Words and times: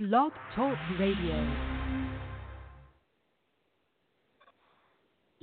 Blog 0.00 0.30
Talk 0.54 0.78
Radio. 1.00 1.56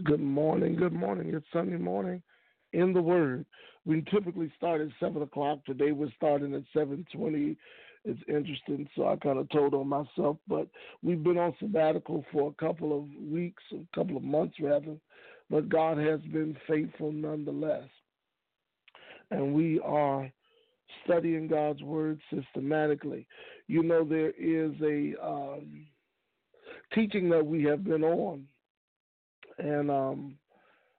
Good 0.05 0.21
morning. 0.21 0.77
Good 0.77 0.93
morning. 0.93 1.33
It's 1.33 1.45
Sunday 1.51 1.75
morning 1.75 2.23
in 2.71 2.93
the 2.93 3.01
Word. 3.01 3.45
We 3.83 4.01
typically 4.09 4.49
start 4.55 4.79
at 4.79 4.87
seven 4.97 5.23
o'clock. 5.23 5.59
Today 5.65 5.91
we're 5.91 6.07
starting 6.15 6.55
at 6.55 6.63
seven 6.71 7.05
twenty. 7.13 7.57
It's 8.05 8.21
interesting, 8.29 8.87
so 8.95 9.07
I 9.07 9.17
kind 9.17 9.39
of 9.39 9.49
told 9.49 9.73
on 9.73 9.89
myself. 9.89 10.37
But 10.47 10.69
we've 11.03 11.21
been 11.21 11.37
on 11.37 11.53
sabbatical 11.59 12.23
for 12.31 12.49
a 12.49 12.65
couple 12.65 12.97
of 12.97 13.09
weeks, 13.29 13.61
a 13.73 13.83
couple 13.93 14.15
of 14.15 14.23
months 14.23 14.55
rather. 14.61 14.95
But 15.49 15.67
God 15.67 15.97
has 15.97 16.21
been 16.31 16.55
faithful 16.65 17.11
nonetheless, 17.11 17.89
and 19.31 19.53
we 19.53 19.81
are 19.81 20.31
studying 21.03 21.49
God's 21.49 21.81
Word 21.81 22.21
systematically. 22.33 23.27
You 23.67 23.83
know, 23.83 24.03
there 24.03 24.31
is 24.31 24.71
a 24.81 25.15
um, 25.25 25.87
teaching 26.93 27.29
that 27.29 27.45
we 27.45 27.63
have 27.63 27.83
been 27.83 28.03
on, 28.03 28.45
and 29.57 29.89
um, 29.89 30.35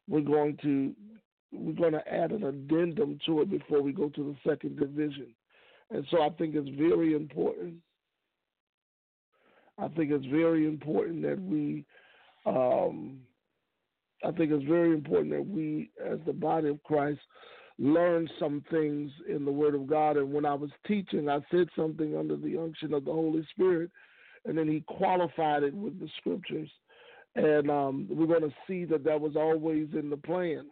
we're 0.08 0.20
going 0.20 0.58
to 0.62 0.94
we're 1.52 1.72
going 1.74 1.92
to 1.92 2.12
add 2.12 2.32
an 2.32 2.44
addendum 2.44 3.18
to 3.26 3.42
it 3.42 3.50
before 3.50 3.82
we 3.82 3.92
go 3.92 4.08
to 4.10 4.22
the 4.24 4.50
second 4.50 4.78
division. 4.78 5.28
And 5.90 6.04
so 6.10 6.22
I 6.22 6.30
think 6.30 6.54
it's 6.54 6.68
very 6.76 7.14
important. 7.14 7.76
I 9.78 9.88
think 9.88 10.10
it's 10.10 10.26
very 10.26 10.66
important 10.66 11.22
that 11.22 11.40
we, 11.40 11.84
um, 12.46 13.18
I 14.24 14.32
think 14.32 14.50
it's 14.50 14.64
very 14.64 14.92
important 14.92 15.30
that 15.32 15.46
we, 15.46 15.90
as 16.04 16.18
the 16.26 16.32
body 16.32 16.68
of 16.68 16.82
Christ, 16.82 17.20
learn 17.78 18.28
some 18.38 18.64
things 18.70 19.10
in 19.28 19.44
the 19.44 19.52
Word 19.52 19.74
of 19.74 19.86
God. 19.86 20.16
And 20.16 20.32
when 20.32 20.46
I 20.46 20.54
was 20.54 20.70
teaching, 20.86 21.28
I 21.28 21.40
said 21.50 21.68
something 21.76 22.16
under 22.16 22.36
the 22.36 22.56
unction 22.56 22.94
of 22.94 23.04
the 23.04 23.12
Holy 23.12 23.46
Spirit, 23.50 23.90
and 24.44 24.56
then 24.56 24.68
He 24.68 24.80
qualified 24.86 25.62
it 25.62 25.74
with 25.74 25.98
the 26.00 26.08
Scriptures. 26.18 26.70
And 27.34 27.70
um, 27.70 28.06
we're 28.10 28.26
going 28.26 28.48
to 28.48 28.56
see 28.66 28.84
that 28.86 29.04
that 29.04 29.20
was 29.20 29.36
always 29.36 29.88
in 29.92 30.08
the 30.08 30.16
plan 30.16 30.66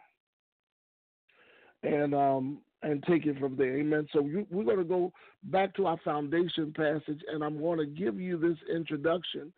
and 1.83 2.15
um, 2.15 2.59
and 2.83 3.03
take 3.05 3.27
it 3.27 3.39
from 3.39 3.57
there. 3.57 3.77
Amen. 3.79 4.07
So 4.13 4.23
we're 4.51 4.65
going 4.65 4.79
to 4.79 4.85
go 4.85 5.13
back 5.45 5.75
to 5.77 5.87
our 5.87 5.99
foundation 6.05 6.73
passage, 6.75 7.21
and 7.31 7.43
I'm 7.43 7.59
going 7.59 7.79
to 7.79 7.87
give 7.87 8.21
you 8.21 8.39
this 8.39 8.59
introduction 8.75 9.53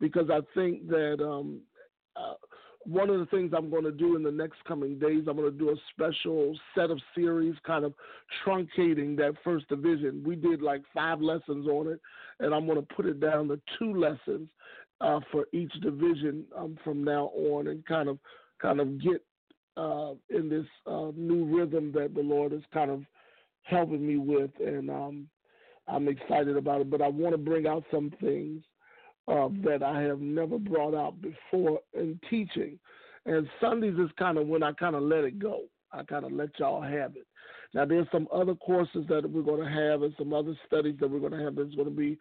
because 0.00 0.30
I 0.30 0.40
think 0.54 0.88
that 0.88 1.18
um, 1.20 1.60
uh, 2.16 2.34
one 2.84 3.10
of 3.10 3.20
the 3.20 3.26
things 3.26 3.52
I'm 3.56 3.70
going 3.70 3.84
to 3.84 3.92
do 3.92 4.16
in 4.16 4.22
the 4.22 4.30
next 4.30 4.64
coming 4.64 4.98
days, 4.98 5.24
I'm 5.28 5.36
going 5.36 5.50
to 5.50 5.58
do 5.58 5.70
a 5.70 5.76
special 5.92 6.58
set 6.74 6.90
of 6.90 7.00
series, 7.14 7.54
kind 7.66 7.84
of 7.84 7.94
truncating 8.44 9.16
that 9.18 9.34
first 9.44 9.68
division. 9.68 10.22
We 10.26 10.36
did 10.36 10.62
like 10.62 10.82
five 10.94 11.20
lessons 11.20 11.66
on 11.66 11.88
it, 11.88 12.00
and 12.40 12.54
I'm 12.54 12.66
going 12.66 12.80
to 12.80 12.94
put 12.94 13.06
it 13.06 13.20
down 13.20 13.48
to 13.48 13.60
two 13.78 13.94
lessons 13.94 14.48
uh, 15.00 15.20
for 15.30 15.46
each 15.52 15.72
division 15.80 16.44
um, 16.56 16.78
from 16.82 17.04
now 17.04 17.30
on, 17.34 17.68
and 17.68 17.84
kind 17.86 18.08
of 18.08 18.18
kind 18.60 18.80
of 18.80 19.00
get 19.00 19.24
uh, 19.76 20.12
in 20.30 20.48
this 20.48 20.66
uh, 20.86 21.10
new 21.16 21.44
rhythm 21.56 21.92
that 21.92 22.14
the 22.14 22.20
Lord 22.20 22.52
is 22.52 22.62
kind 22.72 22.90
of 22.90 23.02
helping 23.62 24.06
me 24.06 24.16
with, 24.16 24.50
and 24.60 24.90
um, 24.90 25.28
I'm 25.88 26.08
excited 26.08 26.56
about 26.56 26.80
it. 26.80 26.90
But 26.90 27.02
I 27.02 27.08
want 27.08 27.34
to 27.34 27.38
bring 27.38 27.66
out 27.66 27.84
some 27.90 28.12
things 28.20 28.62
uh, 29.28 29.48
that 29.64 29.82
I 29.82 30.02
have 30.02 30.20
never 30.20 30.58
brought 30.58 30.94
out 30.94 31.14
before 31.20 31.80
in 31.94 32.18
teaching. 32.28 32.78
And 33.26 33.48
Sundays 33.60 33.98
is 33.98 34.10
kind 34.18 34.38
of 34.38 34.48
when 34.48 34.62
I 34.62 34.72
kind 34.72 34.96
of 34.96 35.02
let 35.02 35.24
it 35.24 35.38
go. 35.38 35.62
I 35.92 36.02
kind 36.02 36.24
of 36.24 36.32
let 36.32 36.58
y'all 36.58 36.82
have 36.82 37.16
it. 37.16 37.26
Now, 37.74 37.84
there's 37.84 38.06
some 38.12 38.28
other 38.32 38.54
courses 38.54 39.06
that 39.08 39.30
we're 39.30 39.42
going 39.42 39.62
to 39.62 39.70
have 39.70 40.02
and 40.02 40.14
some 40.18 40.34
other 40.34 40.54
studies 40.66 40.96
that 41.00 41.10
we're 41.10 41.20
going 41.20 41.32
to 41.32 41.44
have 41.44 41.56
that's 41.56 41.74
going 41.74 41.88
to 41.88 41.94
be 41.94 42.18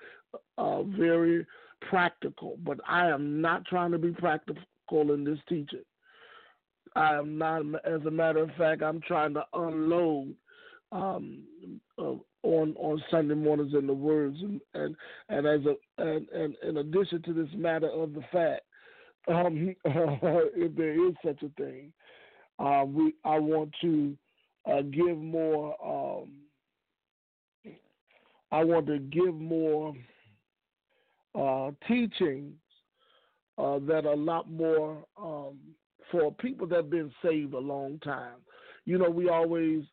uh, 0.58 0.84
very 0.84 1.46
practical. 1.90 2.58
But 2.64 2.80
I 2.88 3.08
am 3.08 3.42
not 3.42 3.66
trying 3.66 3.92
to 3.92 3.98
be 3.98 4.12
practical 4.12 4.64
in 4.92 5.24
this 5.24 5.40
teaching. 5.50 5.84
I 6.96 7.16
am 7.16 7.38
not. 7.38 7.64
As 7.86 8.02
a 8.06 8.12
matter 8.12 8.44
of 8.44 8.52
fact, 8.58 8.82
I'm 8.82 9.02
trying 9.02 9.34
to 9.34 9.44
unload 9.54 10.36
um, 10.92 11.44
uh, 11.98 12.14
on 12.44 12.76
on 12.78 13.04
Sunday 13.12 13.36
mornings 13.36 13.74
in 13.74 13.88
the 13.88 13.94
words, 13.94 14.38
and 14.42 14.62
and, 14.74 14.96
and 15.30 15.48
as 15.48 15.62
a 15.66 15.76
and, 16.02 16.28
and 16.30 16.56
in 16.64 16.78
addition 16.78 17.22
to 17.24 17.34
this 17.34 17.50
matter 17.56 17.90
of 17.90 18.14
the 18.14 18.24
fact, 18.32 18.62
um, 19.28 19.76
if 19.86 20.76
there 20.76 21.08
is 21.08 21.14
such 21.24 21.42
a 21.44 21.50
thing, 21.62 21.92
uh, 22.60 22.84
we 22.86 23.14
I 23.24 23.40
want 23.40 23.72
to 23.82 24.16
uh, 24.70 24.82
give 24.82 25.18
more. 25.18 25.76
Um, 25.84 26.32
I 28.52 28.66
want 28.66 28.86
to 28.88 29.00
give 29.00 29.34
more 29.34 29.94
uh, 31.34 31.72
teachings 31.88 32.54
uh, 33.58 33.80
that 33.80 34.06
are 34.06 34.14
a 34.14 34.16
lot 34.16 34.52
more 34.52 35.06
um, 35.18 35.58
for 36.12 36.34
people 36.34 36.68
that 36.68 36.76
have 36.76 36.90
been 36.90 37.12
saved 37.24 37.54
a 37.54 37.60
long 37.60 38.00
time. 38.00 38.36
You 38.86 38.98
know, 38.98 39.10
we 39.10 39.30
always 39.30 39.84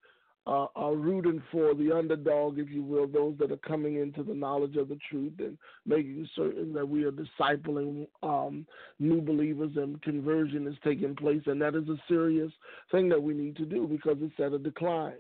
uh, 0.48 0.66
are 0.76 0.96
rooting 0.96 1.42
for 1.52 1.74
the 1.74 1.92
underdog, 1.92 2.58
if 2.58 2.70
you 2.70 2.82
will, 2.82 3.06
those 3.06 3.36
that 3.38 3.52
are 3.52 3.58
coming 3.58 3.96
into 3.96 4.22
the 4.22 4.34
knowledge 4.34 4.76
of 4.76 4.88
the 4.88 4.98
truth 5.10 5.34
and 5.40 5.58
making 5.84 6.26
certain 6.34 6.72
that 6.72 6.88
we 6.88 7.04
are 7.04 7.12
discipling 7.12 8.06
um, 8.22 8.66
new 8.98 9.20
believers 9.20 9.72
and 9.76 10.00
conversion 10.00 10.66
is 10.66 10.74
taking 10.82 11.14
place. 11.14 11.42
And 11.44 11.60
that 11.60 11.74
is 11.74 11.86
a 11.90 12.00
serious 12.08 12.50
thing 12.90 13.10
that 13.10 13.22
we 13.22 13.34
need 13.34 13.56
to 13.56 13.66
do 13.66 13.86
because 13.86 14.16
it's 14.22 14.40
at 14.40 14.54
a 14.54 14.58
decline. 14.58 15.18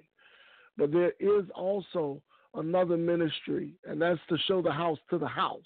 But 0.78 0.92
there 0.92 1.12
is 1.20 1.44
also 1.54 2.22
another 2.54 2.96
ministry, 2.96 3.74
and 3.84 4.00
that's 4.00 4.20
to 4.30 4.38
show 4.46 4.62
the 4.62 4.72
house 4.72 4.98
to 5.10 5.18
the 5.18 5.28
house. 5.28 5.60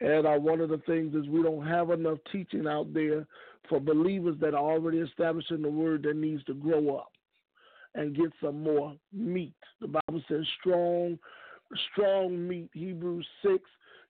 And 0.00 0.26
uh, 0.26 0.32
one 0.32 0.60
of 0.60 0.68
the 0.68 0.82
things 0.84 1.14
is 1.14 1.26
we 1.28 1.42
don't 1.42 1.66
have 1.66 1.88
enough 1.88 2.18
teaching 2.30 2.66
out 2.66 2.92
there 2.92 3.26
for 3.66 3.80
believers 3.80 4.36
that 4.42 4.52
are 4.52 4.72
already 4.72 4.98
established 4.98 5.52
in 5.52 5.62
the 5.62 5.70
word 5.70 6.02
that 6.02 6.16
needs 6.16 6.44
to 6.44 6.52
grow 6.52 6.96
up 6.96 7.13
and 7.94 8.16
get 8.16 8.32
some 8.42 8.62
more 8.62 8.96
meat. 9.12 9.54
The 9.80 9.88
Bible 9.88 10.22
says 10.28 10.46
strong, 10.60 11.18
strong 11.92 12.48
meat. 12.48 12.70
Hebrews 12.72 13.26
six 13.42 13.62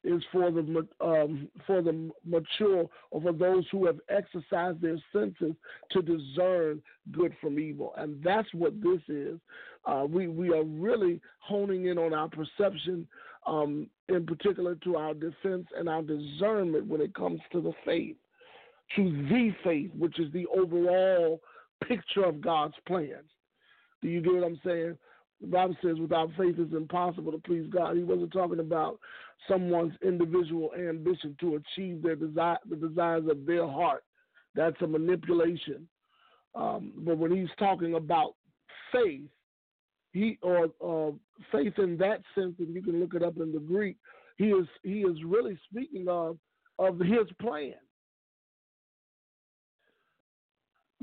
is 0.02 0.22
for 0.32 0.50
the 0.50 0.86
um, 1.00 1.48
for 1.66 1.80
the 1.80 2.10
mature 2.24 2.86
or 3.10 3.20
for 3.20 3.32
those 3.32 3.64
who 3.72 3.86
have 3.86 3.98
exercised 4.08 4.80
their 4.80 4.98
senses 5.12 5.54
to 5.90 6.02
discern 6.02 6.82
good 7.12 7.34
from 7.40 7.58
evil, 7.58 7.94
and 7.96 8.22
that's 8.22 8.52
what 8.52 8.80
this 8.82 9.00
is. 9.08 9.38
Uh, 9.86 10.06
we 10.08 10.28
we 10.28 10.50
are 10.50 10.64
really 10.64 11.20
honing 11.38 11.86
in 11.86 11.98
on 11.98 12.12
our 12.12 12.28
perception, 12.28 13.06
um, 13.46 13.86
in 14.08 14.26
particular 14.26 14.74
to 14.76 14.96
our 14.96 15.14
defense 15.14 15.66
and 15.76 15.88
our 15.88 16.02
discernment 16.02 16.86
when 16.86 17.00
it 17.00 17.14
comes 17.14 17.40
to 17.52 17.60
the 17.60 17.72
faith 17.84 18.16
to 18.96 19.10
the 19.28 19.50
faith, 19.62 19.90
which 19.96 20.18
is 20.18 20.32
the 20.32 20.46
overall 20.46 21.40
picture 21.86 22.24
of 22.24 22.40
God's 22.40 22.74
plans. 22.86 23.28
Do 24.04 24.10
you 24.10 24.20
get 24.20 24.34
what 24.34 24.44
I'm 24.44 24.60
saying? 24.62 24.98
The 25.40 25.46
Bible 25.46 25.76
says 25.82 25.98
without 25.98 26.28
faith 26.36 26.56
it's 26.58 26.74
impossible 26.74 27.32
to 27.32 27.38
please 27.38 27.66
God. 27.72 27.96
He 27.96 28.02
wasn't 28.02 28.34
talking 28.34 28.60
about 28.60 28.98
someone's 29.48 29.94
individual 30.02 30.72
ambition 30.78 31.34
to 31.40 31.56
achieve 31.56 32.02
their 32.02 32.14
desire, 32.14 32.58
the 32.68 32.76
desires 32.76 33.24
of 33.30 33.46
their 33.46 33.66
heart. 33.66 34.04
That's 34.54 34.76
a 34.82 34.86
manipulation. 34.86 35.88
Um, 36.54 36.92
but 36.98 37.16
when 37.16 37.34
he's 37.34 37.48
talking 37.58 37.94
about 37.94 38.34
faith, 38.92 39.22
he 40.12 40.38
or 40.42 40.66
uh, 40.84 41.12
faith 41.50 41.72
in 41.78 41.96
that 41.96 42.20
sense, 42.34 42.56
and 42.58 42.74
you 42.74 42.82
can 42.82 43.00
look 43.00 43.14
it 43.14 43.22
up 43.22 43.38
in 43.38 43.52
the 43.52 43.58
Greek, 43.58 43.96
he 44.36 44.48
is 44.48 44.66
he 44.82 45.00
is 45.00 45.16
really 45.24 45.58
speaking 45.70 46.08
of 46.08 46.36
of 46.78 46.98
his 46.98 47.26
plan. 47.40 47.72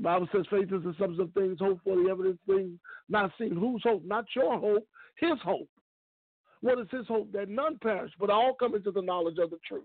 Bible 0.02 0.28
says 0.32 0.44
faith 0.50 0.72
is 0.72 0.82
the 0.82 0.94
substance 0.98 1.20
of 1.20 1.32
things 1.32 1.58
hoped 1.60 1.84
for, 1.84 1.96
the 1.96 2.10
evidence 2.10 2.38
things 2.46 2.78
not 3.08 3.30
seen. 3.38 3.56
Whose 3.56 3.82
hope? 3.84 4.04
Not 4.04 4.24
your 4.34 4.58
hope, 4.58 4.86
his 5.16 5.38
hope. 5.44 5.68
What 6.60 6.78
is 6.78 6.86
his 6.90 7.06
hope? 7.06 7.32
That 7.32 7.48
none 7.48 7.78
perish, 7.78 8.12
but 8.18 8.30
all 8.30 8.54
come 8.54 8.74
into 8.74 8.90
the 8.90 9.02
knowledge 9.02 9.38
of 9.38 9.50
the 9.50 9.58
truth. 9.66 9.84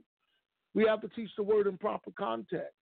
We 0.73 0.85
have 0.85 1.01
to 1.01 1.09
teach 1.09 1.29
the 1.37 1.43
word 1.43 1.67
in 1.67 1.77
proper 1.77 2.11
context. 2.17 2.73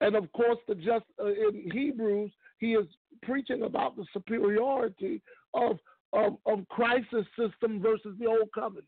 And 0.00 0.16
of 0.16 0.30
course, 0.32 0.58
the 0.66 0.74
just 0.74 1.04
uh, 1.20 1.26
in 1.26 1.70
Hebrews, 1.72 2.32
he 2.58 2.72
is 2.72 2.86
preaching 3.22 3.62
about 3.62 3.96
the 3.96 4.04
superiority 4.12 5.22
of, 5.54 5.78
of, 6.12 6.36
of 6.46 6.66
Christ's 6.68 7.28
system 7.38 7.80
versus 7.80 8.16
the 8.18 8.26
old 8.26 8.48
covenant. 8.54 8.86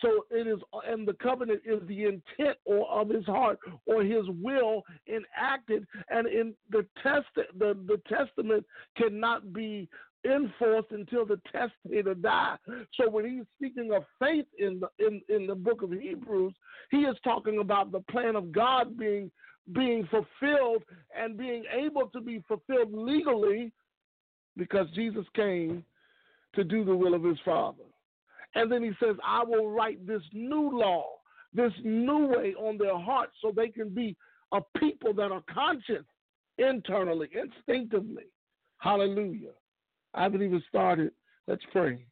So 0.00 0.26
it 0.30 0.46
is, 0.46 0.58
and 0.86 1.06
the 1.06 1.14
covenant 1.14 1.62
is 1.64 1.80
the 1.86 2.04
intent 2.04 2.58
or 2.64 2.88
of 2.90 3.08
his 3.08 3.24
heart 3.26 3.58
or 3.86 4.02
his 4.02 4.24
will 4.42 4.82
enacted, 5.08 5.86
and 6.10 6.26
in 6.26 6.54
the 6.70 6.84
test, 7.02 7.26
the, 7.36 7.78
the 7.86 8.00
testament 8.08 8.66
cannot 8.96 9.52
be 9.52 9.88
enforced 10.24 10.90
until 10.90 11.26
the 11.26 11.40
testator 11.52 12.14
die. 12.14 12.56
So 12.94 13.08
when 13.08 13.24
he's 13.24 13.44
speaking 13.56 13.92
of 13.92 14.04
faith 14.18 14.46
in 14.58 14.80
the 14.80 15.06
in, 15.06 15.20
in 15.28 15.46
the 15.46 15.54
book 15.54 15.82
of 15.82 15.92
Hebrews, 15.92 16.54
he 16.90 16.98
is 16.98 17.16
talking 17.22 17.60
about 17.60 17.92
the 17.92 18.00
plan 18.00 18.36
of 18.36 18.52
God 18.52 18.98
being 18.98 19.30
being 19.72 20.08
fulfilled 20.10 20.82
and 21.16 21.38
being 21.38 21.64
able 21.72 22.08
to 22.08 22.20
be 22.20 22.42
fulfilled 22.46 22.92
legally 22.92 23.72
because 24.56 24.86
Jesus 24.94 25.24
came 25.34 25.84
to 26.54 26.64
do 26.64 26.84
the 26.84 26.94
will 26.94 27.14
of 27.14 27.24
his 27.24 27.38
Father. 27.44 27.82
And 28.54 28.70
then 28.70 28.82
he 28.82 28.92
says, 29.02 29.16
I 29.24 29.42
will 29.44 29.70
write 29.70 30.06
this 30.06 30.22
new 30.32 30.70
law, 30.78 31.06
this 31.52 31.72
new 31.82 32.26
way 32.26 32.54
on 32.58 32.78
their 32.78 32.98
hearts 32.98 33.32
so 33.42 33.52
they 33.54 33.68
can 33.68 33.88
be 33.88 34.16
a 34.52 34.60
people 34.78 35.12
that 35.14 35.32
are 35.32 35.42
conscious 35.52 36.04
internally, 36.58 37.28
instinctively. 37.34 38.24
Hallelujah. 38.78 39.52
I 40.14 40.22
haven't 40.22 40.42
even 40.42 40.62
started. 40.68 41.10
Let's 41.46 41.64
pray. 41.72 42.04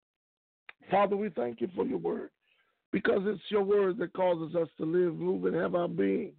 Father, 0.91 1.17
we 1.17 1.31
thank 1.31 1.61
you 1.61 1.69
for 1.75 1.87
your 1.87 1.99
word 1.99 2.31
because 2.93 3.21
it's 3.25 3.43
your 3.51 3.63
word 3.63 3.99
that 3.99 4.13
causes 4.13 4.55
us 4.57 4.69
to 4.79 4.85
live, 4.85 5.17
move, 5.17 5.45
and 5.45 5.55
have 5.55 5.75
our 5.75 5.89
being. 5.89 6.33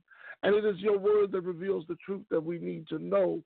And 0.44 0.54
it 0.54 0.66
is 0.66 0.80
your 0.80 1.00
word 1.00 1.32
that 1.32 1.42
reveals 1.42 1.86
the 1.88 1.96
truth 2.06 2.24
that 2.30 2.44
we 2.44 2.60
need 2.60 2.88
to 2.90 3.00
know. 3.00 3.42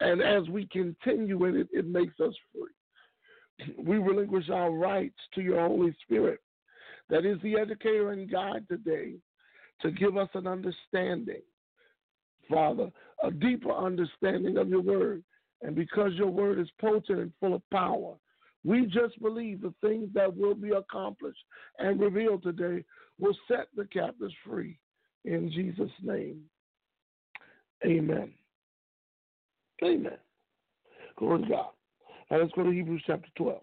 And 0.00 0.20
as 0.20 0.48
we 0.48 0.66
continue 0.66 1.44
in 1.44 1.56
it, 1.56 1.68
it 1.72 1.86
makes 1.86 2.18
us 2.20 2.34
free. 2.52 2.72
We 3.78 3.98
relinquish 3.98 4.48
our 4.50 4.70
rights 4.70 5.18
to 5.34 5.40
your 5.40 5.66
Holy 5.66 5.94
Spirit, 6.02 6.40
that 7.08 7.24
is 7.24 7.38
the 7.42 7.56
educator 7.56 8.12
and 8.12 8.30
guide 8.30 8.66
today, 8.68 9.14
to 9.82 9.90
give 9.90 10.16
us 10.16 10.28
an 10.34 10.46
understanding, 10.46 11.42
Father, 12.48 12.90
a 13.22 13.30
deeper 13.30 13.72
understanding 13.72 14.56
of 14.56 14.68
your 14.68 14.82
word. 14.82 15.22
And 15.62 15.74
because 15.74 16.12
your 16.14 16.30
word 16.30 16.58
is 16.58 16.68
potent 16.80 17.18
and 17.18 17.32
full 17.38 17.54
of 17.54 17.62
power, 17.70 18.14
we 18.64 18.86
just 18.86 19.20
believe 19.22 19.62
the 19.62 19.74
things 19.80 20.08
that 20.14 20.34
will 20.34 20.54
be 20.54 20.70
accomplished 20.70 21.42
and 21.78 22.00
revealed 22.00 22.42
today 22.42 22.84
will 23.18 23.36
set 23.48 23.68
the 23.76 23.86
captives 23.86 24.34
free. 24.44 24.78
In 25.24 25.50
Jesus' 25.50 25.90
name, 26.02 26.40
amen. 27.84 28.32
Amen. 29.82 30.18
Glory 31.16 31.42
to 31.42 31.48
God. 31.48 31.70
Now 32.30 32.38
let's 32.38 32.52
go 32.52 32.62
to 32.62 32.70
Hebrews 32.70 33.02
chapter 33.06 33.28
12. 33.36 33.60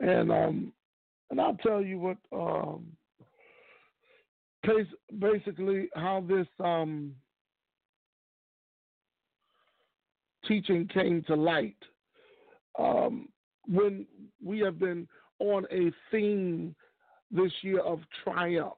And 0.00 0.32
um, 0.32 0.72
and 1.30 1.40
I'll 1.40 1.56
tell 1.56 1.82
you 1.82 1.98
what 1.98 2.18
um, 2.32 2.86
basically 5.18 5.88
how 5.94 6.24
this 6.28 6.46
um, 6.60 7.12
teaching 10.46 10.88
came 10.92 11.22
to 11.26 11.34
light. 11.34 11.76
Um, 12.78 13.28
when 13.66 14.06
we 14.44 14.58
have 14.60 14.78
been 14.78 15.06
on 15.38 15.64
a 15.72 15.92
theme 16.10 16.74
this 17.30 17.52
year 17.62 17.80
of 17.80 18.00
triumph, 18.24 18.72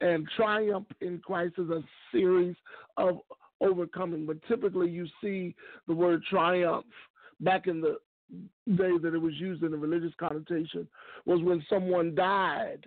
and 0.00 0.28
triumph 0.36 0.86
in 1.00 1.18
Christ 1.18 1.54
is 1.58 1.70
a 1.70 1.82
series 2.12 2.56
of 2.96 3.18
overcoming. 3.60 4.26
But 4.26 4.38
typically, 4.48 4.90
you 4.90 5.06
see 5.22 5.54
the 5.86 5.94
word 5.94 6.22
triumph 6.28 6.86
back 7.40 7.66
in 7.66 7.80
the 7.80 7.98
day 8.76 8.98
that 9.00 9.14
it 9.14 9.20
was 9.20 9.34
used 9.34 9.62
in 9.62 9.72
a 9.72 9.76
religious 9.76 10.12
connotation 10.18 10.86
was 11.24 11.40
when 11.42 11.64
someone 11.68 12.14
died 12.14 12.86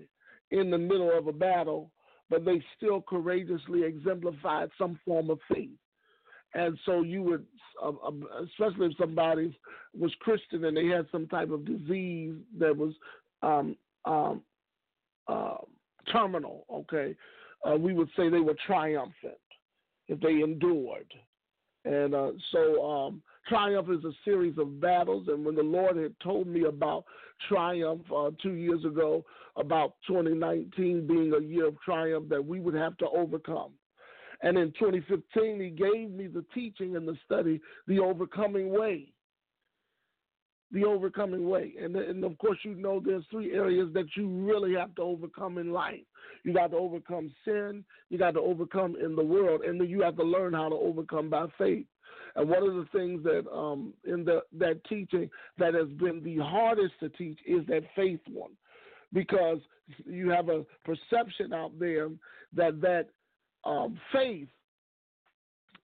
in 0.51 0.69
the 0.69 0.77
middle 0.77 1.17
of 1.17 1.27
a 1.27 1.33
battle, 1.33 1.91
but 2.29 2.43
they 2.43 2.61
still 2.75 3.01
courageously 3.01 3.83
exemplified 3.83 4.69
some 4.77 4.99
form 5.05 5.29
of 5.29 5.39
faith. 5.51 5.69
And 6.53 6.77
so 6.85 7.03
you 7.03 7.21
would, 7.23 7.45
uh, 7.83 7.91
especially 8.43 8.87
if 8.87 8.97
somebody 8.97 9.57
was 9.97 10.11
Christian 10.19 10.65
and 10.65 10.75
they 10.75 10.87
had 10.87 11.05
some 11.11 11.27
type 11.27 11.51
of 11.51 11.65
disease 11.65 12.33
that 12.57 12.75
was 12.75 12.93
um, 13.43 13.77
um, 14.05 14.41
uh, 15.27 15.57
terminal, 16.11 16.65
okay, 16.73 17.15
uh, 17.69 17.75
we 17.75 17.93
would 17.93 18.09
say 18.17 18.29
they 18.29 18.39
were 18.39 18.55
triumphant 18.65 19.37
if 20.09 20.19
they 20.19 20.41
endured. 20.41 21.13
And 21.85 22.13
uh, 22.13 22.31
so 22.51 22.85
um, 22.85 23.21
triumph 23.47 23.87
is 23.89 24.03
a 24.03 24.11
series 24.25 24.57
of 24.57 24.81
battles. 24.81 25.27
And 25.29 25.45
when 25.45 25.55
the 25.55 25.63
Lord 25.63 25.95
had 25.95 26.13
told 26.19 26.47
me 26.47 26.65
about 26.65 27.05
triumph 27.47 28.01
uh, 28.13 28.31
two 28.41 28.53
years 28.53 28.83
ago, 28.83 29.23
about 29.55 29.93
2019 30.07 31.07
being 31.07 31.33
a 31.33 31.41
year 31.41 31.67
of 31.67 31.79
triumph 31.81 32.27
that 32.29 32.45
we 32.45 32.59
would 32.59 32.73
have 32.73 32.97
to 32.97 33.07
overcome. 33.09 33.71
And 34.41 34.57
in 34.57 34.71
2015, 34.79 35.59
he 35.59 35.69
gave 35.69 36.11
me 36.11 36.27
the 36.27 36.45
teaching 36.53 36.95
and 36.95 37.07
the 37.07 37.17
study, 37.25 37.61
The 37.87 37.99
Overcoming 37.99 38.69
Way 38.69 39.11
the 40.71 40.85
overcoming 40.85 41.49
way. 41.49 41.73
And, 41.81 41.95
and 41.95 42.23
of 42.23 42.37
course, 42.37 42.59
you 42.63 42.75
know 42.75 43.01
there's 43.03 43.23
three 43.31 43.53
areas 43.53 43.89
that 43.93 44.05
you 44.15 44.27
really 44.27 44.75
have 44.75 44.93
to 44.95 45.01
overcome 45.01 45.57
in 45.57 45.71
life. 45.71 46.01
You 46.43 46.53
got 46.53 46.71
to 46.71 46.77
overcome 46.77 47.31
sin, 47.43 47.83
you 48.09 48.17
got 48.17 48.31
to 48.31 48.39
overcome 48.39 48.95
in 49.03 49.15
the 49.15 49.23
world, 49.23 49.61
and 49.61 49.79
then 49.79 49.89
you 49.89 50.01
have 50.01 50.15
to 50.17 50.23
learn 50.23 50.53
how 50.53 50.69
to 50.69 50.75
overcome 50.75 51.29
by 51.29 51.47
faith. 51.57 51.85
And 52.35 52.47
one 52.47 52.63
of 52.63 52.75
the 52.75 52.87
things 52.93 53.23
that 53.23 53.45
um, 53.51 53.93
in 54.05 54.23
the, 54.23 54.41
that 54.59 54.83
teaching 54.85 55.29
that 55.57 55.73
has 55.73 55.87
been 55.99 56.21
the 56.23 56.37
hardest 56.37 56.93
to 56.99 57.09
teach 57.09 57.39
is 57.45 57.65
that 57.67 57.83
faith 57.95 58.21
one, 58.29 58.51
because 59.11 59.59
you 60.05 60.29
have 60.29 60.49
a 60.49 60.65
perception 60.85 61.51
out 61.51 61.71
there 61.79 62.09
that 62.55 62.79
that 62.81 63.07
um, 63.65 63.99
faith 64.13 64.47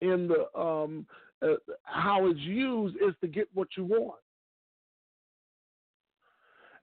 in 0.01 0.29
the 0.29 0.59
um, 0.59 1.05
uh, 1.41 1.55
how 1.83 2.27
it's 2.27 2.39
used 2.39 2.95
is 2.95 3.13
to 3.21 3.27
get 3.27 3.47
what 3.53 3.67
you 3.77 3.85
want. 3.85 4.19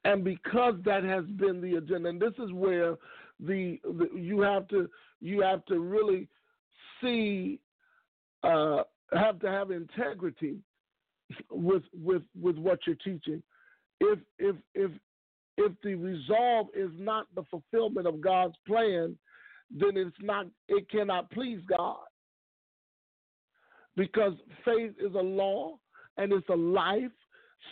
And 0.07 0.23
because 0.23 0.75
that 0.85 1.03
has 1.03 1.25
been 1.25 1.61
the 1.61 1.79
agenda, 1.79 2.09
and 2.09 2.21
this 2.21 2.35
is 2.39 2.53
where 2.53 2.95
the, 3.41 3.81
the 3.83 4.09
you 4.15 4.41
have 4.41 4.69
to 4.69 4.89
you 5.21 5.41
have 5.41 5.65
to 5.65 5.81
really 5.81 6.29
see 7.01 7.59
uh, 8.45 8.83
have 9.13 9.41
to 9.41 9.49
have 9.51 9.73
integrity 9.73 10.59
with 11.51 11.83
with 11.93 12.23
with 12.41 12.57
what 12.57 12.79
you're 12.87 12.95
teaching. 12.95 13.43
If 14.01 14.21
if 14.39 14.55
if 14.77 14.93
if 15.57 15.73
the 15.83 15.97
resolve 15.97 16.69
is 16.73 16.91
not 16.97 17.27
the 17.35 17.43
fulfillment 17.51 18.07
of 18.07 18.21
God's 18.21 18.55
plan, 18.65 19.19
then 19.77 19.97
it's 19.97 20.17
not 20.23 20.47
it 20.69 20.89
cannot 20.89 21.33
please 21.33 21.59
God. 21.69 22.07
Because 23.97 24.35
faith 24.65 24.93
is 25.01 25.15
a 25.17 25.23
law 25.43 25.79
and 26.17 26.33
it's 26.33 26.49
a 26.49 26.55
life 26.55 27.11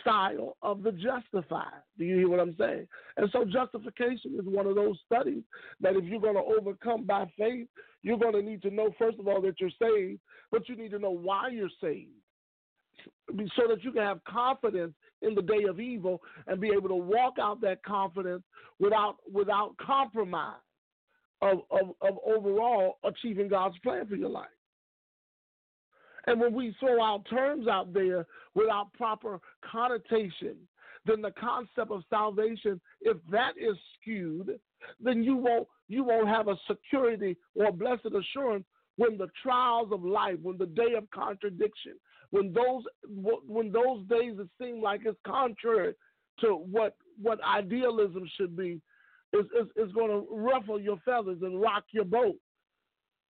style 0.01 0.57
of 0.61 0.83
the 0.83 0.91
justified. 0.91 1.81
Do 1.97 2.05
you 2.05 2.17
hear 2.17 2.29
what 2.29 2.39
I'm 2.39 2.55
saying? 2.57 2.87
And 3.17 3.29
so 3.31 3.45
justification 3.45 4.35
is 4.39 4.45
one 4.45 4.67
of 4.67 4.75
those 4.75 4.97
studies 5.05 5.43
that 5.81 5.95
if 5.95 6.05
you're 6.05 6.21
going 6.21 6.35
to 6.35 6.59
overcome 6.59 7.05
by 7.05 7.25
faith, 7.37 7.67
you're 8.03 8.17
going 8.17 8.33
to 8.33 8.41
need 8.41 8.61
to 8.63 8.69
know, 8.69 8.93
first 8.97 9.19
of 9.19 9.27
all, 9.27 9.41
that 9.41 9.59
you're 9.59 9.69
saved, 9.81 10.19
but 10.51 10.67
you 10.69 10.75
need 10.75 10.91
to 10.91 10.99
know 10.99 11.11
why 11.11 11.49
you're 11.49 11.69
saved 11.81 12.11
so 13.55 13.67
that 13.67 13.83
you 13.83 13.91
can 13.91 14.01
have 14.01 14.23
confidence 14.23 14.93
in 15.21 15.35
the 15.35 15.41
day 15.41 15.63
of 15.67 15.79
evil 15.79 16.21
and 16.47 16.61
be 16.61 16.69
able 16.69 16.87
to 16.87 16.95
walk 16.95 17.35
out 17.41 17.61
that 17.61 17.83
confidence 17.83 18.43
without 18.79 19.17
without 19.31 19.75
compromise 19.77 20.55
of, 21.41 21.59
of, 21.71 21.89
of 22.01 22.17
overall 22.25 22.97
achieving 23.03 23.47
God's 23.47 23.77
plan 23.79 24.07
for 24.07 24.15
your 24.15 24.29
life. 24.29 24.47
And 26.27 26.39
when 26.39 26.53
we 26.53 26.75
throw 26.79 27.03
out 27.03 27.25
terms 27.29 27.67
out 27.67 27.93
there 27.93 28.25
without 28.55 28.91
proper 28.93 29.39
connotation, 29.69 30.55
then 31.05 31.21
the 31.21 31.31
concept 31.31 31.91
of 31.91 32.03
salvation, 32.09 32.81
if 33.01 33.17
that 33.29 33.53
is 33.57 33.77
skewed, 33.99 34.59
then 34.99 35.23
you 35.23 35.35
won't 35.35 35.67
you 35.87 36.03
won't 36.03 36.27
have 36.27 36.47
a 36.47 36.57
security 36.67 37.37
or 37.53 37.71
blessed 37.71 38.07
assurance 38.07 38.65
when 38.97 39.17
the 39.17 39.27
trials 39.43 39.89
of 39.91 40.03
life, 40.03 40.37
when 40.41 40.57
the 40.57 40.65
day 40.65 40.93
of 40.97 41.09
contradiction, 41.11 41.93
when 42.31 42.53
those 42.53 42.83
when 43.47 43.71
those 43.71 44.03
days 44.07 44.37
it 44.39 44.47
seem 44.59 44.81
like 44.81 45.01
it's 45.05 45.19
contrary 45.25 45.93
to 46.39 46.55
what 46.55 46.95
what 47.21 47.39
idealism 47.43 48.27
should 48.35 48.57
be, 48.57 48.81
is 49.33 49.45
is, 49.59 49.67
is 49.75 49.91
going 49.93 50.09
to 50.09 50.27
ruffle 50.31 50.79
your 50.79 50.97
feathers 51.05 51.39
and 51.41 51.61
rock 51.61 51.83
your 51.91 52.05
boat. 52.05 52.35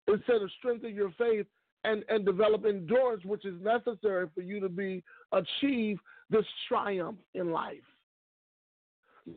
Instead 0.06 0.42
of 0.42 0.50
strengthen 0.58 0.94
your 0.94 1.10
faith 1.18 1.46
and, 1.84 2.04
and 2.08 2.24
develop 2.24 2.64
endurance, 2.64 3.24
which 3.24 3.44
is 3.44 3.54
necessary 3.62 4.26
for 4.34 4.40
you 4.40 4.58
to 4.60 4.68
be 4.68 5.02
achieve 5.32 5.98
this 6.30 6.44
triumph 6.68 7.18
in 7.34 7.52
life. 7.52 7.76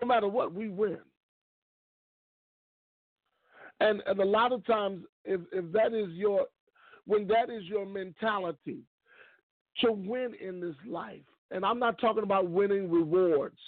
No 0.02 0.08
matter 0.08 0.28
what, 0.28 0.54
we 0.54 0.70
win. 0.70 1.00
And 3.80 4.02
and 4.08 4.20
a 4.20 4.26
lot 4.26 4.52
of 4.52 4.66
times, 4.66 5.04
if 5.24 5.42
if 5.52 5.72
that 5.72 5.94
is 5.94 6.10
your 6.14 6.48
when 7.06 7.28
that 7.28 7.50
is 7.50 7.64
your 7.66 7.86
mentality 7.86 8.80
to 9.82 9.92
win 9.92 10.34
in 10.42 10.60
this 10.60 10.76
life, 10.88 11.22
and 11.52 11.64
I'm 11.64 11.80
not 11.80 12.00
talking 12.00 12.24
about 12.24 12.50
winning 12.50 12.90
rewards. 12.90 13.60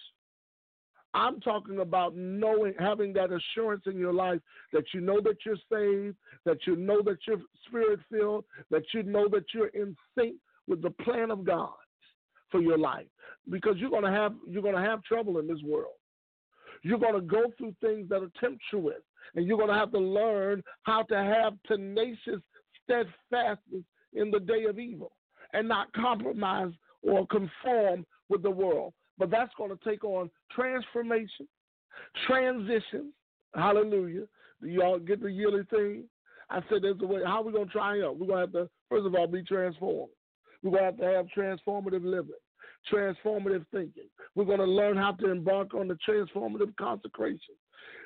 I'm 1.13 1.39
talking 1.41 1.79
about 1.79 2.15
knowing, 2.15 2.73
having 2.77 3.13
that 3.13 3.29
assurance 3.31 3.83
in 3.87 3.97
your 3.97 4.13
life 4.13 4.39
that 4.73 4.85
you 4.93 5.01
know 5.01 5.19
that 5.21 5.37
you're 5.45 5.55
saved, 5.71 6.15
that 6.45 6.59
you 6.67 6.75
know 6.75 7.01
that 7.03 7.17
you're 7.27 7.41
spirit 7.65 7.99
filled, 8.11 8.45
that 8.69 8.83
you 8.93 9.03
know 9.03 9.27
that 9.29 9.45
you're 9.53 9.69
in 9.69 9.95
sync 10.15 10.35
with 10.67 10.81
the 10.81 10.91
plan 10.91 11.31
of 11.31 11.43
God 11.43 11.73
for 12.51 12.61
your 12.61 12.77
life. 12.77 13.07
Because 13.49 13.77
you're 13.77 13.89
gonna 13.89 14.11
have 14.11 14.35
you're 14.47 14.61
gonna 14.61 14.81
have 14.81 15.03
trouble 15.03 15.39
in 15.39 15.47
this 15.47 15.61
world. 15.63 15.93
You're 16.83 16.99
gonna 16.99 17.21
go 17.21 17.51
through 17.57 17.75
things 17.81 18.07
that 18.09 18.21
are 18.21 18.31
tempestuous, 18.39 19.01
and 19.35 19.47
you're 19.47 19.57
gonna 19.57 19.77
have 19.77 19.91
to 19.91 19.99
learn 19.99 20.63
how 20.83 21.03
to 21.03 21.15
have 21.15 21.53
tenacious 21.67 22.41
steadfastness 22.83 23.83
in 24.13 24.29
the 24.31 24.39
day 24.39 24.65
of 24.65 24.77
evil 24.77 25.11
and 25.53 25.67
not 25.67 25.91
compromise 25.93 26.71
or 27.01 27.25
conform 27.27 28.05
with 28.29 28.43
the 28.43 28.51
world 28.51 28.93
but 29.19 29.29
that's 29.29 29.53
going 29.57 29.69
to 29.69 29.79
take 29.83 30.03
on 30.03 30.31
transformation, 30.55 31.47
transition. 32.25 33.13
Hallelujah. 33.53 34.25
Do 34.61 34.67
y'all 34.67 34.97
get 34.99 35.21
the 35.21 35.31
yearly 35.31 35.63
thing? 35.69 36.05
I 36.49 36.61
said 36.69 36.81
there's 36.81 36.99
a 37.01 37.05
way. 37.05 37.21
How 37.25 37.41
are 37.41 37.43
we 37.43 37.51
going 37.51 37.67
to 37.67 37.71
try 37.71 37.97
triumph? 37.97 38.17
We're 38.17 38.27
going 38.27 38.51
to 38.51 38.57
have 38.59 38.67
to, 38.67 38.69
first 38.89 39.05
of 39.05 39.13
all, 39.13 39.27
be 39.27 39.43
transformed. 39.43 40.11
We're 40.63 40.71
going 40.71 40.83
to 40.83 40.85
have 40.85 40.97
to 40.97 41.03
have 41.03 41.27
transformative 41.37 42.03
living, 42.03 42.31
transformative 42.91 43.65
thinking. 43.71 44.09
We're 44.35 44.45
going 44.45 44.59
to 44.59 44.65
learn 44.65 44.97
how 44.97 45.11
to 45.13 45.31
embark 45.31 45.73
on 45.73 45.87
the 45.87 45.97
transformative 46.07 46.75
consecration. 46.77 47.55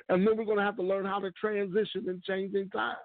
And 0.08 0.26
then 0.26 0.36
we're 0.36 0.44
going 0.44 0.58
to 0.58 0.64
have 0.64 0.76
to 0.76 0.82
learn 0.82 1.06
how 1.06 1.20
to 1.20 1.30
transition 1.32 2.08
in 2.08 2.22
changing 2.26 2.70
times. 2.70 2.98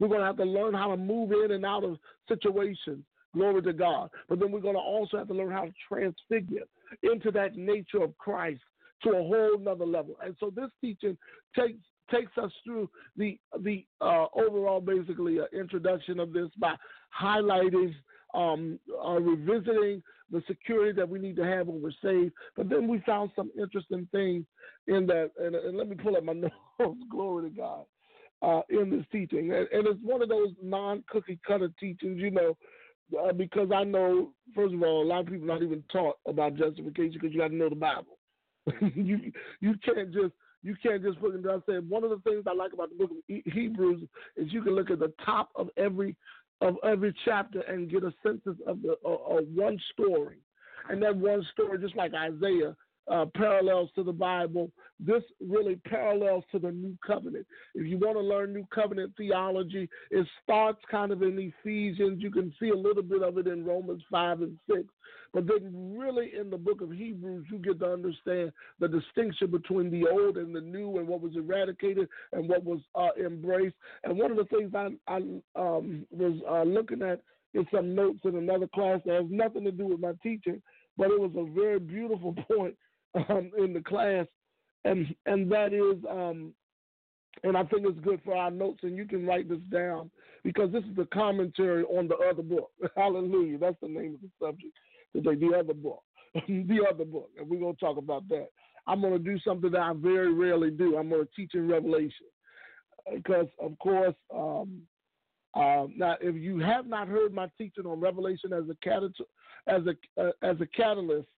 We're 0.00 0.08
going 0.08 0.20
to 0.20 0.26
have 0.26 0.38
to 0.38 0.44
learn 0.44 0.74
how 0.74 0.90
to 0.90 0.96
move 0.96 1.32
in 1.32 1.52
and 1.52 1.64
out 1.64 1.84
of 1.84 1.98
situations. 2.28 3.04
Glory 3.34 3.62
to 3.62 3.72
God. 3.72 4.10
But 4.28 4.38
then 4.38 4.50
we're 4.50 4.60
going 4.60 4.74
to 4.74 4.80
also 4.80 5.18
have 5.18 5.28
to 5.28 5.34
learn 5.34 5.50
how 5.50 5.64
to 5.64 5.72
transfigure 5.88 6.62
into 7.02 7.30
that 7.32 7.56
nature 7.56 8.02
of 8.02 8.16
Christ 8.18 8.62
to 9.02 9.10
a 9.10 9.22
whole 9.22 9.58
nother 9.58 9.86
level. 9.86 10.16
And 10.24 10.36
so 10.40 10.50
this 10.54 10.70
teaching 10.80 11.16
takes 11.56 11.80
takes 12.10 12.36
us 12.36 12.52
through 12.64 12.88
the 13.16 13.38
the 13.60 13.84
uh, 14.00 14.26
overall 14.34 14.80
basically 14.80 15.40
uh, 15.40 15.44
introduction 15.58 16.20
of 16.20 16.32
this 16.32 16.48
by 16.58 16.74
highlighting 17.18 17.94
um, 18.34 18.78
uh, 19.04 19.20
revisiting 19.20 20.02
the 20.30 20.42
security 20.46 20.92
that 20.92 21.08
we 21.08 21.18
need 21.18 21.36
to 21.36 21.44
have 21.44 21.68
when 21.68 21.80
we're 21.80 21.92
saved. 22.02 22.32
But 22.56 22.68
then 22.68 22.88
we 22.88 23.00
found 23.06 23.30
some 23.36 23.50
interesting 23.58 24.08
things 24.10 24.44
in 24.86 25.06
that, 25.06 25.30
and, 25.38 25.54
and 25.54 25.76
let 25.76 25.88
me 25.88 25.96
pull 25.96 26.16
up 26.16 26.24
my 26.24 26.32
notes. 26.32 26.52
Glory 27.10 27.50
to 27.50 27.56
God. 27.56 27.84
Uh, 28.42 28.60
in 28.68 28.90
this 28.90 29.06
teaching, 29.10 29.52
and, 29.52 29.66
and, 29.72 29.86
it's 29.86 29.98
one 30.02 30.20
of 30.20 30.28
those 30.28 30.50
non-cookie 30.62 31.38
cutter 31.46 31.70
teachings, 31.80 32.20
you 32.20 32.30
know, 32.30 32.54
uh, 33.18 33.32
because 33.32 33.68
I 33.74 33.84
know, 33.84 34.30
first 34.54 34.74
of 34.74 34.82
all, 34.82 35.02
a 35.02 35.06
lot 35.06 35.20
of 35.20 35.26
people 35.26 35.46
not 35.46 35.62
even 35.62 35.82
taught 35.90 36.18
about 36.26 36.56
justification 36.56 37.12
because 37.14 37.32
you 37.32 37.40
got 37.40 37.48
to 37.48 37.54
know 37.54 37.68
the 37.68 37.74
Bible. 37.74 38.18
you 38.94 39.32
you 39.60 39.74
can't 39.84 40.12
just 40.12 40.32
you 40.62 40.74
can't 40.82 41.02
just 41.02 41.20
put 41.20 41.34
it. 41.34 41.44
I 41.46 41.58
said 41.66 41.88
one 41.88 42.04
of 42.04 42.10
the 42.10 42.18
things 42.28 42.44
I 42.48 42.54
like 42.54 42.72
about 42.72 42.88
the 42.88 42.96
book 42.96 43.10
of 43.10 43.52
Hebrews 43.52 44.02
is 44.36 44.52
you 44.52 44.62
can 44.62 44.74
look 44.74 44.90
at 44.90 44.98
the 44.98 45.12
top 45.24 45.50
of 45.54 45.68
every 45.76 46.16
of 46.60 46.76
every 46.82 47.14
chapter 47.24 47.60
and 47.62 47.90
get 47.90 48.04
a 48.04 48.14
census 48.24 48.56
of 48.66 48.80
the 48.82 48.92
uh, 49.04 49.42
one 49.54 49.78
story, 49.92 50.38
and 50.88 51.02
that 51.02 51.16
one 51.16 51.44
story, 51.52 51.78
just 51.78 51.96
like 51.96 52.12
Isaiah, 52.14 52.74
uh, 53.10 53.26
parallels 53.34 53.90
to 53.94 54.02
the 54.02 54.12
Bible. 54.12 54.70
This 55.00 55.22
really 55.40 55.76
parallels 55.76 56.44
to 56.52 56.58
the 56.58 56.70
New 56.70 56.96
Covenant. 57.06 57.46
If 57.74 57.86
you 57.86 57.98
want 57.98 58.16
to 58.16 58.22
learn 58.22 58.52
New 58.52 58.66
Covenant 58.74 59.12
theology, 59.16 59.88
it 60.10 60.26
starts 60.42 60.80
kind 60.90 61.12
of 61.12 61.22
in 61.22 61.52
Ephesians. 61.62 62.22
You 62.22 62.30
can 62.30 62.52
see 62.60 62.70
a 62.70 62.76
little 62.76 63.02
bit 63.02 63.22
of 63.22 63.38
it 63.38 63.46
in 63.46 63.64
Romans 63.64 64.02
5 64.10 64.42
and 64.42 64.58
6. 64.70 64.82
But 65.32 65.48
then, 65.48 65.96
really, 65.98 66.30
in 66.38 66.48
the 66.48 66.56
book 66.56 66.80
of 66.80 66.92
Hebrews, 66.92 67.46
you 67.50 67.58
get 67.58 67.80
to 67.80 67.92
understand 67.92 68.52
the 68.78 68.86
distinction 68.86 69.50
between 69.50 69.90
the 69.90 70.08
old 70.08 70.36
and 70.36 70.54
the 70.54 70.60
new, 70.60 70.98
and 70.98 71.08
what 71.08 71.20
was 71.20 71.34
eradicated 71.34 72.08
and 72.32 72.48
what 72.48 72.64
was 72.64 72.78
uh, 72.94 73.08
embraced. 73.20 73.74
And 74.04 74.16
one 74.16 74.30
of 74.30 74.36
the 74.36 74.44
things 74.44 74.72
I, 74.74 74.90
I 75.08 75.16
um, 75.56 76.06
was 76.12 76.40
uh, 76.48 76.62
looking 76.62 77.02
at 77.02 77.20
in 77.54 77.66
some 77.74 77.96
notes 77.96 78.20
in 78.24 78.36
another 78.36 78.68
class 78.68 79.00
that 79.06 79.14
has 79.14 79.26
nothing 79.28 79.64
to 79.64 79.72
do 79.72 79.86
with 79.86 80.00
my 80.00 80.12
teaching, 80.22 80.62
but 80.96 81.10
it 81.10 81.20
was 81.20 81.32
a 81.36 81.52
very 81.52 81.80
beautiful 81.80 82.32
point 82.48 82.76
um, 83.14 83.50
in 83.58 83.72
the 83.72 83.82
class, 83.82 84.26
and 84.84 85.14
and 85.26 85.50
that 85.50 85.72
is, 85.72 86.02
um, 86.10 86.52
and 87.42 87.56
I 87.56 87.64
think 87.64 87.86
it's 87.86 88.00
good 88.00 88.20
for 88.24 88.34
our 88.34 88.50
notes, 88.50 88.80
and 88.82 88.96
you 88.96 89.06
can 89.06 89.26
write 89.26 89.48
this 89.48 89.62
down 89.70 90.10
because 90.42 90.72
this 90.72 90.84
is 90.84 90.96
the 90.96 91.06
commentary 91.06 91.84
on 91.84 92.08
the 92.08 92.16
other 92.16 92.42
book. 92.42 92.70
Hallelujah, 92.96 93.58
that's 93.58 93.80
the 93.80 93.88
name 93.88 94.14
of 94.14 94.20
the 94.20 94.46
subject 94.46 94.74
today. 95.14 95.34
The 95.34 95.56
other 95.56 95.74
book, 95.74 96.02
the 96.34 96.86
other 96.90 97.04
book, 97.04 97.30
and 97.38 97.48
we're 97.48 97.60
gonna 97.60 97.74
talk 97.74 97.96
about 97.96 98.28
that. 98.28 98.48
I'm 98.86 99.00
gonna 99.00 99.18
do 99.18 99.38
something 99.40 99.70
that 99.70 99.80
I 99.80 99.92
very 99.94 100.32
rarely 100.32 100.70
do. 100.70 100.96
I'm 100.96 101.10
gonna 101.10 101.24
teach 101.34 101.54
in 101.54 101.68
Revelation 101.68 102.26
because, 103.12 103.46
of 103.60 103.78
course. 103.78 104.14
Um, 104.34 104.82
uh, 105.54 105.86
now, 105.96 106.16
if 106.20 106.34
you 106.34 106.58
have 106.58 106.84
not 106.86 107.06
heard 107.06 107.32
my 107.32 107.48
teaching 107.56 107.86
on 107.86 108.00
Revelation 108.00 108.52
as 108.52 108.64
a 108.68 108.76
catalyst, 108.82 109.20
as 109.68 109.82
a 109.86 110.20
uh, 110.20 110.32
as 110.42 110.60
a 110.60 110.66
catalyst 110.66 111.28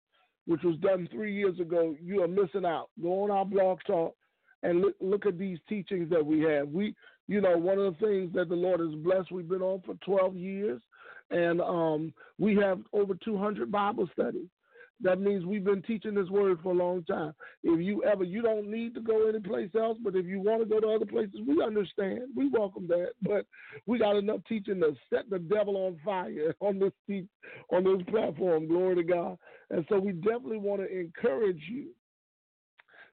which 0.46 0.62
was 0.62 0.76
done 0.78 1.08
three 1.10 1.34
years 1.34 1.58
ago, 1.60 1.94
you 2.02 2.22
are 2.22 2.28
missing 2.28 2.64
out. 2.64 2.88
Go 3.02 3.24
on 3.24 3.30
our 3.30 3.44
blog 3.44 3.78
talk 3.86 4.14
and 4.62 4.80
look, 4.80 4.94
look 5.00 5.26
at 5.26 5.38
these 5.38 5.58
teachings 5.68 6.10
that 6.10 6.24
we 6.24 6.40
have. 6.40 6.68
We, 6.68 6.94
you 7.28 7.40
know, 7.40 7.56
one 7.56 7.78
of 7.78 7.98
the 7.98 8.06
things 8.06 8.32
that 8.34 8.48
the 8.48 8.54
Lord 8.54 8.80
has 8.80 8.94
blessed, 8.94 9.32
we've 9.32 9.48
been 9.48 9.62
on 9.62 9.82
for 9.84 9.94
12 10.04 10.36
years, 10.36 10.80
and 11.30 11.60
um, 11.60 12.12
we 12.38 12.54
have 12.56 12.80
over 12.92 13.14
200 13.14 13.70
Bible 13.70 14.08
studies. 14.12 14.48
That 15.02 15.20
means 15.20 15.44
we've 15.44 15.64
been 15.64 15.82
teaching 15.82 16.14
this 16.14 16.28
word 16.30 16.58
for 16.62 16.72
a 16.72 16.76
long 16.76 17.04
time. 17.04 17.34
If 17.62 17.80
you 17.80 18.02
ever, 18.04 18.24
you 18.24 18.40
don't 18.40 18.70
need 18.70 18.94
to 18.94 19.00
go 19.00 19.28
anyplace 19.28 19.70
else, 19.78 19.98
but 20.02 20.16
if 20.16 20.24
you 20.26 20.40
want 20.40 20.62
to 20.62 20.68
go 20.68 20.80
to 20.80 20.88
other 20.88 21.06
places, 21.06 21.40
we 21.46 21.62
understand. 21.62 22.22
We 22.34 22.48
welcome 22.48 22.86
that. 22.88 23.10
But 23.22 23.46
we 23.86 23.98
got 23.98 24.16
enough 24.16 24.40
teaching 24.48 24.80
to 24.80 24.94
set 25.12 25.28
the 25.28 25.38
devil 25.38 25.76
on 25.76 25.98
fire 26.04 26.54
on 26.60 26.78
this 26.78 26.92
on 27.70 27.84
this 27.84 28.02
platform. 28.08 28.68
Glory 28.68 28.96
to 28.96 29.02
God. 29.02 29.38
And 29.70 29.84
so 29.88 29.98
we 29.98 30.12
definitely 30.12 30.58
want 30.58 30.80
to 30.80 30.88
encourage 30.88 31.60
you 31.70 31.88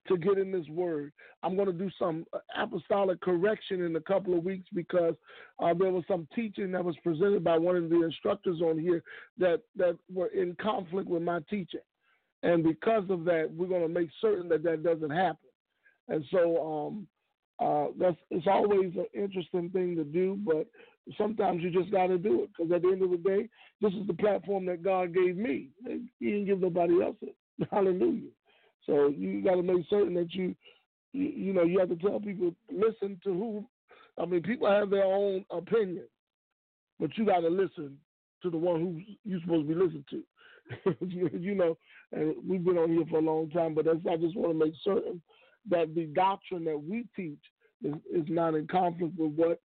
to 0.07 0.17
get 0.17 0.38
in 0.38 0.51
this 0.51 0.67
word. 0.67 1.12
I'm 1.43 1.55
going 1.55 1.67
to 1.67 1.74
do 1.74 1.89
some 1.98 2.25
apostolic 2.57 3.22
correction 3.22 3.81
in 3.81 3.95
a 3.95 4.01
couple 4.01 4.38
of 4.38 4.43
weeks 4.43 4.67
because 4.74 5.15
uh, 5.60 5.74
there 5.74 5.91
was 5.91 6.03
some 6.07 6.27
teaching 6.36 6.72
that 6.72 6.83
was 6.83 6.95
presented 7.03 7.43
by 7.43 7.57
one 7.57 7.75
of 7.75 7.89
the 7.89 8.03
instructors 8.03 8.62
on 8.62 8.79
here 8.79 9.03
that, 9.38 9.62
that 9.75 9.98
were 10.13 10.27
in 10.27 10.55
conflict 10.62 11.10
with 11.10 11.22
my 11.22 11.39
teaching. 11.50 11.79
And 12.43 12.63
because 12.63 13.10
of 13.10 13.24
that, 13.25 13.50
we're 13.55 13.67
going 13.67 13.81
to 13.81 13.88
make 13.88 14.10
certain 14.19 14.50
that 14.50 14.63
that 14.63 14.83
doesn't 14.83 15.10
happen. 15.10 15.50
And 16.10 16.25
so 16.31 16.88
um, 16.89 17.07
uh, 17.60 17.88
that's 17.98 18.17
it's 18.29 18.48
always 18.48 18.93
an 18.95 19.05
interesting 19.13 19.69
thing 19.69 19.95
to 19.95 20.03
do, 20.03 20.38
but 20.45 20.67
sometimes 21.17 21.62
you 21.62 21.72
just 21.72 21.91
got 21.91 22.07
to 22.07 22.17
do 22.17 22.43
it 22.43 22.50
because 22.50 22.72
at 22.74 22.81
the 22.81 22.89
end 22.89 23.03
of 23.03 23.12
the 23.12 23.17
day, 23.17 23.48
this 23.81 23.93
is 23.93 24.05
the 24.07 24.13
platform 24.13 24.65
that 24.65 24.83
God 24.83 25.13
gave 25.13 25.38
me. 25.38 25.69
He 26.19 26.25
didn't 26.25 26.45
give 26.45 26.60
nobody 26.60 27.01
else 27.01 27.15
it. 27.22 27.36
Hallelujah. 27.72 28.29
So 28.85 29.07
you 29.07 29.43
got 29.43 29.55
to 29.55 29.63
make 29.63 29.85
certain 29.89 30.13
that 30.15 30.33
you, 30.33 30.55
you, 31.13 31.25
you 31.25 31.53
know, 31.53 31.63
you 31.63 31.79
have 31.79 31.89
to 31.89 31.95
tell 31.95 32.19
people 32.19 32.53
listen 32.71 33.19
to 33.23 33.33
who. 33.33 33.65
I 34.21 34.25
mean, 34.25 34.43
people 34.43 34.69
have 34.69 34.89
their 34.89 35.05
own 35.05 35.45
opinion, 35.49 36.05
but 36.99 37.17
you 37.17 37.25
got 37.25 37.39
to 37.39 37.49
listen 37.49 37.97
to 38.43 38.49
the 38.49 38.57
one 38.57 38.79
who 38.79 39.01
you're 39.23 39.41
supposed 39.41 39.67
to 39.67 39.73
be 39.73 39.81
listening 39.81 40.05
to. 40.11 40.23
you 41.05 41.55
know, 41.55 41.77
and 42.11 42.35
we've 42.47 42.63
been 42.63 42.77
on 42.77 42.91
here 42.91 43.05
for 43.09 43.17
a 43.17 43.21
long 43.21 43.49
time, 43.49 43.73
but 43.73 43.85
that's, 43.85 43.97
I 44.09 44.17
just 44.17 44.35
want 44.35 44.51
to 44.51 44.65
make 44.65 44.73
certain 44.83 45.21
that 45.69 45.93
the 45.95 46.05
doctrine 46.05 46.65
that 46.65 46.77
we 46.77 47.05
teach 47.15 47.39
is, 47.83 47.93
is 48.13 48.23
not 48.27 48.53
in 48.55 48.67
conflict 48.67 49.17
with 49.17 49.33
what 49.33 49.59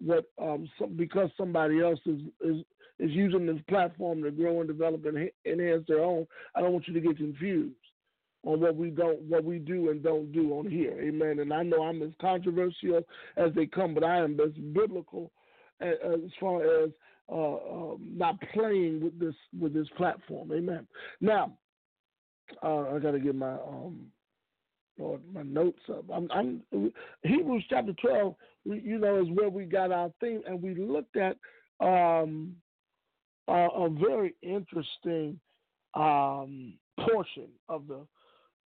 what 0.00 0.26
um 0.40 0.68
some, 0.78 0.96
because 0.96 1.28
somebody 1.36 1.80
else 1.80 1.98
is 2.06 2.20
is 2.40 2.56
is 2.98 3.10
using 3.10 3.46
this 3.46 3.60
platform 3.68 4.22
to 4.22 4.30
grow 4.30 4.60
and 4.60 4.68
develop 4.68 5.04
and 5.06 5.30
enhance 5.44 5.84
their 5.88 6.04
own. 6.04 6.26
I 6.54 6.60
don't 6.60 6.72
want 6.72 6.86
you 6.86 6.94
to 6.94 7.00
get 7.00 7.16
confused 7.16 7.74
on 8.48 8.60
what 8.60 8.76
we 8.76 8.88
don't, 8.88 9.20
what 9.22 9.44
we 9.44 9.58
do 9.58 9.90
and 9.90 10.02
don't 10.02 10.32
do 10.32 10.54
on 10.54 10.70
here. 10.70 10.98
Amen. 11.02 11.40
And 11.40 11.52
I 11.52 11.62
know 11.62 11.82
I'm 11.82 12.02
as 12.02 12.12
controversial 12.18 13.02
as 13.36 13.52
they 13.54 13.66
come, 13.66 13.92
but 13.92 14.04
I 14.04 14.16
am 14.18 14.40
as 14.40 14.52
biblical 14.72 15.30
as, 15.80 15.92
far 16.40 16.62
as 16.82 16.90
uh, 17.30 17.34
um, 17.34 18.14
not 18.16 18.36
playing 18.54 19.02
with 19.04 19.20
this 19.20 19.34
with 19.60 19.74
this 19.74 19.88
platform. 19.98 20.50
Amen. 20.50 20.86
Now, 21.20 21.58
uh, 22.62 22.94
I 22.94 22.98
got 23.00 23.10
to 23.10 23.20
get 23.20 23.34
my 23.34 23.52
um, 23.52 24.06
Lord, 24.98 25.20
my 25.32 25.42
notes 25.42 25.82
up. 25.90 26.06
I'm, 26.10 26.30
I'm 26.32 26.62
Hebrews 27.22 27.64
chapter 27.68 27.92
twelve. 28.00 28.34
You 28.64 28.98
know, 28.98 29.20
is 29.20 29.28
where 29.34 29.50
we 29.50 29.64
got 29.64 29.92
our 29.92 30.10
theme, 30.20 30.40
and 30.46 30.62
we 30.62 30.74
looked 30.74 31.16
at 31.16 31.36
um, 31.80 32.56
a, 33.46 33.52
a 33.52 33.90
very 33.90 34.34
interesting 34.42 35.38
um, 35.94 36.78
portion 36.98 37.48
of 37.68 37.86
the 37.88 38.06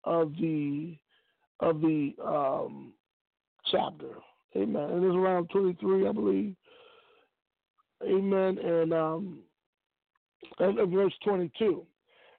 of 0.05 0.33
the 0.41 0.97
of 1.61 1.81
the 1.81 2.13
um, 2.25 2.93
chapter. 3.71 4.11
Amen. 4.57 4.83
And 4.83 5.05
it's 5.05 5.15
around 5.15 5.49
23, 5.51 6.09
I 6.09 6.13
believe. 6.13 6.55
Amen. 8.05 8.59
And, 8.59 8.93
um, 8.93 9.39
and 10.59 10.93
verse 10.93 11.13
22, 11.25 11.87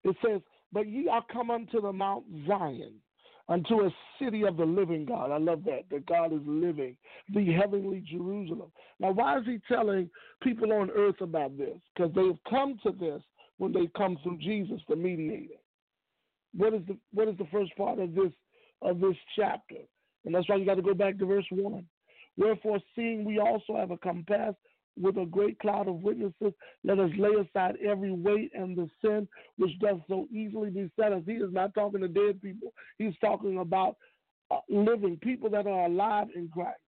it 0.04 0.16
says, 0.24 0.42
But 0.72 0.88
ye 0.88 1.08
are 1.08 1.24
come 1.32 1.50
unto 1.50 1.82
the 1.82 1.94
Mount 1.94 2.26
Zion, 2.48 2.94
unto 3.50 3.86
a 3.86 3.90
city 4.22 4.44
of 4.44 4.58
the 4.58 4.66
living 4.66 5.06
God. 5.06 5.32
I 5.32 5.38
love 5.38 5.64
that, 5.66 5.86
that 5.90 6.06
God 6.06 6.34
is 6.34 6.42
living, 6.46 6.98
the 7.34 7.52
heavenly 7.54 8.04
Jerusalem. 8.10 8.72
Now, 9.00 9.12
why 9.12 9.40
is 9.40 9.46
he 9.46 9.60
telling 9.68 10.10
people 10.42 10.72
on 10.74 10.92
earth 10.92 11.22
about 11.22 11.58
this? 11.58 11.78
Because 11.96 12.14
they 12.14 12.28
have 12.28 12.44
come 12.50 12.80
to 12.84 12.92
this 12.92 13.22
when 13.58 13.72
they 13.72 13.90
come 13.98 14.18
through 14.22 14.38
Jesus, 14.38 14.82
the 14.90 14.96
mediator. 14.96 15.56
What 16.56 16.74
is 16.74 16.82
the 16.88 16.98
what 17.14 17.28
is 17.28 17.38
the 17.38 17.48
first 17.52 17.76
part 17.76 18.00
of 18.00 18.14
this 18.14 18.32
of 18.82 19.00
this 19.00 19.16
chapter? 19.36 19.76
And 20.26 20.34
that's 20.34 20.48
why 20.48 20.56
you 20.56 20.66
got 20.66 20.76
to 20.76 20.82
go 20.82 20.94
back 20.94 21.18
to 21.20 21.26
verse 21.26 21.46
one. 21.52 21.86
Wherefore, 22.38 22.80
seeing 22.96 23.26
we 23.26 23.40
also 23.40 23.76
have 23.76 23.92
a 23.92 23.98
compass 23.98 24.56
with 25.00 25.18
a 25.18 25.26
great 25.26 25.60
cloud 25.60 25.88
of 25.88 26.02
witnesses, 26.02 26.54
let 26.84 27.00
us 27.00 27.10
lay 27.18 27.32
aside 27.32 27.76
every 27.84 28.12
weight 28.12 28.52
and 28.54 28.78
the 28.78 28.88
sin 29.02 29.28
which 29.58 29.78
does 29.80 29.98
so 30.08 30.28
easily 30.32 30.70
beset 30.70 31.14
us. 31.14 31.24
He 31.26 31.34
is 31.34 31.52
not 31.52 31.74
talking 31.74 32.02
to 32.02 32.08
dead 32.08 32.42
people. 32.42 32.74
He's 32.98 33.18
talking 33.20 33.58
about 33.58 33.98
uh, 34.52 34.60
living 34.70 35.18
people 35.18 35.50
that 35.50 35.66
are 35.66 35.86
alive 35.86 36.28
in 36.36 36.50
Christ. 36.50 36.80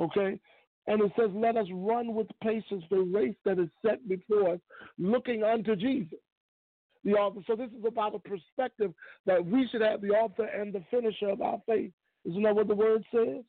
Okay? 0.00 0.38
And 0.86 1.02
it 1.02 1.12
says, 1.18 1.30
let 1.34 1.56
us 1.56 1.66
run 1.72 2.14
with 2.14 2.28
patience 2.42 2.84
the 2.90 2.98
race 2.98 3.34
that 3.44 3.58
is 3.58 3.68
set 3.84 4.06
before 4.08 4.54
us, 4.54 4.60
looking 4.98 5.42
unto 5.42 5.74
Jesus, 5.74 6.18
the 7.06 7.12
author. 7.12 7.40
So 7.46 7.54
this 7.54 7.70
is 7.70 7.84
about 7.86 8.16
a 8.16 8.18
perspective 8.18 8.92
that 9.24 9.46
we 9.46 9.66
should 9.70 9.80
have 9.80 10.02
the 10.02 10.08
author 10.08 10.44
and 10.44 10.72
the 10.72 10.82
finisher 10.90 11.28
of 11.28 11.40
our 11.40 11.62
faith. 11.66 11.92
Isn't 12.26 12.42
that 12.42 12.54
what 12.54 12.66
the 12.66 12.74
word 12.74 13.04
says? 13.14 13.44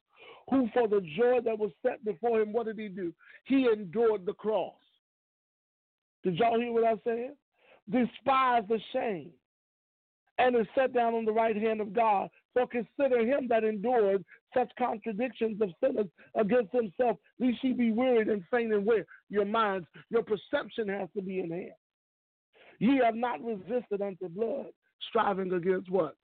Who 0.52 0.70
for 0.74 0.88
the 0.88 1.02
joy 1.18 1.40
that 1.44 1.58
was 1.58 1.72
set 1.86 2.06
before 2.06 2.40
him, 2.40 2.54
what 2.54 2.68
did 2.68 2.78
he 2.78 2.88
do? 2.88 3.12
He 3.46 3.68
endured 3.68 4.26
the 4.26 4.34
cross. 4.34 4.76
Did 6.24 6.36
y'all 6.36 6.60
hear 6.60 6.72
what 6.72 6.84
I 6.84 6.96
said? 7.04 7.32
Despised 7.90 8.70
the 8.70 8.80
shame 8.94 9.32
and 10.38 10.56
is 10.56 10.68
set 10.76 10.94
down 10.94 11.16
on 11.16 11.26
the 11.26 11.32
right 11.32 11.58
hand 11.58 11.82
of 11.82 11.94
God. 11.94 12.30
So 12.56 12.68
consider 12.68 13.26
him 13.26 13.48
that 13.50 13.64
endured 13.64 14.24
such 14.56 14.72
contradictions 14.78 15.60
of 15.62 15.70
sinners 15.84 16.08
against 16.36 16.74
himself, 16.74 17.18
lest 17.40 17.64
ye 17.64 17.74
be 17.74 17.92
wearied 17.92 18.28
and 18.28 18.44
faint 18.52 18.72
in 18.72 18.86
where? 18.86 19.06
Your 19.30 19.46
minds, 19.46 19.88
your 20.12 20.24
perception 20.24 20.88
has 20.90 21.10
to 21.16 21.24
be 21.24 21.40
in 21.40 21.50
hand. 21.50 21.72
Ye 22.80 23.02
have 23.04 23.16
not 23.16 23.44
resisted 23.44 24.02
unto 24.02 24.30
blood, 24.30 24.68
striving 25.10 25.54
against 25.54 25.90
what? 25.90 26.16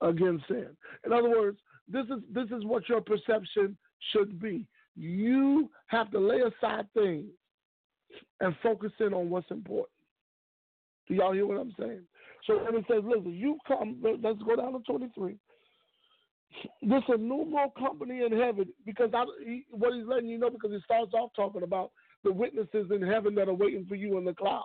Against 0.00 0.46
sin. 0.48 0.68
In 1.04 1.12
other 1.12 1.30
words, 1.30 1.58
this 1.88 2.04
is 2.06 2.22
this 2.32 2.46
is 2.46 2.64
what 2.64 2.88
your 2.88 3.00
perception 3.00 3.76
should 4.12 4.40
be. 4.40 4.66
You 4.96 5.70
have 5.86 6.10
to 6.12 6.18
lay 6.18 6.40
aside 6.40 6.86
things 6.94 7.26
and 8.40 8.54
focus 8.62 8.92
in 9.00 9.12
on 9.12 9.30
what's 9.30 9.50
important. 9.50 9.90
Do 11.08 11.14
y'all 11.14 11.32
hear 11.32 11.46
what 11.46 11.58
I'm 11.58 11.74
saying? 11.78 12.02
So 12.46 12.62
when 12.64 12.76
it 12.76 12.84
says, 12.88 13.02
listen, 13.04 13.32
you 13.32 13.58
come, 13.66 14.02
let's 14.02 14.38
go 14.42 14.56
down 14.56 14.72
to 14.72 14.78
23. 14.80 15.36
This 16.82 17.02
innumerable 17.08 17.72
company 17.78 18.22
in 18.24 18.32
heaven, 18.32 18.66
because 18.84 19.10
I, 19.14 19.24
he, 19.44 19.64
what 19.70 19.94
he's 19.94 20.06
letting 20.06 20.28
you 20.28 20.38
know, 20.38 20.50
because 20.50 20.70
he 20.70 20.78
starts 20.84 21.12
off 21.12 21.30
talking 21.36 21.62
about 21.62 21.90
the 22.24 22.32
witnesses 22.32 22.86
in 22.90 23.02
heaven 23.02 23.34
that 23.34 23.48
are 23.48 23.54
waiting 23.54 23.84
for 23.86 23.94
you 23.94 24.16
in 24.18 24.24
the 24.24 24.32
cloud. 24.32 24.64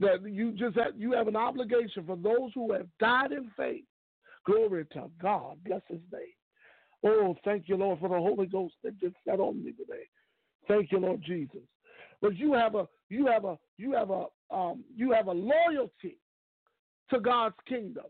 That 0.00 0.22
you 0.24 0.52
just 0.52 0.76
have, 0.76 0.92
you 0.96 1.12
have 1.12 1.28
an 1.28 1.36
obligation 1.36 2.04
for 2.06 2.16
those 2.16 2.50
who 2.54 2.72
have 2.72 2.86
died 2.98 3.32
in 3.32 3.50
faith. 3.56 3.84
Glory 4.46 4.86
to 4.92 5.10
God, 5.20 5.58
bless 5.64 5.82
His 5.88 6.00
name. 6.12 6.22
Oh, 7.04 7.36
thank 7.44 7.68
you, 7.68 7.76
Lord, 7.76 8.00
for 8.00 8.08
the 8.08 8.16
Holy 8.16 8.46
Ghost 8.46 8.74
that 8.82 8.98
just 8.98 9.14
sat 9.26 9.40
on 9.40 9.62
me 9.62 9.72
today. 9.72 10.04
Thank 10.68 10.92
you, 10.92 10.98
Lord 10.98 11.22
Jesus. 11.22 11.60
But 12.22 12.36
you 12.36 12.52
have 12.54 12.74
a 12.74 12.86
you 13.08 13.26
have 13.26 13.44
a 13.44 13.58
you 13.78 13.92
have 13.92 14.10
a 14.10 14.26
um, 14.50 14.84
you 14.94 15.12
have 15.12 15.26
a 15.28 15.32
loyalty 15.32 16.18
to 17.10 17.20
God's 17.20 17.56
kingdom. 17.68 18.04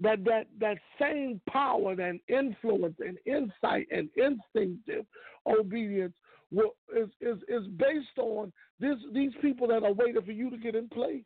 That 0.00 0.24
that 0.24 0.46
that 0.60 0.78
same 1.00 1.40
power 1.48 1.92
and 1.92 2.20
influence 2.28 2.96
and 3.00 3.18
insight 3.26 3.86
and 3.90 4.08
instinctive 4.16 5.06
obedience 5.46 6.14
will, 6.50 6.74
is, 6.96 7.08
is 7.20 7.38
is 7.48 7.66
based 7.76 8.18
on 8.18 8.52
this 8.80 8.96
these 9.12 9.32
people 9.40 9.66
that 9.68 9.82
are 9.82 9.92
waiting 9.92 10.22
for 10.22 10.32
you 10.32 10.50
to 10.50 10.56
get 10.56 10.74
in 10.74 10.88
place, 10.88 11.24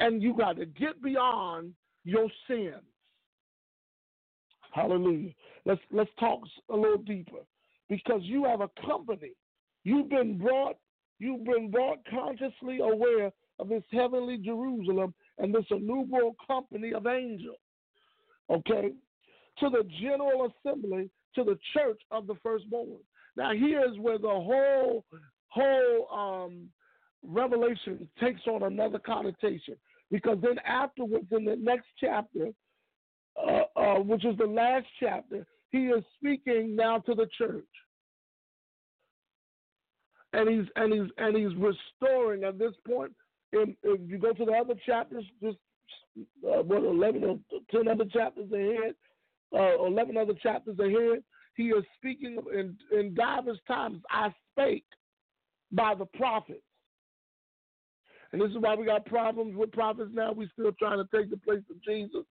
and 0.00 0.22
you 0.22 0.34
got 0.36 0.56
to 0.56 0.66
get 0.66 1.02
beyond 1.02 1.74
your 2.04 2.28
sins. 2.46 2.82
Hallelujah. 4.72 5.32
Let's 5.64 5.80
let's 5.90 6.10
talk 6.20 6.40
a 6.70 6.76
little 6.76 6.98
deeper 6.98 7.44
because 7.88 8.20
you 8.22 8.44
have 8.44 8.60
a 8.60 8.70
company. 8.86 9.32
You've 9.84 10.10
been 10.10 10.38
brought 10.38 10.76
you've 11.18 11.44
been 11.44 11.70
brought 11.70 11.98
consciously 12.08 12.78
aware 12.80 13.32
of 13.58 13.68
this 13.68 13.82
heavenly 13.90 14.38
Jerusalem 14.38 15.14
and 15.38 15.54
this 15.54 15.64
innumerable 15.70 16.36
company 16.46 16.92
of 16.92 17.06
angels. 17.06 17.56
Okay? 18.50 18.92
To 19.60 19.70
the 19.70 19.84
general 20.00 20.52
assembly, 20.64 21.10
to 21.34 21.44
the 21.44 21.58
church 21.74 22.00
of 22.10 22.26
the 22.26 22.34
firstborn. 22.42 23.00
Now 23.38 23.52
here's 23.54 23.96
where 23.98 24.18
the 24.18 24.28
whole 24.28 25.04
whole 25.48 26.08
um, 26.12 26.68
revelation 27.22 28.08
takes 28.20 28.40
on 28.46 28.64
another 28.64 28.98
connotation. 28.98 29.76
Because 30.10 30.38
then 30.42 30.58
afterwards 30.66 31.28
in 31.30 31.44
the 31.44 31.56
next 31.56 31.86
chapter, 32.00 32.48
uh, 33.40 33.62
uh, 33.76 34.00
which 34.00 34.24
is 34.24 34.36
the 34.38 34.46
last 34.46 34.86
chapter, 34.98 35.46
he 35.70 35.86
is 35.86 36.02
speaking 36.18 36.74
now 36.74 36.98
to 36.98 37.14
the 37.14 37.28
church. 37.38 37.64
And 40.32 40.48
he's 40.48 40.68
and 40.74 40.92
he's 40.92 41.10
and 41.18 41.36
he's 41.36 41.56
restoring 41.56 42.42
at 42.42 42.58
this 42.58 42.74
point 42.86 43.12
if, 43.52 43.68
if 43.84 44.00
you 44.10 44.18
go 44.18 44.32
to 44.32 44.44
the 44.44 44.52
other 44.52 44.74
chapters, 44.84 45.24
just 45.40 45.58
uh, 46.44 46.62
what 46.62 46.82
eleven 46.82 47.22
or 47.22 47.38
ten 47.70 47.86
other 47.86 48.04
chapters 48.04 48.50
ahead, 48.52 48.94
uh, 49.54 49.84
eleven 49.84 50.16
other 50.16 50.34
chapters 50.42 50.78
ahead, 50.80 51.22
he 51.58 51.64
is 51.70 51.84
speaking 51.96 52.38
in 52.54 52.76
in 52.96 53.14
divers 53.14 53.58
times. 53.66 54.00
I 54.10 54.32
spake 54.52 54.86
by 55.72 55.94
the 55.94 56.06
prophets, 56.06 56.62
and 58.32 58.40
this 58.40 58.50
is 58.50 58.58
why 58.58 58.76
we 58.76 58.86
got 58.86 59.04
problems 59.04 59.56
with 59.56 59.72
prophets 59.72 60.10
now. 60.14 60.32
We 60.32 60.48
still 60.52 60.72
trying 60.78 61.04
to 61.04 61.16
take 61.16 61.30
the 61.30 61.36
place 61.36 61.64
of 61.68 61.82
Jesus. 61.82 62.24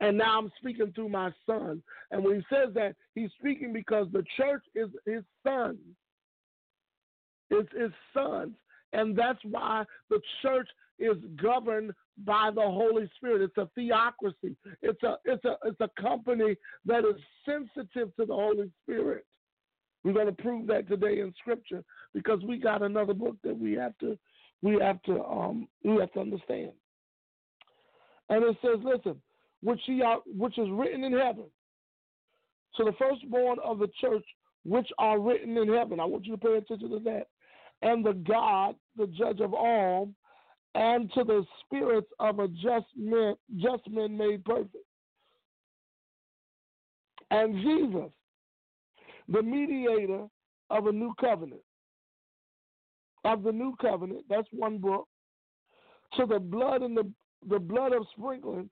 And 0.00 0.18
now 0.18 0.38
I'm 0.38 0.52
speaking 0.58 0.92
through 0.94 1.08
my 1.08 1.32
son. 1.46 1.82
And 2.10 2.22
when 2.22 2.36
he 2.36 2.42
says 2.48 2.74
that, 2.74 2.94
he's 3.14 3.30
speaking 3.38 3.72
because 3.72 4.06
the 4.12 4.24
church 4.36 4.64
is 4.74 4.88
his 5.06 5.22
son. 5.46 5.78
It's 7.50 7.68
his 7.72 7.90
sons. 8.14 8.52
And 8.92 9.16
that's 9.16 9.38
why 9.44 9.84
the 10.10 10.20
church 10.42 10.68
is 10.98 11.16
governed 11.40 11.92
by 12.24 12.50
the 12.54 12.62
Holy 12.62 13.10
Spirit. 13.16 13.42
It's 13.42 13.56
a 13.58 13.68
theocracy. 13.74 14.56
It's 14.82 15.02
a 15.02 15.16
it's 15.24 15.44
a 15.44 15.56
it's 15.64 15.80
a 15.80 15.90
company 16.00 16.56
that 16.86 17.00
is 17.00 17.20
sensitive 17.44 18.14
to 18.16 18.26
the 18.26 18.34
Holy 18.34 18.70
Spirit. 18.82 19.24
We're 20.04 20.12
going 20.12 20.26
to 20.26 20.32
prove 20.32 20.66
that 20.66 20.88
today 20.88 21.20
in 21.20 21.32
Scripture 21.38 21.84
because 22.12 22.40
we 22.46 22.58
got 22.58 22.82
another 22.82 23.14
book 23.14 23.36
that 23.44 23.56
we 23.56 23.72
have 23.74 23.96
to 23.98 24.18
we 24.62 24.78
have 24.80 25.02
to 25.02 25.22
um 25.24 25.68
we 25.84 25.96
have 25.96 26.12
to 26.12 26.20
understand. 26.20 26.72
And 28.28 28.44
it 28.44 28.56
says, 28.62 28.78
listen, 28.82 29.20
which 29.62 29.80
he 29.84 30.02
are, 30.02 30.20
which 30.26 30.58
is 30.58 30.68
written 30.70 31.04
in 31.04 31.12
heaven. 31.12 31.44
So 32.76 32.84
the 32.84 32.92
firstborn 32.98 33.58
of 33.62 33.78
the 33.78 33.88
church, 34.00 34.24
which 34.64 34.88
are 34.98 35.20
written 35.20 35.56
in 35.56 35.68
heaven. 35.68 36.00
I 36.00 36.04
want 36.04 36.24
you 36.24 36.32
to 36.32 36.38
pay 36.38 36.56
attention 36.56 36.90
to 36.90 37.00
that 37.00 37.26
and 37.82 38.04
the 38.04 38.12
God, 38.12 38.76
the 38.96 39.08
judge 39.08 39.40
of 39.40 39.52
all, 39.52 40.08
and 40.74 41.12
to 41.12 41.24
the 41.24 41.44
spirits 41.64 42.08
of 42.18 42.38
a 42.38 42.48
just 42.48 42.86
men, 42.96 43.34
just 43.56 43.88
men 43.90 44.16
made 44.16 44.44
perfect. 44.44 44.76
And 47.30 47.54
Jesus, 47.62 48.10
the 49.28 49.42
mediator 49.42 50.26
of 50.70 50.86
a 50.86 50.92
new 50.92 51.14
covenant. 51.20 51.62
Of 53.24 53.44
the 53.44 53.52
new 53.52 53.74
covenant, 53.80 54.24
that's 54.28 54.48
one 54.50 54.78
book. 54.78 55.06
To 56.16 56.26
the 56.26 56.40
blood 56.40 56.82
and 56.82 56.96
the, 56.96 57.10
the 57.48 57.58
blood 57.58 57.92
of 57.92 58.04
sprinkling 58.16 58.68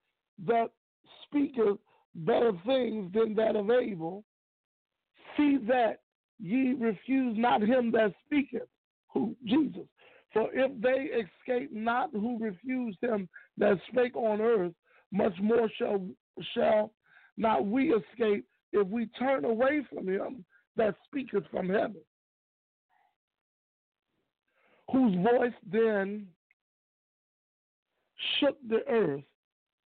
that 0.46 0.70
speaketh 1.24 1.78
better 2.14 2.52
things 2.64 3.12
than 3.12 3.34
that 3.34 3.56
of 3.56 3.70
Abel. 3.70 4.24
See 5.36 5.58
that 5.68 6.00
ye 6.40 6.74
refuse 6.78 7.36
not 7.36 7.62
him 7.62 7.92
that 7.92 8.14
speaketh 8.26 8.68
who 9.12 9.36
Jesus. 9.44 9.86
For 10.32 10.48
if 10.52 10.70
they 10.80 11.10
escape 11.24 11.72
not 11.72 12.10
who 12.12 12.38
refused 12.38 12.98
him 13.02 13.28
that 13.56 13.78
spake 13.90 14.16
on 14.16 14.40
earth, 14.40 14.72
much 15.10 15.32
more 15.40 15.70
shall 15.78 16.06
shall 16.54 16.92
not 17.36 17.66
we 17.66 17.94
escape 17.94 18.44
if 18.72 18.86
we 18.88 19.06
turn 19.18 19.44
away 19.44 19.82
from 19.92 20.08
him 20.08 20.44
that 20.76 20.94
speaketh 21.06 21.44
from 21.50 21.68
heaven. 21.68 22.02
Whose 24.92 25.14
voice 25.16 25.52
then 25.70 26.26
shook 28.38 28.56
the 28.68 28.86
earth, 28.88 29.24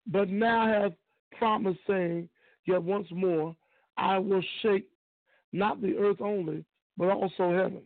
but 0.07 0.29
now 0.29 0.67
hath 0.67 0.93
promised, 1.39 1.81
saying, 1.87 2.29
Yet 2.67 2.83
once 2.83 3.09
more 3.11 3.57
I 3.97 4.19
will 4.19 4.43
shake 4.63 4.89
not 5.53 5.83
the 5.83 5.97
earth 5.97 6.21
only, 6.21 6.65
but 6.97 7.11
also 7.11 7.53
heaven. 7.53 7.83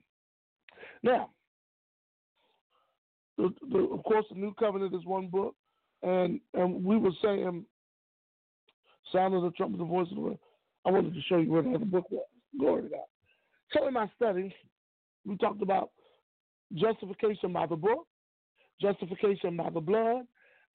Now, 1.03 1.31
the, 3.37 3.53
the, 3.71 3.79
of 3.79 4.03
course, 4.05 4.25
the 4.31 4.39
New 4.39 4.55
Covenant 4.55 4.95
is 4.95 5.05
one 5.05 5.29
book, 5.29 5.55
and 6.03 6.41
and 6.55 6.85
we 6.85 6.97
were 6.97 7.13
saying, 7.23 7.65
sound 9.13 9.35
of 9.35 9.43
the 9.43 9.51
trumpet, 9.51 9.79
the 9.79 9.85
voice 9.85 10.09
of 10.11 10.17
the 10.17 10.23
Lord. 10.23 10.39
I 10.85 10.91
wanted 10.91 11.15
to 11.15 11.21
show 11.23 11.39
you 11.39 11.51
where 11.51 11.63
the 11.63 11.75
other 11.75 11.85
book 11.85 12.11
was. 12.11 12.27
Glory 12.59 12.83
to 12.83 12.89
God. 12.89 13.01
So 13.73 13.87
in 13.87 13.95
my 13.95 14.09
study, 14.17 14.55
we 15.25 15.37
talked 15.37 15.63
about 15.63 15.91
justification 16.75 17.53
by 17.53 17.67
the 17.67 17.77
book, 17.77 18.07
justification 18.81 19.57
by 19.57 19.71
the 19.71 19.81
blood, 19.81 20.23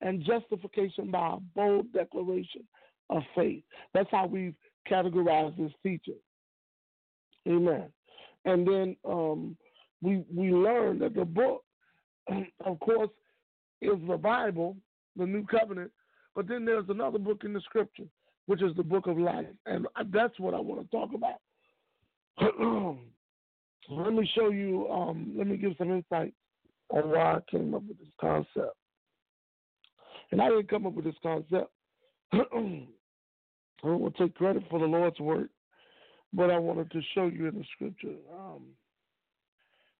and 0.00 0.22
justification 0.24 1.10
by 1.10 1.34
a 1.34 1.36
bold 1.54 1.92
declaration 1.92 2.62
of 3.10 3.22
faith. 3.34 3.62
That's 3.94 4.10
how 4.10 4.26
we've 4.26 4.54
categorized 4.90 5.56
this 5.56 5.72
teaching. 5.82 6.18
Amen. 7.48 7.86
And 8.44 8.66
then 8.66 8.96
um, 9.08 9.56
we 10.02 10.24
we 10.34 10.52
learn 10.52 10.98
that 11.00 11.14
the 11.14 11.24
book, 11.24 11.64
of 12.64 12.80
course, 12.80 13.10
is 13.80 13.98
the 14.08 14.16
Bible, 14.16 14.76
the 15.16 15.26
New 15.26 15.44
Covenant, 15.46 15.90
but 16.34 16.48
then 16.48 16.64
there's 16.64 16.88
another 16.88 17.18
book 17.18 17.42
in 17.44 17.52
the 17.52 17.60
Scripture, 17.60 18.06
which 18.46 18.62
is 18.62 18.74
the 18.76 18.82
Book 18.82 19.06
of 19.06 19.18
Life, 19.18 19.46
and 19.66 19.86
that's 20.10 20.38
what 20.38 20.54
I 20.54 20.60
want 20.60 20.82
to 20.82 20.96
talk 20.96 21.10
about. 21.14 21.40
let 23.90 24.12
me 24.12 24.30
show 24.34 24.50
you. 24.50 24.88
Um, 24.88 25.34
let 25.36 25.46
me 25.46 25.56
give 25.56 25.72
some 25.78 25.90
insight 25.90 26.32
on 26.90 27.10
why 27.10 27.34
I 27.34 27.38
came 27.50 27.74
up 27.74 27.82
with 27.86 27.98
this 27.98 28.08
concept. 28.20 28.76
And 30.30 30.40
I 30.40 30.48
didn't 30.48 30.70
come 30.70 30.86
up 30.86 30.94
with 30.94 31.04
this 31.04 31.14
concept. 31.22 31.70
I 32.32 32.38
don't 33.88 34.00
want 34.00 34.16
to 34.16 34.24
take 34.24 34.34
credit 34.36 34.62
for 34.70 34.78
the 34.78 34.86
Lord's 34.86 35.18
work, 35.20 35.48
but 36.32 36.50
I 36.50 36.58
wanted 36.58 36.90
to 36.92 37.00
show 37.14 37.26
you 37.26 37.48
in 37.48 37.56
the 37.56 37.64
scripture 37.74 38.16
um, 38.32 38.62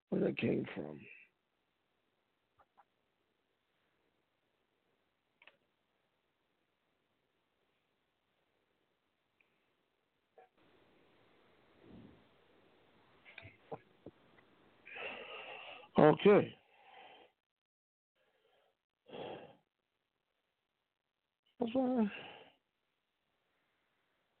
where 0.09 0.21
that 0.21 0.37
came 0.37 0.65
from. 0.73 0.99
Okay. 16.03 16.53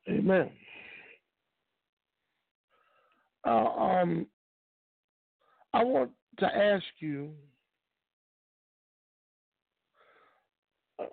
Amen. 0.09 0.49
Uh, 3.47 3.49
um, 3.49 4.27
I 5.73 5.83
want 5.85 6.11
to 6.39 6.45
ask 6.45 6.83
you 6.99 7.31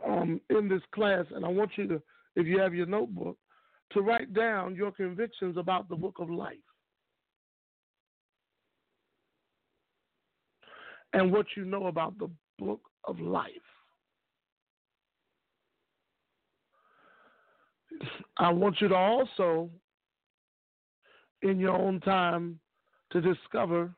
um, 0.05 0.41
in 0.51 0.69
this 0.69 0.83
class, 0.93 1.27
and 1.33 1.45
I 1.45 1.49
want 1.49 1.71
you 1.77 1.87
to, 1.87 2.03
if 2.35 2.49
you 2.49 2.59
have 2.59 2.75
your 2.75 2.87
notebook, 2.87 3.37
to 3.93 4.01
write 4.01 4.35
down 4.35 4.75
your 4.75 4.91
convictions 4.91 5.57
about 5.57 5.89
the 5.89 5.97
book 5.97 6.17
of 6.19 6.29
life. 6.29 6.57
And 11.13 11.33
what 11.33 11.47
you 11.57 11.65
know 11.65 11.87
about 11.87 12.19
the 12.19 12.31
book 12.59 12.81
of 13.05 13.19
life. 13.21 13.51
I 18.39 18.51
want 18.51 18.81
you 18.81 18.89
to 18.89 18.95
also, 18.95 19.69
in 21.43 21.59
your 21.59 21.77
own 21.77 22.01
time, 22.01 22.59
to 23.13 23.21
discover 23.21 23.93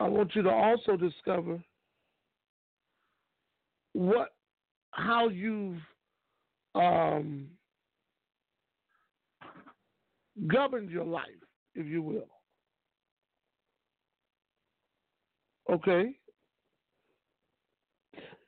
I 0.00 0.08
want 0.08 0.34
you 0.34 0.40
to 0.42 0.50
also 0.50 0.96
discover 0.96 1.62
what 3.92 4.30
how 4.92 5.28
you've 5.28 5.76
um, 6.74 7.48
governed 10.46 10.90
your 10.90 11.04
life, 11.04 11.26
if 11.74 11.86
you 11.86 12.02
will. 12.02 12.28
Okay? 15.70 16.16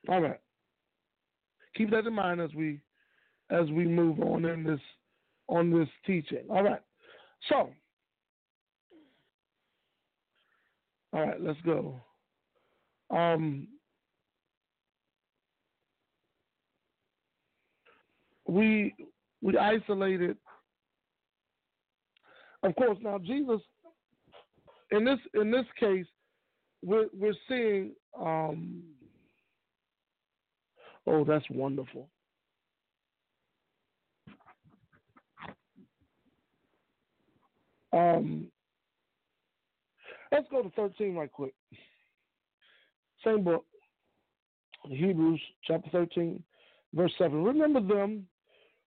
All 0.09 0.21
right. 0.21 0.39
Keep 1.75 1.91
that 1.91 2.05
in 2.05 2.13
mind 2.13 2.41
as 2.41 2.53
we 2.53 2.79
as 3.49 3.69
we 3.71 3.85
move 3.85 4.19
on 4.19 4.45
in 4.45 4.63
this 4.63 4.79
on 5.47 5.71
this 5.71 5.87
teaching. 6.05 6.43
All 6.49 6.63
right. 6.63 6.81
So 7.49 7.69
all 11.13 11.21
right, 11.21 11.39
let's 11.39 11.61
go. 11.61 12.01
Um, 13.11 13.67
we 18.47 18.95
we 19.41 19.57
isolated 19.57 20.37
of 22.63 22.75
course, 22.75 22.97
now 23.01 23.17
Jesus, 23.19 23.61
in 24.91 25.03
this 25.05 25.19
in 25.33 25.51
this 25.51 25.65
case, 25.79 26.05
we're 26.83 27.07
we're 27.13 27.33
seeing. 27.47 27.91
Um, 28.19 28.83
oh, 31.07 31.23
that's 31.23 31.45
wonderful. 31.49 32.09
Um, 37.91 38.47
let's 40.31 40.47
go 40.49 40.63
to 40.63 40.69
13 40.71 41.15
right 41.15 41.31
quick. 41.31 41.53
Same 43.23 43.43
book, 43.43 43.65
Hebrews 44.85 45.39
chapter 45.63 45.89
13, 45.91 46.41
verse 46.93 47.11
7. 47.19 47.43
Remember 47.43 47.81
them 47.81 48.25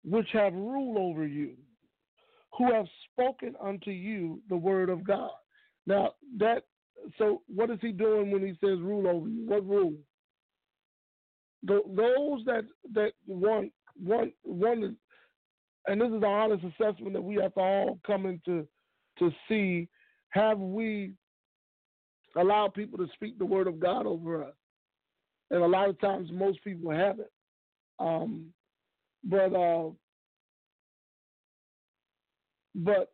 which 0.04 0.28
have 0.32 0.52
rule 0.52 0.98
over 0.98 1.26
you 1.26 1.52
who 2.56 2.72
have 2.72 2.86
spoken 3.12 3.54
unto 3.60 3.90
you 3.90 4.40
the 4.48 4.56
word 4.56 4.88
of 4.90 5.04
God. 5.04 5.30
Now 5.86 6.12
that 6.38 6.64
so 7.18 7.42
what 7.46 7.70
is 7.70 7.78
he 7.80 7.92
doing 7.92 8.30
when 8.30 8.42
he 8.42 8.52
says 8.64 8.80
rule 8.80 9.06
over 9.08 9.28
you? 9.28 9.46
What 9.46 9.66
rule? 9.66 9.94
The, 11.62 11.80
those 11.86 12.44
that 12.46 12.64
that 12.94 13.12
want 13.26 13.72
want 14.02 14.32
want 14.44 14.96
and 15.86 16.00
this 16.00 16.10
is 16.10 16.20
the 16.20 16.26
honest 16.26 16.64
assessment 16.64 17.14
that 17.14 17.22
we 17.22 17.36
have 17.36 17.54
to 17.54 17.60
all 17.60 17.98
come 18.06 18.26
into 18.26 18.66
to 19.18 19.30
see 19.48 19.88
have 20.30 20.58
we 20.58 21.12
allowed 22.36 22.74
people 22.74 22.98
to 22.98 23.08
speak 23.14 23.38
the 23.38 23.44
word 23.44 23.66
of 23.66 23.80
God 23.80 24.06
over 24.06 24.44
us? 24.44 24.54
And 25.50 25.62
a 25.62 25.66
lot 25.66 25.88
of 25.88 26.00
times 26.00 26.30
most 26.32 26.62
people 26.62 26.90
haven't. 26.90 27.28
Um, 27.98 28.46
but 29.24 29.52
uh, 29.52 29.90
but 32.74 33.12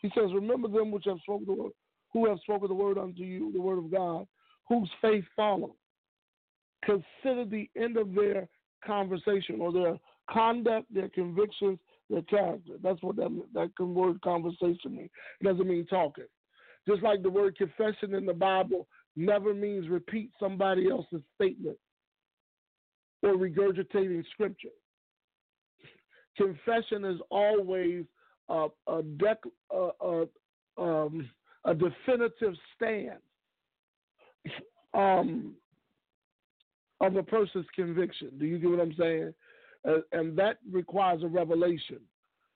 he 0.00 0.10
says, 0.14 0.30
Remember 0.34 0.68
them 0.68 0.90
which 0.90 1.04
have 1.06 1.18
spoken 1.22 1.46
the 1.46 1.62
word, 1.62 1.72
who 2.12 2.28
have 2.28 2.38
spoken 2.40 2.68
the 2.68 2.74
word 2.74 2.98
unto 2.98 3.22
you, 3.22 3.52
the 3.52 3.60
word 3.60 3.78
of 3.78 3.90
God, 3.90 4.26
whose 4.68 4.90
faith 5.00 5.24
follow. 5.36 5.74
Consider 6.84 7.44
the 7.44 7.68
end 7.76 7.96
of 7.96 8.14
their 8.14 8.48
conversation 8.84 9.60
or 9.60 9.72
their 9.72 9.98
conduct, 10.30 10.92
their 10.92 11.10
convictions, 11.10 11.78
their 12.08 12.22
character. 12.22 12.74
That's 12.82 13.02
what 13.02 13.16
that 13.16 13.30
that 13.54 13.84
word 13.84 14.20
conversation 14.22 14.96
means. 14.96 15.10
It 15.40 15.44
doesn't 15.44 15.68
mean 15.68 15.86
talking. 15.86 16.24
Just 16.88 17.02
like 17.02 17.22
the 17.22 17.30
word 17.30 17.56
confession 17.56 18.14
in 18.14 18.24
the 18.24 18.32
Bible 18.32 18.88
never 19.16 19.52
means 19.52 19.88
repeat 19.88 20.30
somebody 20.40 20.90
else's 20.90 21.22
statement 21.34 21.76
or 23.22 23.34
regurgitating 23.34 24.24
scripture 24.32 24.68
confession 26.40 27.04
is 27.04 27.20
always 27.30 28.04
a, 28.48 28.68
a, 28.86 29.02
dec- 29.02 29.36
a, 29.70 29.90
a, 30.00 30.82
um, 30.82 31.28
a 31.64 31.74
definitive 31.74 32.54
stand 32.74 33.18
um, 34.94 35.54
of 37.00 37.16
a 37.16 37.22
person's 37.22 37.66
conviction. 37.74 38.30
Do 38.38 38.46
you 38.46 38.58
get 38.58 38.70
what 38.70 38.80
I'm 38.80 38.94
saying? 38.98 39.34
Uh, 39.88 39.98
and 40.12 40.36
that 40.38 40.58
requires 40.70 41.22
a 41.22 41.28
revelation. 41.28 42.00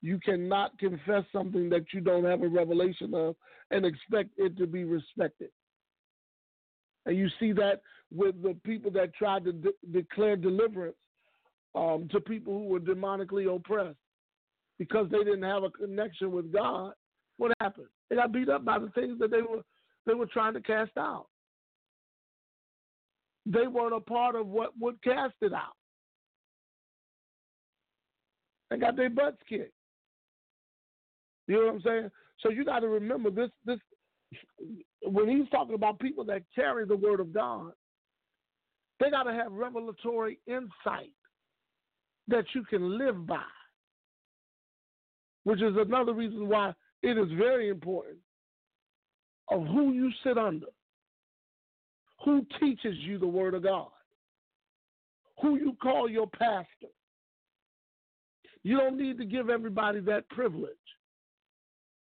You 0.02 0.18
cannot 0.18 0.78
confess 0.78 1.24
something 1.32 1.70
that 1.70 1.86
you 1.92 2.00
don't 2.00 2.24
have 2.24 2.42
a 2.42 2.48
revelation 2.48 3.14
of 3.14 3.36
and 3.70 3.86
expect 3.86 4.30
it 4.36 4.56
to 4.58 4.66
be 4.66 4.84
respected. 4.84 5.50
And 7.06 7.16
you 7.16 7.28
see 7.40 7.52
that 7.52 7.82
with 8.14 8.42
the 8.42 8.56
people 8.64 8.90
that 8.92 9.14
tried 9.14 9.44
to 9.44 9.52
de- 9.52 9.70
declare 9.92 10.36
deliverance 10.36 10.96
um, 11.74 12.08
to 12.12 12.20
people 12.20 12.52
who 12.52 12.66
were 12.66 12.80
demonically 12.80 13.54
oppressed 13.54 13.98
because 14.78 15.08
they 15.10 15.18
didn't 15.18 15.42
have 15.42 15.62
a 15.62 15.70
connection 15.70 16.32
with 16.32 16.52
God. 16.52 16.92
What 17.36 17.52
happened? 17.60 17.86
They 18.08 18.16
got 18.16 18.32
beat 18.32 18.48
up 18.48 18.64
by 18.64 18.78
the 18.78 18.90
things 18.90 19.18
that 19.18 19.30
they 19.30 19.42
were 19.42 19.62
they 20.06 20.14
were 20.14 20.26
trying 20.26 20.54
to 20.54 20.60
cast 20.60 20.92
out. 20.98 21.26
They 23.46 23.66
weren't 23.66 23.94
a 23.94 24.00
part 24.00 24.36
of 24.36 24.46
what 24.46 24.70
would 24.78 25.02
cast 25.02 25.34
it 25.40 25.52
out. 25.52 25.76
They 28.70 28.76
got 28.76 28.96
their 28.96 29.10
butts 29.10 29.38
kicked. 29.48 29.72
You 31.46 31.56
know 31.56 31.66
what 31.66 31.74
I'm 31.74 31.82
saying? 31.82 32.10
So 32.40 32.50
you 32.50 32.64
got 32.64 32.80
to 32.80 32.88
remember 32.88 33.30
this. 33.30 33.50
This 33.64 33.78
when 35.02 35.28
he's 35.28 35.48
talking 35.50 35.74
about 35.74 35.98
people 35.98 36.24
that 36.24 36.42
carry 36.54 36.86
the 36.86 36.96
word 36.96 37.20
of 37.20 37.32
God, 37.32 37.72
they 39.00 39.10
got 39.10 39.24
to 39.24 39.32
have 39.32 39.52
revelatory 39.52 40.38
insight 40.46 41.12
that 42.28 42.44
you 42.54 42.64
can 42.64 42.98
live 42.98 43.26
by, 43.26 43.42
which 45.44 45.60
is 45.60 45.76
another 45.76 46.12
reason 46.14 46.48
why 46.48 46.72
it 47.02 47.18
is 47.18 47.30
very 47.36 47.68
important 47.68 48.18
of 49.50 49.66
who 49.66 49.92
you 49.92 50.10
sit 50.22 50.38
under, 50.38 50.66
who 52.24 52.46
teaches 52.60 52.96
you 52.98 53.18
the 53.18 53.26
Word 53.26 53.54
of 53.54 53.62
God, 53.62 53.88
who 55.42 55.56
you 55.56 55.76
call 55.82 56.08
your 56.08 56.26
pastor. 56.26 56.88
You 58.62 58.78
don't 58.78 58.96
need 58.96 59.18
to 59.18 59.26
give 59.26 59.50
everybody 59.50 60.00
that 60.00 60.28
privilege. 60.30 60.70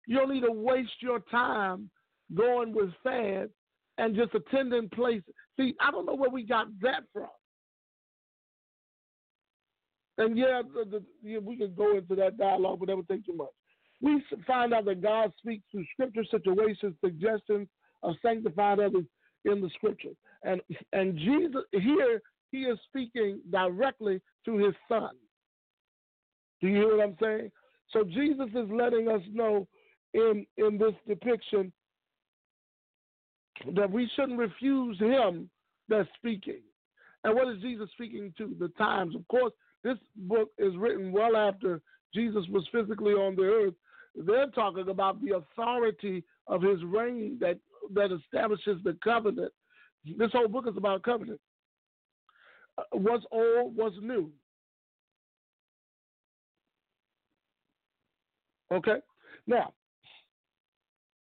You 0.07 0.17
don't 0.17 0.33
need 0.33 0.45
to 0.45 0.53
waste 0.53 1.03
your 1.03 1.21
time 1.31 1.91
going 2.35 2.73
with 2.75 2.91
fads 3.03 3.51
and 3.99 4.17
just 4.17 4.35
attending 4.35 4.89
places. 4.89 5.35
See, 5.59 5.75
I 5.81 5.91
don't 5.91 6.07
know 6.07 6.15
where 6.15 6.31
we 6.31 6.45
got 6.45 6.69
that 6.81 7.03
from. 7.13 7.29
And 10.19 10.37
yeah, 10.37 10.63
the, 10.75 10.85
the, 10.85 11.03
yeah, 11.23 11.39
we 11.39 11.57
can 11.57 11.75
go 11.75 11.97
into 11.97 12.15
that 12.17 12.37
dialogue, 12.37 12.81
but 12.81 12.89
that 12.89 12.97
would 12.97 13.09
take 13.09 13.25
too 13.25 13.37
much. 13.37 13.49
We 14.01 14.23
find 14.47 14.75
out 14.75 14.85
that 14.85 15.03
God 15.03 15.33
speaks 15.39 15.65
through 15.71 15.85
scripture, 15.93 16.25
situations, 16.31 16.95
suggestions 17.05 17.69
of 18.03 18.15
sanctified 18.23 18.81
others 18.81 19.05
in 19.45 19.61
the 19.61 19.71
scripture. 19.75 20.13
And 20.45 20.61
and 20.93 21.17
Jesus 21.17 21.63
here 21.73 22.21
he 22.51 22.59
is 22.59 22.79
speaking 22.89 23.41
directly 23.51 24.21
to 24.45 24.57
his 24.57 24.75
son. 24.89 25.11
Do 26.61 26.69
you 26.69 26.77
hear 26.77 26.97
what 26.97 27.05
I'm 27.05 27.17
saying? 27.21 27.51
So 27.93 28.05
Jesus 28.05 28.49
is 28.55 28.71
letting 28.71 29.09
us 29.09 29.23
know 29.33 29.67
in 30.15 30.47
in 30.57 30.79
this 30.79 30.95
depiction 31.07 31.73
that 33.75 33.91
we 33.91 34.09
shouldn't 34.15 34.39
refuse 34.39 34.99
him 34.99 35.51
that's 35.89 36.09
speaking. 36.17 36.61
And 37.25 37.35
what 37.35 37.49
is 37.49 37.61
Jesus 37.61 37.89
speaking 37.93 38.33
to? 38.39 38.55
The 38.59 38.69
times. 38.79 39.17
Of 39.17 39.27
course, 39.27 39.53
this 39.85 39.99
book 40.17 40.51
is 40.59 40.77
written 40.77 41.13
well 41.13 41.37
after 41.37 41.81
Jesus 42.15 42.45
was 42.51 42.67
physically 42.73 43.13
on 43.13 43.37
the 43.37 43.43
earth. 43.43 43.75
They're 44.15 44.49
talking 44.49 44.89
about 44.89 45.23
the 45.23 45.37
authority 45.37 46.25
of 46.47 46.63
his 46.63 46.83
reign 46.85 47.39
that, 47.41 47.59
that 47.95 48.11
establishes 48.13 48.83
the 48.83 48.97
covenant. 49.05 49.53
This 50.17 50.33
whole 50.33 50.49
book 50.49 50.67
is 50.69 50.77
about 50.77 51.03
covenant. 51.03 51.41
Uh, 52.77 52.83
what's 52.93 53.25
old, 53.31 53.77
what's 53.77 53.97
new. 54.01 54.31
Okay? 58.73 58.97
Now, 59.47 59.73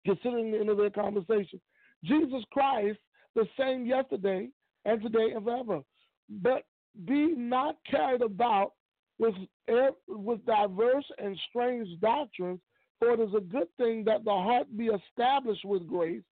considering 0.05 0.51
the 0.51 0.59
end 0.59 0.69
of 0.69 0.77
their 0.77 0.89
conversation, 0.89 1.59
Jesus 2.03 2.43
Christ, 2.51 2.99
the 3.35 3.47
same 3.57 3.85
yesterday 3.85 4.49
and 4.85 5.01
today 5.01 5.31
and 5.35 5.43
forever. 5.43 5.81
But 6.29 6.63
be 7.05 7.33
not 7.35 7.77
carried 7.89 8.21
about 8.21 8.73
with, 9.19 9.35
eh, 9.67 9.89
with 10.07 10.45
diverse 10.45 11.05
and 11.17 11.39
strange 11.49 11.87
doctrines, 11.99 12.59
for 12.99 13.13
it 13.13 13.19
is 13.19 13.33
a 13.35 13.41
good 13.41 13.67
thing 13.77 14.03
that 14.05 14.23
the 14.23 14.31
heart 14.31 14.67
be 14.77 14.87
established 14.87 15.65
with 15.65 15.87
grace, 15.87 16.23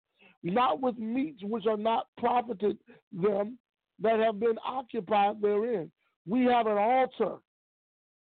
not 0.43 0.81
with 0.81 0.97
meats 0.97 1.41
which 1.43 1.65
are 1.67 1.77
not 1.77 2.07
profited 2.17 2.77
them 3.11 3.57
that 3.99 4.19
have 4.19 4.39
been 4.39 4.57
occupied 4.65 5.41
therein. 5.41 5.91
We 6.25 6.45
have 6.45 6.67
an 6.67 6.77
altar, 6.77 7.37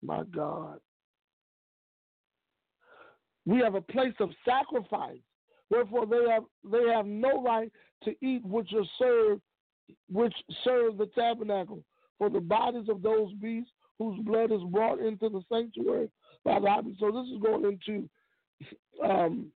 my 0.01 0.23
God. 0.23 0.79
We 3.45 3.59
have 3.59 3.75
a 3.75 3.81
place 3.81 4.13
of 4.19 4.29
sacrifice. 4.45 5.19
Wherefore 5.69 6.05
they 6.05 6.29
have 6.29 6.43
they 6.63 6.89
have 6.93 7.05
no 7.05 7.41
right 7.41 7.71
to 8.03 8.15
eat 8.21 8.45
which 8.45 8.71
are 8.73 8.85
served 8.99 9.41
which 10.09 10.33
serve 10.63 10.97
the 10.97 11.07
tabernacle 11.07 11.83
for 12.17 12.29
the 12.29 12.39
bodies 12.39 12.87
of 12.89 13.01
those 13.01 13.33
beasts 13.33 13.71
whose 13.99 14.19
blood 14.23 14.51
is 14.51 14.61
brought 14.71 14.99
into 14.99 15.29
the 15.29 15.41
sanctuary 15.51 16.09
by 16.43 16.59
the 16.59 16.95
So 16.99 17.11
this 17.11 17.27
is 17.33 17.41
going 17.41 17.79
into, 17.87 18.09
um, 19.03 19.47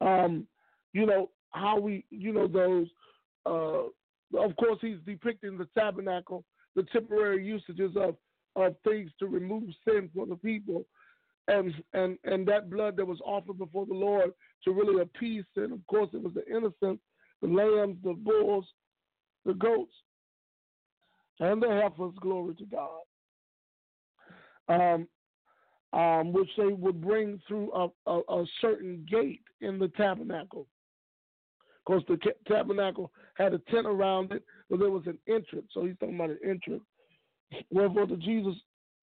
um, 0.00 0.46
you 0.92 1.06
know, 1.06 1.30
how 1.50 1.78
we, 1.78 2.04
you 2.10 2.32
know, 2.32 2.46
those. 2.46 2.86
Uh, 3.44 3.88
of 4.36 4.56
course, 4.56 4.78
he's 4.80 4.98
depicting 5.06 5.56
the 5.56 5.68
tabernacle, 5.78 6.44
the 6.74 6.82
temporary 6.92 7.46
usages 7.46 7.92
of 7.96 8.16
of 8.56 8.74
things 8.84 9.10
to 9.18 9.26
remove 9.26 9.64
sin 9.86 10.10
for 10.14 10.26
the 10.26 10.36
people, 10.36 10.84
and 11.48 11.72
and 11.94 12.18
and 12.24 12.46
that 12.48 12.70
blood 12.70 12.96
that 12.96 13.06
was 13.06 13.20
offered 13.24 13.58
before 13.58 13.86
the 13.86 13.94
Lord 13.94 14.32
to 14.64 14.72
really 14.72 15.00
appease 15.00 15.44
sin. 15.54 15.72
Of 15.72 15.86
course, 15.86 16.10
it 16.12 16.22
was 16.22 16.34
the 16.34 16.46
innocent, 16.48 17.00
the 17.40 17.48
lambs, 17.48 17.98
the 18.02 18.14
bulls, 18.14 18.66
the 19.44 19.54
goats 19.54 19.92
and 21.40 21.62
the 21.62 21.68
heifers, 21.68 22.14
glory 22.20 22.54
to 22.54 22.64
God, 22.66 23.02
um, 24.68 25.08
um, 25.92 26.32
which 26.32 26.48
they 26.56 26.72
would 26.72 27.00
bring 27.00 27.40
through 27.46 27.72
a, 27.72 27.88
a, 28.10 28.20
a, 28.28 28.44
certain 28.60 29.06
gate 29.10 29.42
in 29.60 29.78
the 29.78 29.88
tabernacle. 29.88 30.66
Because 31.86 32.02
the 32.08 32.18
tabernacle 32.48 33.12
had 33.36 33.54
a 33.54 33.58
tent 33.70 33.86
around 33.86 34.32
it, 34.32 34.42
but 34.68 34.80
there 34.80 34.90
was 34.90 35.06
an 35.06 35.18
entrance. 35.28 35.68
So 35.72 35.84
he's 35.84 35.96
talking 36.00 36.16
about 36.16 36.30
an 36.30 36.40
entrance. 36.44 36.82
Wherefore, 37.70 38.06
the 38.06 38.16
Jesus 38.16 38.54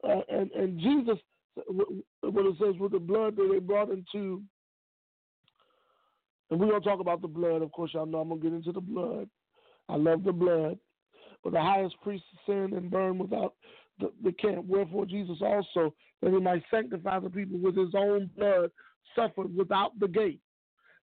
uh, 0.04 0.20
and 0.30 0.52
and 0.52 0.80
Jesus, 0.80 1.18
what 1.66 2.46
it 2.46 2.56
says 2.60 2.76
with 2.80 2.92
the 2.92 3.00
blood 3.00 3.38
that 3.38 3.50
they 3.50 3.60
brought 3.60 3.90
into, 3.90 4.42
and 6.52 6.60
we're 6.60 6.68
gonna 6.70 6.82
talk 6.82 7.00
about 7.00 7.22
the 7.22 7.28
blood. 7.28 7.62
Of 7.62 7.72
course, 7.72 7.92
y'all 7.94 8.06
know 8.06 8.20
I'm 8.20 8.30
gonna 8.30 8.42
get 8.42 8.54
into 8.54 8.74
the 8.74 8.82
blood. 8.82 9.30
I 9.88 9.96
love 9.96 10.24
the 10.24 10.34
blood. 10.34 10.78
For 11.44 11.52
the 11.52 11.62
highest 11.62 11.96
priest 12.02 12.24
sin 12.46 12.74
and 12.74 12.90
burn 12.90 13.18
without 13.18 13.54
the, 14.00 14.12
the 14.24 14.32
camp. 14.32 14.66
Wherefore 14.66 15.06
Jesus 15.06 15.38
also, 15.42 15.94
that 16.22 16.32
he 16.32 16.40
might 16.40 16.64
sanctify 16.72 17.20
the 17.20 17.30
people 17.30 17.60
with 17.60 17.76
his 17.76 17.94
own 17.96 18.30
blood, 18.38 18.72
suffered 19.16 19.56
without 19.56 20.00
the 20.00 20.08
gate. 20.08 20.40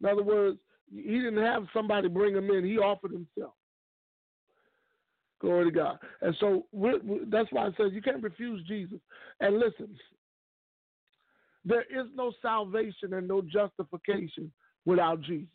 In 0.02 0.08
other 0.08 0.24
words, 0.24 0.58
he 0.92 1.20
didn't 1.20 1.44
have 1.44 1.66
somebody 1.74 2.08
bring 2.08 2.36
him 2.36 2.50
in, 2.50 2.64
he 2.64 2.78
offered 2.78 3.12
himself. 3.12 3.54
Glory 5.42 5.66
to 5.66 5.72
God. 5.72 6.00
And 6.22 6.36
so 6.40 6.66
we're, 6.72 7.00
we're, 7.04 7.26
that's 7.26 7.52
why 7.52 7.68
I 7.68 7.72
said 7.78 7.94
you 7.94 8.02
can't 8.02 8.24
refuse 8.24 8.66
Jesus. 8.68 9.00
And 9.40 9.60
listen, 9.60 9.90
there 11.64 11.84
is 11.84 12.08
no 12.16 12.34
salvation 12.42 13.14
and 13.14 13.28
no 13.28 13.42
justification 13.42 14.52
without 14.86 15.22
Jesus. 15.22 15.48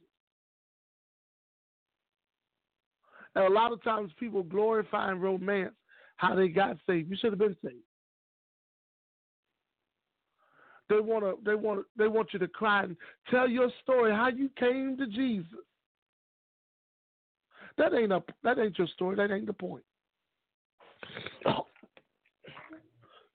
And 3.34 3.44
a 3.44 3.50
lot 3.50 3.72
of 3.72 3.82
times 3.82 4.12
people 4.18 4.42
glorify 4.42 5.10
and 5.10 5.22
romance 5.22 5.74
how 6.16 6.34
they 6.34 6.48
got 6.48 6.76
saved. 6.86 7.10
You 7.10 7.16
should 7.20 7.32
have 7.32 7.38
been 7.38 7.56
saved. 7.64 7.82
They 10.88 11.00
want 11.00 11.24
to. 11.24 11.38
They 11.44 11.54
want. 11.54 11.86
They 11.96 12.08
want 12.08 12.28
you 12.32 12.38
to 12.40 12.48
cry 12.48 12.84
and 12.84 12.96
tell 13.30 13.48
your 13.48 13.70
story 13.82 14.12
how 14.12 14.28
you 14.28 14.50
came 14.58 14.96
to 14.98 15.06
Jesus. 15.06 15.46
That 17.78 17.94
ain't 17.94 18.12
a. 18.12 18.22
That 18.42 18.58
ain't 18.58 18.78
your 18.78 18.88
story. 18.88 19.16
That 19.16 19.30
ain't 19.30 19.46
the 19.46 19.52
point. 19.54 19.82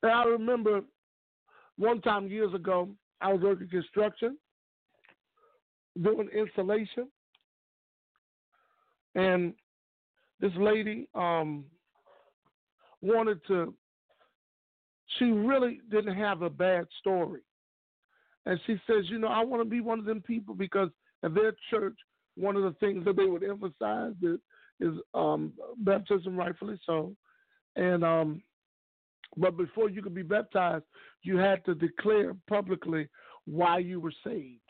And 0.02 0.12
I 0.12 0.24
remember 0.24 0.82
one 1.76 2.00
time 2.00 2.28
years 2.28 2.54
ago, 2.54 2.88
I 3.20 3.32
was 3.32 3.42
working 3.42 3.68
construction, 3.68 4.37
doing 6.00 6.28
installation, 6.37 7.08
and 9.14 9.54
this 10.40 10.53
lady 10.57 11.09
um, 11.14 11.64
wanted 13.03 13.40
to, 13.48 13.74
she 15.18 15.27
really 15.27 15.81
didn't 15.90 16.14
have 16.14 16.42
a 16.42 16.51
bad 16.51 16.87
story. 17.01 17.40
And 18.46 18.59
she 18.66 18.81
says, 18.87 19.05
you 19.09 19.18
know, 19.18 19.29
I 19.29 19.44
want 19.44 19.62
to 19.62 19.68
be 19.68 19.81
one 19.81 19.98
of 19.98 20.05
them 20.05 20.22
people 20.22 20.55
because 20.55 20.90
at 21.22 21.35
their 21.35 21.53
church, 21.70 21.96
one 22.37 22.57
of 22.57 22.62
the 22.62 22.74
things 22.79 23.05
that 23.05 23.16
they 23.16 23.24
would 23.24 23.42
emphasize 23.42 24.14
is, 24.22 24.38
is 24.81 24.94
um, 25.12 25.53
baptism, 25.79 26.37
rightfully 26.37 26.79
so. 26.87 27.14
And 27.77 28.05
um, 28.05 28.42
but 29.37 29.57
before 29.57 29.90
you 29.90 30.03
could 30.03 30.14
be 30.14 30.22
baptized, 30.22 30.85
you 31.22 31.37
had 31.37 31.64
to 31.66 31.74
declare 31.74 32.35
publicly 32.48 33.09
why 33.44 33.79
you 33.79 34.01
were 34.01 34.12
saved. 34.24 34.61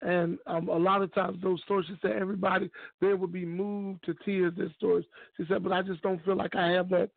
And 0.00 0.38
um, 0.46 0.68
a 0.68 0.76
lot 0.76 1.02
of 1.02 1.12
times 1.12 1.38
those 1.42 1.60
stories, 1.62 1.86
she 1.88 1.96
said, 2.00 2.12
everybody 2.12 2.70
there 3.00 3.16
would 3.16 3.32
be 3.32 3.44
moved 3.44 4.04
to 4.04 4.14
tears. 4.24 4.52
Their 4.56 4.72
stories. 4.76 5.04
She 5.36 5.44
said, 5.48 5.62
but 5.62 5.72
I 5.72 5.82
just 5.82 6.02
don't 6.02 6.24
feel 6.24 6.36
like 6.36 6.54
I 6.54 6.68
have 6.68 6.88
that 6.90 7.10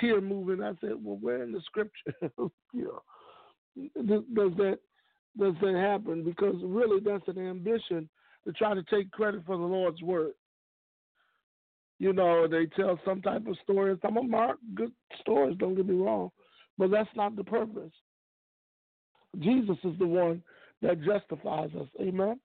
tear 0.00 0.20
moving. 0.20 0.62
I 0.62 0.72
said, 0.80 0.94
well, 1.02 1.18
where 1.20 1.42
in 1.42 1.52
the 1.52 1.60
scripture, 1.60 2.12
you 2.72 3.00
know, 3.76 4.24
does 4.34 4.52
that 4.56 4.78
does 5.38 5.54
that 5.60 5.74
happen? 5.76 6.24
Because 6.24 6.56
really, 6.62 7.00
that's 7.00 7.28
an 7.28 7.38
ambition 7.38 8.08
to 8.46 8.52
try 8.52 8.74
to 8.74 8.82
take 8.84 9.10
credit 9.12 9.42
for 9.46 9.56
the 9.56 9.62
Lord's 9.62 10.02
word. 10.02 10.32
You 12.00 12.12
know, 12.12 12.48
they 12.48 12.66
tell 12.66 12.98
some 13.04 13.22
type 13.22 13.46
of 13.46 13.56
story. 13.62 13.96
Some 14.02 14.16
of 14.16 14.24
them 14.24 14.34
are 14.34 14.56
good 14.74 14.92
stories. 15.20 15.56
Don't 15.58 15.74
get 15.74 15.86
me 15.86 15.94
wrong, 15.94 16.30
but 16.76 16.90
that's 16.90 17.10
not 17.14 17.36
the 17.36 17.44
purpose. 17.44 17.92
Jesus 19.38 19.76
is 19.84 19.98
the 19.98 20.06
one 20.06 20.42
that 20.82 21.02
justifies 21.02 21.70
us. 21.78 21.88
Amen. 22.00 22.38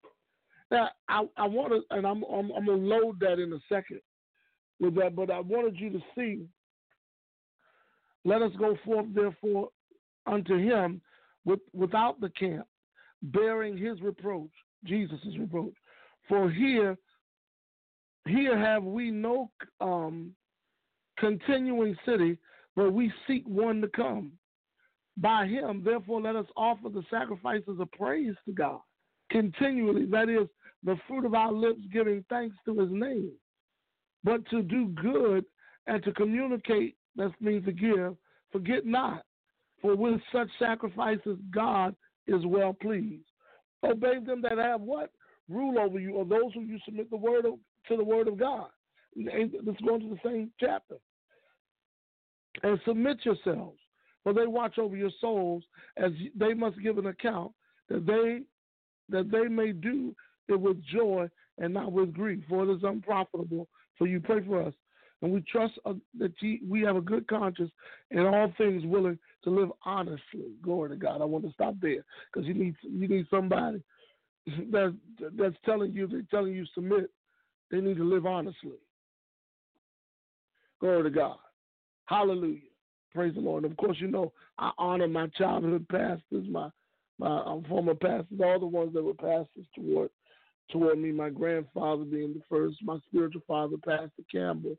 Now, 0.72 0.90
I, 1.08 1.26
I 1.38 1.48
want 1.48 1.74
to, 1.74 1.96
and 1.96 2.06
I'm, 2.06 2.24
I'm, 2.24 2.52
I'm 2.52 2.66
to 2.66 2.74
load 2.74 3.20
that 3.20 3.40
in 3.40 3.54
a 3.54 3.60
second 3.70 4.02
with 4.80 4.96
that, 4.96 5.16
but 5.16 5.30
I 5.30 5.40
wanted 5.40 5.80
you 5.80 5.92
to 5.92 6.00
see. 6.16 6.46
Let 8.26 8.42
us 8.42 8.52
go 8.58 8.78
forth, 8.86 9.08
therefore, 9.14 9.70
unto 10.26 10.58
him 10.58 11.02
with, 11.46 11.60
without 11.74 12.20
the 12.22 12.30
camp, 12.30 12.66
bearing 13.22 13.78
his 13.78 14.02
reproach, 14.02 14.52
Jesus' 14.86 15.20
reproach. 15.38 15.74
For 16.28 16.50
here, 16.50 16.98
here 18.28 18.58
have 18.58 18.84
we 18.84 19.12
no 19.12 19.52
um, 19.82 20.32
continuing 21.20 21.98
city, 22.06 22.38
but 22.76 22.94
we 22.94 23.12
seek 23.28 23.46
one 23.46 23.82
to 23.82 23.90
come. 23.90 24.32
By 25.18 25.46
him. 25.46 25.82
Therefore, 25.84 26.22
let 26.22 26.36
us 26.36 26.48
offer 26.58 26.90
the 26.90 27.04
sacrifices 27.10 27.80
of 27.80 27.92
praise 27.92 28.36
to 28.46 28.52
God 28.52 28.80
continually. 29.34 30.06
That 30.06 30.30
is, 30.30 30.48
the 30.84 30.98
fruit 31.08 31.26
of 31.26 31.34
our 31.34 31.52
lips 31.52 31.82
giving 31.92 32.26
thanks 32.30 32.56
to 32.66 32.78
his 32.78 32.90
name. 32.92 33.32
But 34.24 34.48
to 34.50 34.62
do 34.62 34.88
good 34.88 35.46
and 35.88 36.04
to 36.04 36.12
communicate, 36.12 36.96
that 37.16 37.32
means 37.40 37.66
to 37.66 37.72
give, 37.72 38.16
forget 38.52 38.86
not. 38.86 39.24
For 39.82 39.96
with 39.96 40.22
such 40.32 40.48
sacrifices, 40.60 41.38
God 41.52 41.96
is 42.28 42.46
well 42.46 42.74
pleased. 42.74 43.26
Obey 43.84 44.20
them 44.26 44.42
that 44.44 44.58
have 44.58 44.82
what? 44.82 45.10
Rule 45.50 45.78
over 45.78 46.00
you, 46.00 46.14
or 46.16 46.26
those 46.26 46.54
who 46.54 46.62
you 46.62 46.80
submit 46.86 47.10
the 47.10 47.18
word 47.18 47.46
of, 47.46 47.56
to 47.90 47.98
the 47.98 48.04
word 48.04 48.28
of 48.28 48.38
God. 48.38 48.68
Let's 49.16 49.82
go 49.86 49.96
into 49.96 50.10
the 50.10 50.20
same 50.24 50.52
chapter. 50.60 50.96
And 52.62 52.80
submit 52.86 53.18
yourselves, 53.24 53.80
for 54.24 54.34
they 54.34 54.48
watch 54.48 54.78
over 54.78 54.96
your 54.96 55.12
souls, 55.20 55.64
as 55.98 56.12
they 56.36 56.54
must 56.54 56.82
give 56.82 56.98
an 56.98 57.08
account 57.08 57.52
that 57.90 58.06
they 58.06 58.44
that 59.10 59.30
they 59.32 59.48
may 59.48 59.72
do 59.72 60.16
it 60.48 60.60
with 60.60 60.84
joy 60.86 61.30
and 61.58 61.74
not 61.74 61.92
with 61.92 62.14
grief, 62.14 62.44
for 62.48 62.64
it 62.64 62.74
is 62.74 62.84
unprofitable 62.84 63.68
for 63.98 64.08
you. 64.08 64.20
Pray 64.20 64.44
for 64.46 64.64
us. 64.64 64.74
And 65.22 65.32
we 65.32 65.42
trust 65.42 65.74
uh, 65.86 65.94
that 66.20 66.34
we 66.68 66.82
have 66.82 66.98
a 66.98 67.02
good 67.02 67.28
conscience 67.28 67.72
in 68.12 68.20
all 68.20 68.52
things, 68.58 68.84
willing 68.86 69.18
to 69.46 69.50
live 69.50 69.70
honestly. 69.86 70.52
Glory 70.62 70.90
to 70.90 70.96
God. 70.98 71.22
I 71.22 71.26
want 71.26 71.46
to 71.46 71.54
stop 71.54 71.76
there 71.82 72.04
because 72.32 72.46
you 72.48 72.54
need 72.54 72.76
you 72.82 73.08
need 73.08 73.26
somebody 73.30 73.82
that's 74.72 74.94
that's 75.38 75.56
telling 75.66 75.94
you 75.94 76.08
they're 76.08 76.24
telling 76.30 76.54
you 76.54 76.66
submit. 76.74 77.10
They 77.72 77.80
need 77.80 77.98
to 77.98 78.04
live 78.04 78.26
honestly. 78.26 78.78
Glory 80.82 81.04
to 81.04 81.10
God. 81.10 81.38
Hallelujah. 82.06 82.60
Praise 83.14 83.36
the 83.36 83.42
Lord. 83.42 83.64
And 83.64 83.72
of 83.72 83.78
course, 83.78 83.98
you 84.00 84.08
know 84.08 84.32
I 84.58 84.72
honor 84.78 85.08
my 85.08 85.28
childhood 85.28 85.86
pastors, 85.90 86.48
my 86.50 86.70
my 87.20 87.44
um, 87.44 87.64
former 87.70 87.94
pastors, 87.94 88.40
all 88.44 88.60
the 88.60 88.66
ones 88.66 88.94
that 88.94 89.04
were 89.04 89.14
pastors 89.14 89.66
toward 89.76 90.10
toward 90.72 90.98
me. 90.98 91.12
My 91.12 91.30
grandfather 91.30 92.04
being 92.04 92.34
the 92.34 92.42
first, 92.50 92.78
my 92.84 92.98
spiritual 93.08 93.44
father, 93.48 93.76
Pastor 93.86 94.24
Campbell, 94.32 94.78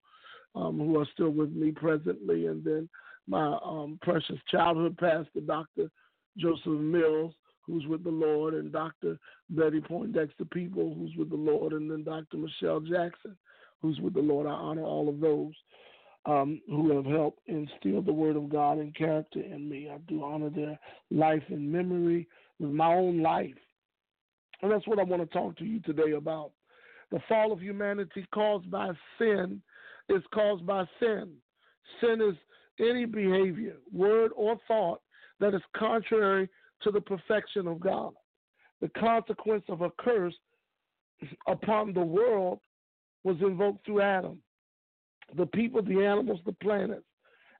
um, 0.55 0.79
who 0.79 0.99
are 0.99 1.07
still 1.13 1.31
with 1.31 1.53
me 1.53 1.71
presently, 1.71 2.47
and 2.47 2.65
then 2.65 2.89
my 3.27 3.57
um, 3.65 3.99
precious 4.03 4.39
childhood 4.51 4.99
pastor, 4.99 5.41
Dr. 5.47 5.91
Joseph 6.37 6.67
Mills, 6.67 7.33
who's 7.63 7.87
with 7.87 8.05
the 8.05 8.11
Lord, 8.11 8.55
and 8.55 8.73
Dr. 8.73 9.19
Betty 9.51 9.81
Poindexter 9.81 10.45
People, 10.45 10.95
who's 10.95 11.15
with 11.17 11.31
the 11.31 11.37
Lord, 11.37 11.73
and 11.73 11.91
then 11.91 12.05
Dr. 12.05 12.37
Michelle 12.37 12.81
Jackson, 12.81 13.37
who's 13.81 13.99
with 14.01 14.15
the 14.15 14.21
Lord. 14.21 14.47
I 14.47 14.51
honor 14.51 14.83
all 14.83 15.09
of 15.09 15.21
those 15.21 15.53
um, 16.27 16.61
who 16.69 16.95
have 16.97 17.05
helped 17.05 17.41
instill 17.47 18.03
the 18.03 18.13
Word 18.13 18.37
of 18.37 18.49
God 18.49 18.79
and 18.79 18.95
character 18.95 19.41
in 19.41 19.69
me. 19.69 19.89
I 19.91 19.99
do 20.09 20.25
honor 20.25 20.51
their 20.51 20.79
life 21.11 21.43
and 21.49 21.71
memory 21.71 22.27
with 22.59 22.71
my 22.71 22.95
own 22.95 23.21
life. 23.21 23.55
And 24.63 24.71
that's 24.71 24.87
what 24.87 24.99
I 24.99 25.03
want 25.03 25.23
to 25.23 25.39
talk 25.39 25.57
to 25.59 25.65
you 25.65 25.81
today 25.81 26.13
about. 26.13 26.53
The 27.11 27.21
fall 27.29 27.53
of 27.53 27.61
humanity 27.61 28.27
caused 28.33 28.71
by 28.71 28.91
sin 29.19 29.61
is 30.09 30.23
caused 30.33 30.67
by 30.67 30.85
sin. 31.01 31.33
Sin 32.01 32.21
is 32.21 32.35
any 32.81 33.05
behavior, 33.05 33.77
word, 33.93 34.33
or 34.35 34.57
thought 34.67 35.01
that 35.41 35.55
is 35.55 35.63
contrary 35.77 36.49
to 36.83 36.91
the 36.91 37.01
perfection 37.01 37.67
of 37.67 37.81
God. 37.81 38.13
The 38.81 38.89
consequence 38.91 39.65
of 39.69 39.83
a 39.83 39.91
curse 39.99 40.35
upon 41.47 41.93
the 41.93 42.05
world 42.05 42.61
was 43.23 43.37
invoked 43.41 43.87
through 43.87 44.03
Adam. 44.03 44.39
The 45.37 45.47
people, 45.47 45.83
the 45.83 46.05
animals, 46.05 46.41
the 46.45 46.53
planets, 46.53 47.05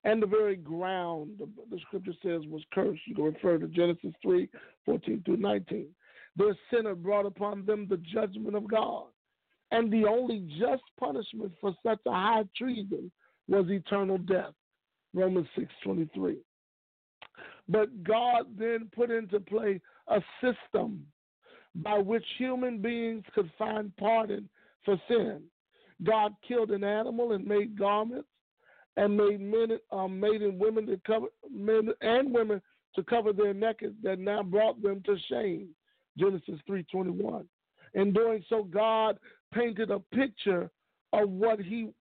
and 0.05 0.23
the 0.23 0.27
very 0.27 0.57
ground, 0.57 1.31
the, 1.39 1.49
the 1.71 1.81
scripture 1.87 2.13
says, 2.23 2.43
was 2.47 2.63
cursed. 2.73 3.01
You 3.07 3.15
can 3.15 3.25
refer 3.25 3.59
to 3.59 3.67
Genesis 3.69 4.13
3 4.23 4.49
14 4.85 5.23
through 5.25 5.37
19. 5.39 5.87
Their 6.37 6.57
sin 6.71 6.87
had 6.87 7.03
brought 7.03 7.27
upon 7.27 7.65
them 7.65 7.87
the 7.89 7.97
judgment 7.97 8.55
of 8.55 8.69
God. 8.69 9.07
And 9.71 9.93
the 9.93 10.07
only 10.07 10.47
just 10.61 10.83
punishment 11.01 11.53
for 11.61 11.75
such 11.85 12.01
a 12.07 12.11
high 12.11 12.45
treason 12.57 13.11
was 13.49 13.67
eternal 13.71 14.19
death. 14.19 14.53
Romans 15.15 15.49
6:23. 15.57 16.39
But 17.69 18.05
God 18.05 18.47
then 18.59 18.91
put 18.95 19.11
into 19.11 19.41
play 19.41 19.81
a 20.09 20.23
system 20.41 21.07
by 21.77 21.99
which 21.99 22.25
human 22.37 22.79
beings 22.79 23.25
could 23.35 23.51
find 23.59 23.97
pardon 23.97 24.49
for 24.85 25.01
sin. 25.09 25.43
God 26.03 26.35
killed 26.47 26.71
an 26.71 26.85
animal 26.85 27.33
and 27.33 27.47
made 27.47 27.79
garments 27.79 28.29
and 28.97 29.17
made 29.17 29.41
men, 29.41 29.79
um, 29.93 30.19
made 30.19 30.43
and 30.43 30.59
women 30.59 30.87
to 30.87 31.01
cover 31.07 31.27
men 31.51 31.89
and 32.01 32.33
women 32.33 32.61
to 32.95 33.03
cover 33.03 33.33
their 33.33 33.55
naked 33.55 33.97
that 34.03 34.19
now 34.19 34.43
brought 34.43 34.81
them 34.83 35.03
to 35.05 35.17
shame. 35.29 35.69
Genesis 36.17 36.61
3:21. 36.69 37.49
In 37.95 38.13
doing 38.13 38.45
so, 38.49 38.65
God 38.65 39.19
painted 39.53 39.91
a 39.91 40.01
picture 40.01 40.71
of 41.13 41.31
what 41.31 41.61
he 41.61 41.93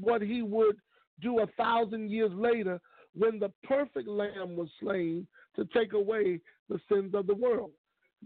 what 0.00 0.22
he 0.22 0.42
would 0.42 0.76
do 1.20 1.40
a 1.40 1.46
thousand 1.48 2.10
years 2.10 2.32
later 2.32 2.80
when 3.14 3.38
the 3.38 3.52
perfect 3.64 4.08
lamb 4.08 4.56
was 4.56 4.68
slain 4.80 5.26
to 5.56 5.64
take 5.66 5.92
away 5.92 6.40
the 6.68 6.80
sins 6.88 7.14
of 7.14 7.26
the 7.26 7.34
world. 7.34 7.72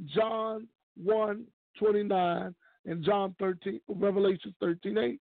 John 0.07 0.69
1 1.03 1.47
29 1.79 2.55
and 2.87 3.05
John 3.05 3.35
13, 3.39 3.81
Revelation 3.89 4.55
13 4.61 4.99
8. 4.99 5.21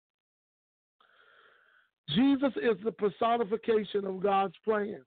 Jesus 2.10 2.52
is 2.58 2.78
the 2.84 2.92
personification 2.92 4.06
of 4.06 4.22
God's 4.22 4.56
plan. 4.66 5.02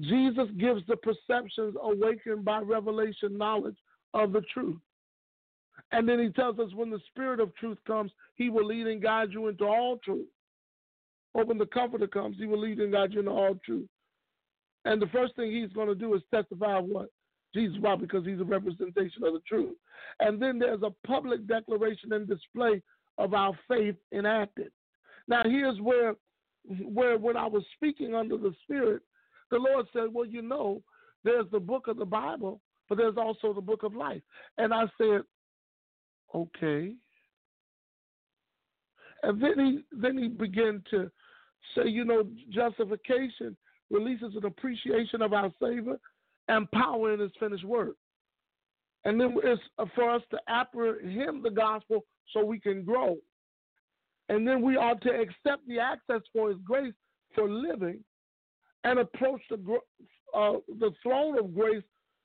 Jesus 0.00 0.48
gives 0.58 0.82
the 0.86 0.96
perceptions 0.96 1.74
awakened 1.80 2.44
by 2.44 2.60
revelation 2.60 3.36
knowledge 3.36 3.76
of 4.14 4.32
the 4.32 4.42
truth. 4.52 4.78
And 5.92 6.08
then 6.08 6.18
he 6.18 6.30
tells 6.30 6.58
us 6.58 6.72
when 6.74 6.90
the 6.90 7.00
Spirit 7.08 7.40
of 7.40 7.54
truth 7.56 7.78
comes, 7.86 8.12
he 8.34 8.50
will 8.50 8.66
lead 8.66 8.86
and 8.86 9.02
guide 9.02 9.32
you 9.32 9.48
into 9.48 9.64
all 9.64 9.98
truth. 10.04 10.28
Or 11.34 11.44
when 11.44 11.58
the 11.58 11.66
Comforter 11.66 12.06
comes, 12.06 12.36
he 12.38 12.46
will 12.46 12.60
lead 12.60 12.78
and 12.78 12.92
guide 12.92 13.12
you 13.12 13.20
into 13.20 13.32
all 13.32 13.58
truth. 13.64 13.88
And 14.84 15.00
the 15.00 15.06
first 15.08 15.34
thing 15.36 15.50
he's 15.50 15.72
going 15.72 15.88
to 15.88 15.94
do 15.94 16.14
is 16.14 16.22
testify 16.32 16.78
of 16.78 16.84
what? 16.86 17.08
Jesus. 17.54 17.76
Why? 17.80 17.96
Because 17.96 18.24
he's 18.24 18.40
a 18.40 18.44
representation 18.44 19.24
of 19.24 19.34
the 19.34 19.42
truth. 19.48 19.76
And 20.20 20.40
then 20.40 20.58
there's 20.58 20.82
a 20.82 20.92
public 21.06 21.46
declaration 21.46 22.12
and 22.12 22.28
display 22.28 22.82
of 23.16 23.34
our 23.34 23.58
faith 23.66 23.96
enacted. 24.12 24.70
Now 25.26 25.42
here's 25.44 25.80
where 25.80 26.14
where 26.84 27.16
when 27.16 27.36
I 27.36 27.46
was 27.46 27.62
speaking 27.74 28.14
under 28.14 28.36
the 28.36 28.54
Spirit, 28.64 29.02
the 29.50 29.58
Lord 29.58 29.86
said, 29.92 30.12
Well, 30.12 30.26
you 30.26 30.42
know, 30.42 30.82
there's 31.24 31.46
the 31.50 31.60
book 31.60 31.88
of 31.88 31.96
the 31.96 32.04
Bible, 32.04 32.60
but 32.88 32.98
there's 32.98 33.16
also 33.16 33.52
the 33.52 33.60
book 33.60 33.82
of 33.82 33.94
life. 33.94 34.22
And 34.58 34.72
I 34.72 34.84
said, 34.98 35.22
Okay. 36.34 36.92
And 39.22 39.42
then 39.42 39.54
he 39.58 39.84
then 39.90 40.18
he 40.18 40.28
began 40.28 40.82
to 40.90 41.10
say, 41.74 41.88
you 41.88 42.04
know, 42.04 42.24
justification 42.50 43.56
releases 43.90 44.36
an 44.36 44.44
appreciation 44.44 45.22
of 45.22 45.32
our 45.32 45.50
Savior 45.60 45.96
and 46.48 46.70
power 46.72 47.12
in 47.12 47.20
his 47.20 47.30
finished 47.38 47.64
work. 47.64 47.96
And 49.04 49.20
then 49.20 49.36
it's 49.42 49.62
for 49.94 50.10
us 50.10 50.22
to 50.30 50.38
apprehend 50.48 51.44
the 51.44 51.50
gospel 51.50 52.04
so 52.32 52.44
we 52.44 52.58
can 52.58 52.84
grow. 52.84 53.16
And 54.28 54.46
then 54.46 54.62
we 54.62 54.76
are 54.76 54.94
to 54.96 55.10
accept 55.10 55.66
the 55.66 55.78
access 55.78 56.20
for 56.32 56.50
his 56.50 56.58
grace 56.64 56.94
for 57.34 57.48
living 57.48 58.00
and 58.84 58.98
approach 58.98 59.40
the, 59.50 59.56
uh, 60.34 60.54
the 60.78 60.90
throne 61.02 61.38
of 61.38 61.54
grace 61.54 61.82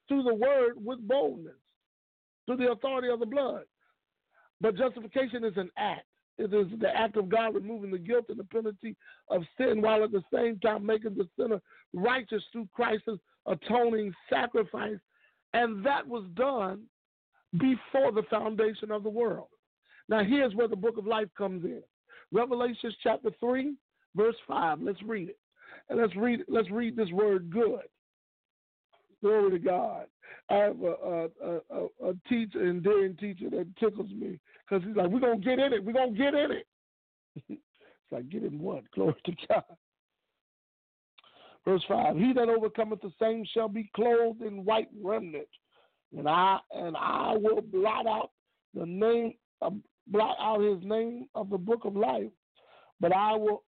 through 0.08 0.24
the 0.24 0.34
word 0.34 0.74
with 0.76 1.08
boldness, 1.08 1.54
through 2.46 2.58
the 2.58 2.72
authority 2.72 3.10
of 3.10 3.20
the 3.20 3.26
blood. 3.26 3.64
But 4.60 4.78
justification 4.78 5.44
is 5.44 5.58
an 5.58 5.70
act. 5.78 6.06
It 6.38 6.54
is 6.54 6.68
the 6.80 6.90
act 6.90 7.16
of 7.16 7.30
God 7.30 7.54
removing 7.54 7.92
the 7.92 7.98
guilt 7.98 8.26
and 8.30 8.40
the 8.40 8.44
penalty 8.46 8.96
of 9.30 9.44
sin 9.58 9.82
while 9.82 10.04
at 10.04 10.12
the 10.12 10.24
same 10.34 10.60
time 10.60 10.86
making 10.86 11.16
the 11.16 11.28
sinner 11.40 11.62
righteous 11.94 12.44
through 12.52 12.68
Christ's 12.74 13.20
atoning 13.48 14.14
sacrifice. 14.30 15.00
And 15.54 15.86
that 15.86 16.08
was 16.08 16.26
done 16.36 16.84
before 17.54 18.12
the 18.12 18.24
foundation 18.30 18.92
of 18.92 19.04
the 19.04 19.10
world. 19.10 19.48
Now, 20.10 20.24
here's 20.24 20.56
where 20.56 20.68
the 20.68 20.76
book 20.76 20.98
of 20.98 21.06
life 21.06 21.30
comes 21.38 21.64
in. 21.64 21.82
Revelation 22.32 22.92
chapter 23.02 23.30
3, 23.40 23.76
verse 24.16 24.36
5. 24.48 24.82
Let's 24.82 25.02
read 25.04 25.30
it. 25.30 25.40
And 25.90 26.00
let's 26.00 26.16
read 26.16 26.42
let's 26.48 26.70
read 26.72 26.96
this 26.96 27.12
word 27.12 27.50
good. 27.50 27.82
Glory 29.22 29.52
to 29.52 29.60
God. 29.60 30.06
I 30.50 30.56
have 30.56 30.82
a, 30.82 31.30
a, 31.44 31.60
a, 31.70 32.10
a 32.10 32.14
teacher, 32.28 32.68
endearing 32.68 33.16
teacher 33.16 33.50
that 33.52 33.68
tickles 33.80 34.10
me 34.10 34.40
because 34.68 34.86
he's 34.86 34.96
like, 34.96 35.10
we're 35.10 35.20
going 35.20 35.40
to 35.40 35.46
get 35.46 35.60
in 35.60 35.72
it. 35.74 35.84
We're 35.84 35.94
going 35.94 36.14
to 36.14 36.18
get 36.18 36.34
in 36.34 36.52
it. 36.52 36.68
it's 37.50 37.62
like, 38.12 38.30
get 38.30 38.44
in 38.44 38.60
what? 38.60 38.90
Glory 38.92 39.16
to 39.26 39.32
God. 39.48 39.64
Verse 41.66 41.84
5 41.88 42.18
He 42.18 42.34
that 42.34 42.50
overcometh 42.50 43.02
the 43.02 43.14
same 43.22 43.46
shall 43.54 43.70
be 43.70 43.90
clothed 43.96 44.42
in 44.42 44.66
white 44.66 44.90
remnant, 45.02 45.48
and 46.18 46.28
I 46.28 46.60
and 46.72 46.96
I 46.98 47.36
will 47.38 47.62
blot 47.62 48.08
out 48.08 48.32
the 48.74 48.86
name 48.86 49.34
blot 50.08 50.36
out 50.40 50.62
his 50.62 50.84
name 50.84 51.28
of 51.36 51.50
the 51.50 51.58
book 51.58 51.86
of 51.86 51.96
life, 51.96 52.32
but 53.00 53.14
I 53.14 53.36
will 53.36 53.64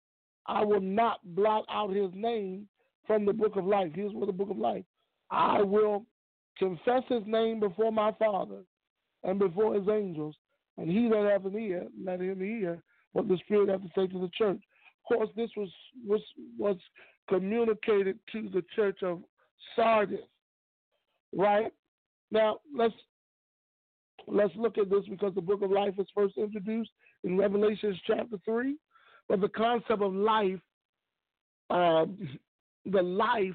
I 0.47 0.65
will 0.65 0.81
not 0.81 1.21
blot 1.25 1.65
out 1.71 1.95
his 1.95 2.11
name 2.15 2.67
from 3.07 3.27
the 3.27 3.33
book 3.33 3.57
of 3.57 3.67
life. 3.67 3.93
Here's 3.95 4.13
what 4.13 4.27
the 4.27 4.33
book 4.33 4.51
of 4.51 4.59
life. 4.59 4.85
I 5.31 5.63
will 5.63 6.07
confess 6.59 7.03
his 7.09 7.23
name 7.27 7.61
before 7.61 7.93
my 7.93 8.13
Father 8.13 8.63
and 9.25 9.39
before 9.39 9.75
his 9.75 9.89
angels, 9.89 10.35
and 10.79 10.91
he 10.91 11.09
that 11.09 11.29
hath 11.31 11.45
an 11.45 11.59
ear, 11.59 11.87
let 12.03 12.21
him 12.21 12.41
hear 12.41 12.83
what 13.13 13.29
the 13.29 13.39
Spirit 13.45 13.69
hath 13.69 13.83
to 13.83 13.89
say 13.95 14.07
to 14.07 14.19
the 14.19 14.31
church. 14.37 14.61
Of 15.05 15.17
course, 15.17 15.29
this 15.37 15.51
was 15.57 15.69
was 16.07 16.23
was 16.59 16.77
communicated 17.33 18.19
to 18.33 18.49
the 18.51 18.65
church 18.75 19.03
of 19.03 19.21
Sardis. 19.77 20.21
Right? 21.35 21.73
Now 22.31 22.59
let's 22.77 22.95
let's 24.27 24.55
look 24.57 24.79
at 24.79 24.91
this 24.91 25.05
because 25.09 25.35
the 25.35 25.41
book 25.41 25.63
of 25.63 25.71
life 25.71 25.95
was 25.97 26.07
first 26.15 26.37
introduced 26.37 26.91
in 27.25 27.39
Revelation 27.39 27.99
chapter 28.07 28.37
three. 28.45 28.77
But 29.29 29.41
the 29.41 29.49
concept 29.49 30.03
of 30.03 30.13
life, 30.13 30.61
uh, 31.71 32.07
the 32.85 33.03
life 33.03 33.55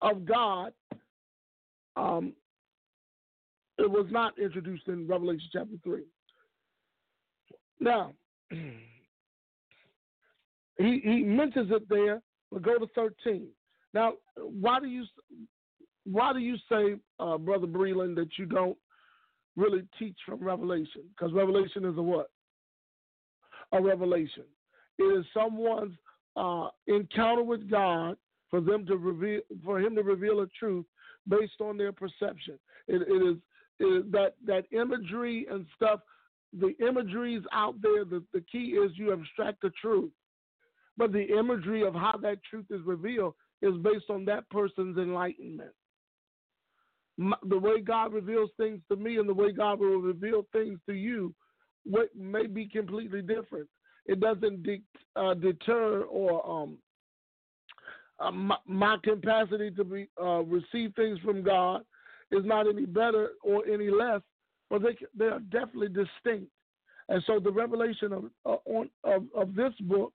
of 0.00 0.24
God, 0.24 0.72
um, 1.96 2.32
it 3.78 3.90
was 3.90 4.06
not 4.10 4.38
introduced 4.38 4.88
in 4.88 5.06
Revelation 5.06 5.48
chapter 5.52 5.76
3. 5.84 6.02
Now, 7.80 8.12
he, 8.50 8.60
he 10.78 11.22
mentions 11.24 11.70
it 11.70 11.88
there, 11.88 12.20
but 12.52 12.62
go 12.62 12.78
to 12.78 12.86
13. 12.94 13.46
Now, 13.94 14.14
why 14.36 14.80
do 14.80 14.86
you 14.86 15.04
why 16.10 16.32
do 16.32 16.38
you 16.38 16.56
say, 16.70 16.96
uh, 17.20 17.36
Brother 17.36 17.66
Breland, 17.66 18.14
that 18.16 18.38
you 18.38 18.46
don't 18.46 18.78
really 19.56 19.82
teach 19.98 20.16
from 20.24 20.42
Revelation? 20.42 21.02
Because 21.10 21.34
Revelation 21.34 21.84
is 21.84 21.98
a 21.98 22.02
what? 22.02 22.30
A 23.72 23.82
revelation. 23.82 24.44
It 24.98 25.02
is 25.02 25.26
someone's 25.34 25.94
uh, 26.36 26.68
encounter 26.86 27.42
with 27.42 27.68
God 27.70 28.16
for 28.50 28.62
them 28.62 28.86
to 28.86 28.96
reveal, 28.96 29.40
for 29.62 29.80
Him 29.80 29.94
to 29.96 30.02
reveal 30.02 30.40
a 30.40 30.46
truth 30.58 30.86
based 31.28 31.60
on 31.60 31.76
their 31.76 31.92
perception. 31.92 32.58
it, 32.86 33.02
it 33.02 33.22
is 33.22 33.36
that 34.10 34.34
that 34.46 34.64
imagery 34.72 35.46
and 35.50 35.66
stuff. 35.76 36.00
The 36.58 36.74
imagery 36.84 37.34
is 37.34 37.44
out 37.52 37.74
there. 37.82 38.04
The, 38.04 38.24
the 38.32 38.40
key 38.40 38.70
is 38.70 38.92
you 38.94 39.12
abstract 39.12 39.60
the 39.62 39.70
truth, 39.80 40.10
but 40.98 41.12
the 41.12 41.38
imagery 41.38 41.86
of 41.86 41.94
how 41.94 42.18
that 42.20 42.42
truth 42.42 42.66
is 42.70 42.80
revealed 42.84 43.34
is 43.62 43.74
based 43.82 44.10
on 44.10 44.24
that 44.26 44.48
person's 44.50 44.98
enlightenment. 44.98 45.70
The 47.16 47.58
way 47.58 47.80
God 47.80 48.12
reveals 48.12 48.50
things 48.56 48.80
to 48.90 48.96
me 48.96 49.16
and 49.18 49.28
the 49.28 49.34
way 49.34 49.52
God 49.52 49.80
will 49.80 49.98
reveal 49.98 50.44
things 50.52 50.78
to 50.86 50.92
you 50.92 51.34
what 51.84 52.14
may 52.14 52.46
be 52.46 52.66
completely 52.66 53.22
different. 53.22 53.68
It 54.06 54.20
doesn't 54.20 54.62
de- 54.62 54.82
uh, 55.16 55.34
deter 55.34 56.02
or 56.02 56.48
um, 56.48 56.78
uh, 58.20 58.30
my, 58.30 58.56
my, 58.66 58.96
capacity 59.02 59.70
to 59.72 59.84
be, 59.84 60.08
uh, 60.20 60.42
receive 60.42 60.92
things 60.94 61.18
from 61.20 61.42
God 61.42 61.82
is 62.30 62.44
not 62.44 62.68
any 62.68 62.86
better 62.86 63.30
or 63.42 63.66
any 63.66 63.90
less, 63.90 64.20
but 64.70 64.82
they 64.82 64.96
they 65.16 65.26
are 65.26 65.40
definitely 65.40 65.88
distinct. 65.88 66.50
And 67.08 67.22
so 67.26 67.38
the 67.38 67.50
revelation 67.50 68.12
of 68.12 68.24
uh, 68.44 68.56
on, 68.66 68.90
of, 69.04 69.24
of 69.36 69.54
this 69.54 69.72
book 69.82 70.12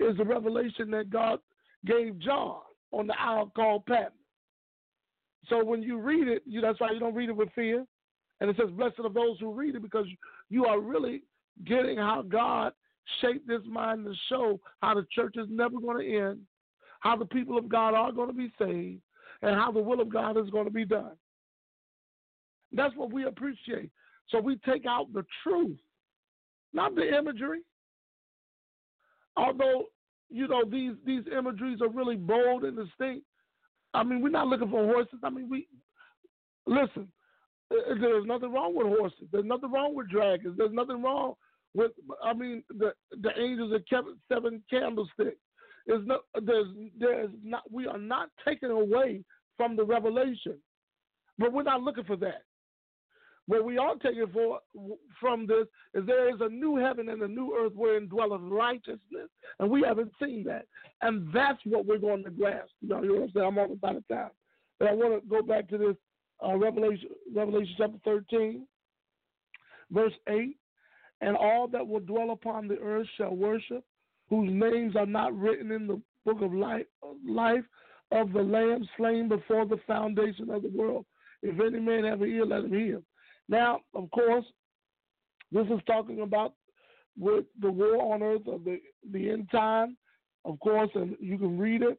is 0.00 0.16
the 0.16 0.24
revelation 0.24 0.90
that 0.90 1.10
God 1.10 1.38
gave 1.86 2.18
John 2.18 2.60
on 2.92 3.06
the 3.06 3.14
isle 3.18 3.52
called 3.54 3.86
Patmos. 3.86 4.12
So 5.48 5.64
when 5.64 5.82
you 5.82 5.98
read 5.98 6.28
it, 6.28 6.42
you, 6.46 6.60
that's 6.60 6.80
why 6.80 6.90
you 6.92 7.00
don't 7.00 7.14
read 7.14 7.28
it 7.28 7.36
with 7.36 7.52
fear. 7.54 7.84
And 8.40 8.48
it 8.48 8.56
says, 8.56 8.70
"Blessed 8.70 9.00
are 9.00 9.10
those 9.10 9.38
who 9.38 9.52
read 9.52 9.74
it," 9.74 9.82
because 9.82 10.06
you 10.48 10.64
are 10.64 10.80
really 10.80 11.22
getting 11.64 11.98
how 11.98 12.22
God 12.22 12.72
shaped 13.20 13.46
this 13.46 13.62
mind 13.66 14.04
to 14.04 14.14
show 14.28 14.60
how 14.82 14.94
the 14.94 15.06
church 15.12 15.34
is 15.36 15.46
never 15.50 15.78
going 15.78 15.98
to 15.98 16.16
end, 16.16 16.40
how 17.00 17.16
the 17.16 17.26
people 17.26 17.58
of 17.58 17.68
God 17.68 17.94
are 17.94 18.12
going 18.12 18.28
to 18.28 18.34
be 18.34 18.52
saved, 18.58 19.02
and 19.42 19.54
how 19.54 19.70
the 19.72 19.80
will 19.80 20.00
of 20.00 20.08
God 20.08 20.36
is 20.36 20.50
going 20.50 20.66
to 20.66 20.70
be 20.70 20.84
done. 20.84 21.16
That's 22.72 22.94
what 22.96 23.12
we 23.12 23.24
appreciate. 23.24 23.90
So 24.28 24.40
we 24.40 24.56
take 24.58 24.86
out 24.86 25.12
the 25.12 25.24
truth, 25.42 25.78
not 26.72 26.94
the 26.94 27.16
imagery. 27.16 27.62
Although, 29.40 29.86
you 30.28 30.46
know, 30.46 30.64
these 30.64 30.92
these 31.06 31.24
imageries 31.36 31.80
are 31.80 31.88
really 31.88 32.16
bold 32.16 32.64
and 32.64 32.76
distinct. 32.76 33.24
I 33.94 34.04
mean, 34.04 34.20
we're 34.20 34.28
not 34.28 34.48
looking 34.48 34.70
for 34.70 34.84
horses. 34.84 35.18
I 35.24 35.30
mean, 35.30 35.48
we 35.48 35.66
listen. 36.66 37.08
Uh, 37.72 37.92
uh, 37.92 37.94
there's 37.98 38.26
nothing 38.26 38.52
wrong 38.52 38.74
with 38.74 38.86
horses. 38.86 39.28
There's 39.32 39.46
nothing 39.46 39.72
wrong 39.72 39.94
with 39.94 40.10
dragons. 40.10 40.56
There's 40.58 40.74
nothing 40.74 41.02
wrong 41.02 41.34
with. 41.74 41.92
I 42.22 42.34
mean, 42.34 42.62
the 42.68 42.92
the 43.22 43.30
angels 43.40 43.72
that 43.72 43.88
kept 43.88 44.08
seven 44.30 44.62
candlesticks. 44.68 45.40
There's 45.86 46.06
no. 46.06 46.18
There's 46.42 46.66
there's 46.98 47.30
not. 47.42 47.62
We 47.72 47.86
are 47.86 47.98
not 47.98 48.28
taken 48.46 48.70
away 48.70 49.24
from 49.56 49.74
the 49.74 49.84
revelation, 49.84 50.58
but 51.38 51.50
we're 51.50 51.62
not 51.62 51.82
looking 51.82 52.04
for 52.04 52.16
that. 52.16 52.42
What 53.46 53.64
we 53.64 53.78
are 53.78 53.96
taking 53.96 54.28
for 54.32 54.60
from 55.18 55.46
this 55.46 55.66
is 55.94 56.06
there 56.06 56.32
is 56.32 56.40
a 56.40 56.48
new 56.48 56.76
heaven 56.76 57.08
and 57.08 57.22
a 57.22 57.28
new 57.28 57.56
earth 57.58 57.72
wherein 57.74 58.06
dwelleth 58.06 58.42
righteousness, 58.42 59.28
and 59.58 59.70
we 59.70 59.82
haven't 59.82 60.12
seen 60.22 60.44
that, 60.44 60.66
and 61.02 61.28
that's 61.32 61.58
what 61.64 61.86
we're 61.86 61.98
going 61.98 62.22
to 62.24 62.30
grasp. 62.30 62.70
You 62.80 62.88
know, 62.88 62.96
what 62.96 63.22
I'm 63.22 63.30
saying? 63.34 63.46
I'm 63.46 63.58
almost 63.58 63.84
out 63.84 63.96
of 63.96 64.08
time, 64.08 64.30
but 64.78 64.88
I 64.88 64.92
want 64.92 65.22
to 65.22 65.28
go 65.28 65.42
back 65.42 65.68
to 65.70 65.78
this 65.78 65.96
uh, 66.46 66.56
Revelation, 66.56 67.08
Revelation 67.34 67.74
chapter 67.76 67.98
13, 68.04 68.66
verse 69.90 70.12
8, 70.28 70.56
and 71.20 71.36
all 71.36 71.66
that 71.68 71.86
will 71.86 72.00
dwell 72.00 72.30
upon 72.30 72.68
the 72.68 72.78
earth 72.78 73.08
shall 73.16 73.34
worship, 73.34 73.84
whose 74.28 74.50
names 74.50 74.96
are 74.96 75.06
not 75.06 75.36
written 75.36 75.72
in 75.72 75.86
the 75.86 76.00
book 76.24 76.40
of 76.40 76.52
life, 76.52 76.86
life 77.26 77.64
of 78.12 78.32
the 78.32 78.42
Lamb 78.42 78.88
slain 78.96 79.28
before 79.28 79.66
the 79.66 79.80
foundation 79.86 80.50
of 80.50 80.62
the 80.62 80.70
world. 80.70 81.04
If 81.42 81.60
any 81.60 81.80
man 81.80 82.04
have 82.04 82.22
an 82.22 82.30
ear, 82.30 82.44
let 82.44 82.64
him 82.64 82.72
hear. 82.72 83.02
Now, 83.50 83.80
of 83.94 84.08
course, 84.12 84.44
this 85.50 85.66
is 85.66 85.80
talking 85.84 86.20
about 86.20 86.54
with 87.18 87.44
the 87.60 87.70
war 87.70 88.14
on 88.14 88.22
earth 88.22 88.46
of 88.46 88.62
the, 88.64 88.80
the 89.10 89.28
end 89.28 89.48
time, 89.50 89.96
of 90.44 90.58
course, 90.60 90.88
and 90.94 91.16
you 91.20 91.36
can 91.36 91.58
read 91.58 91.82
it. 91.82 91.98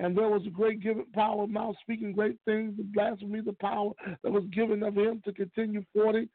And 0.00 0.16
there 0.18 0.28
was 0.28 0.42
a 0.46 0.50
great 0.50 0.82
given 0.82 1.06
power 1.14 1.44
of 1.44 1.50
mouth 1.50 1.76
speaking 1.80 2.12
great 2.12 2.36
things, 2.44 2.76
the 2.76 2.82
blasphemy, 2.82 3.40
the 3.40 3.54
power 3.60 3.92
that 4.22 4.30
was 4.30 4.44
given 4.52 4.82
of 4.82 4.96
him 4.96 5.22
to 5.24 5.32
continue 5.32 5.84
40, 5.94 6.28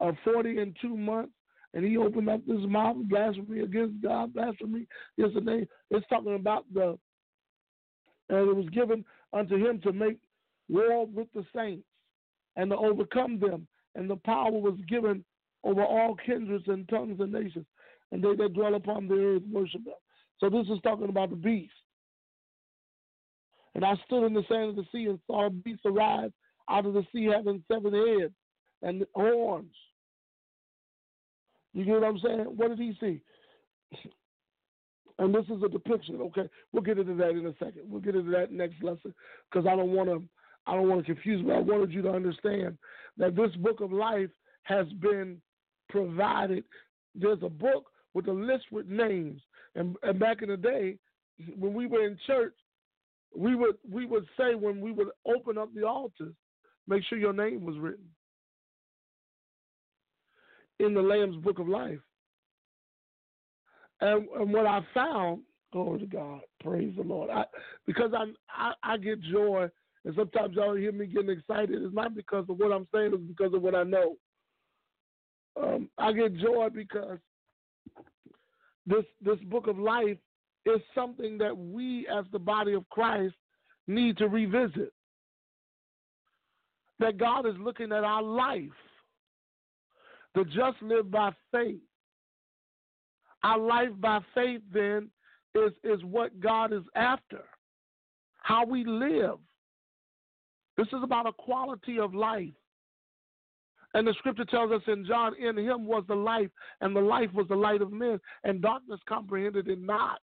uh, 0.00 0.12
40 0.24 0.58
and 0.58 0.76
two 0.80 0.96
months. 0.96 1.32
And 1.74 1.84
he 1.84 1.96
opened 1.96 2.28
up 2.28 2.40
his 2.46 2.66
mouth, 2.66 2.96
blasphemy 3.08 3.60
against 3.60 4.00
God, 4.00 4.32
blasphemy 4.32 4.86
against 5.18 5.34
the 5.34 5.40
name. 5.40 5.66
It's 5.90 6.06
talking 6.08 6.36
about 6.36 6.64
the, 6.72 6.96
and 8.30 8.48
it 8.48 8.56
was 8.56 8.68
given 8.72 9.04
unto 9.32 9.56
him 9.56 9.80
to 9.82 9.92
make 9.92 10.18
war 10.68 11.04
with 11.06 11.28
the 11.34 11.44
saints 11.54 11.84
and 12.56 12.70
to 12.70 12.76
overcome 12.76 13.38
them 13.38 13.66
and 13.94 14.08
the 14.08 14.16
power 14.16 14.50
was 14.50 14.78
given 14.88 15.24
over 15.64 15.84
all 15.84 16.16
kindreds 16.24 16.68
and 16.68 16.88
tongues 16.88 17.20
and 17.20 17.32
nations, 17.32 17.66
and 18.12 18.22
they 18.22 18.34
that 18.34 18.54
dwell 18.54 18.74
upon 18.74 19.08
the 19.08 19.14
earth 19.14 19.42
worship 19.50 19.84
them. 19.84 19.94
So 20.38 20.48
this 20.48 20.66
is 20.68 20.80
talking 20.82 21.08
about 21.08 21.30
the 21.30 21.36
beast. 21.36 21.72
And 23.74 23.84
I 23.84 23.94
stood 24.06 24.24
in 24.24 24.34
the 24.34 24.44
sand 24.48 24.70
of 24.70 24.76
the 24.76 24.86
sea 24.92 25.06
and 25.06 25.18
saw 25.26 25.46
a 25.46 25.50
beast 25.50 25.82
arise 25.84 26.30
out 26.70 26.86
of 26.86 26.94
the 26.94 27.06
sea 27.12 27.30
having 27.34 27.62
seven 27.70 27.92
heads 27.92 28.34
and 28.82 29.04
horns. 29.14 29.74
You 31.74 31.84
get 31.84 31.94
what 31.94 32.04
I'm 32.04 32.18
saying? 32.18 32.40
What 32.56 32.68
did 32.68 32.78
he 32.78 32.96
see? 32.98 33.20
And 35.18 35.34
this 35.34 35.44
is 35.44 35.62
a 35.64 35.68
depiction. 35.68 36.20
Okay, 36.20 36.48
we'll 36.72 36.82
get 36.82 36.98
into 36.98 37.14
that 37.14 37.30
in 37.30 37.46
a 37.46 37.52
second. 37.52 37.82
We'll 37.86 38.00
get 38.00 38.14
into 38.14 38.30
that 38.30 38.52
next 38.52 38.82
lesson 38.82 39.14
because 39.50 39.66
I 39.66 39.76
don't 39.76 39.92
want 39.92 40.08
to 40.08 40.22
I 40.68 40.74
don't 40.74 40.88
want 40.88 41.06
to 41.06 41.14
confuse, 41.14 41.42
but 41.44 41.54
I 41.54 41.60
wanted 41.60 41.92
you 41.92 42.02
to 42.02 42.10
understand 42.10 42.76
that 43.16 43.34
this 43.34 43.54
book 43.56 43.80
of 43.80 43.90
life 43.90 44.28
has 44.64 44.86
been 45.00 45.40
provided. 45.88 46.62
There's 47.14 47.42
a 47.42 47.48
book 47.48 47.86
with 48.12 48.28
a 48.28 48.32
list 48.32 48.64
with 48.70 48.86
names, 48.86 49.40
and, 49.74 49.96
and 50.02 50.18
back 50.18 50.42
in 50.42 50.50
the 50.50 50.56
day, 50.58 50.98
when 51.56 51.72
we 51.72 51.86
were 51.86 52.06
in 52.06 52.18
church, 52.26 52.54
we 53.34 53.54
would 53.54 53.76
we 53.90 54.04
would 54.04 54.26
say 54.36 54.54
when 54.54 54.80
we 54.80 54.92
would 54.92 55.08
open 55.26 55.56
up 55.56 55.72
the 55.74 55.86
altars, 55.86 56.34
make 56.86 57.02
sure 57.04 57.18
your 57.18 57.32
name 57.32 57.64
was 57.64 57.78
written 57.78 58.06
in 60.80 60.94
the 60.94 61.02
Lamb's 61.02 61.36
Book 61.36 61.58
of 61.58 61.68
Life. 61.68 61.98
And, 64.00 64.28
and 64.38 64.52
what 64.52 64.66
I 64.66 64.80
found, 64.94 65.42
glory 65.72 66.00
to 66.00 66.06
God, 66.06 66.40
praise 66.60 66.94
the 66.96 67.02
Lord, 67.02 67.30
I, 67.30 67.44
because 67.86 68.12
I, 68.14 68.24
I 68.50 68.72
I 68.82 68.96
get 68.98 69.20
joy 69.22 69.68
and 70.04 70.14
sometimes 70.14 70.54
y'all 70.54 70.76
hear 70.76 70.92
me 70.92 71.06
getting 71.06 71.30
excited. 71.30 71.82
It's 71.82 71.94
not 71.94 72.14
because 72.14 72.46
of 72.48 72.58
what 72.58 72.72
I'm 72.72 72.86
saying, 72.94 73.12
it's 73.14 73.22
because 73.22 73.54
of 73.54 73.62
what 73.62 73.74
I 73.74 73.82
know. 73.82 74.16
Um, 75.60 75.88
I 75.98 76.12
get 76.12 76.36
joy 76.36 76.68
because 76.72 77.18
this 78.86 79.04
this 79.20 79.38
book 79.50 79.66
of 79.66 79.78
life 79.78 80.18
is 80.66 80.80
something 80.94 81.38
that 81.38 81.56
we 81.56 82.06
as 82.08 82.24
the 82.32 82.38
body 82.38 82.74
of 82.74 82.88
Christ 82.90 83.34
need 83.86 84.16
to 84.18 84.28
revisit. 84.28 84.92
That 87.00 87.18
God 87.18 87.46
is 87.46 87.54
looking 87.58 87.92
at 87.92 88.04
our 88.04 88.22
life. 88.22 88.70
The 90.34 90.44
just 90.44 90.80
live 90.82 91.10
by 91.10 91.32
faith. 91.52 91.80
Our 93.42 93.58
life 93.58 93.90
by 94.00 94.20
faith 94.34 94.62
then 94.72 95.10
is, 95.54 95.72
is 95.84 96.02
what 96.04 96.38
God 96.40 96.72
is 96.72 96.82
after. 96.94 97.44
how 98.42 98.64
we 98.64 98.84
live. 98.84 99.38
This 100.78 100.86
is 100.88 101.02
about 101.02 101.26
a 101.26 101.32
quality 101.32 101.98
of 101.98 102.14
life. 102.14 102.54
And 103.94 104.06
the 104.06 104.14
scripture 104.18 104.44
tells 104.44 104.70
us 104.70 104.82
in 104.86 105.04
John, 105.04 105.34
in 105.34 105.56
him 105.56 105.86
was 105.86 106.04
the 106.06 106.14
life, 106.14 106.50
and 106.80 106.94
the 106.94 107.00
life 107.00 107.30
was 107.34 107.48
the 107.48 107.56
light 107.56 107.82
of 107.82 107.90
men, 107.90 108.20
and 108.44 108.62
darkness 108.62 109.00
comprehended 109.08 109.66
it 109.68 109.80
not. 109.80 110.20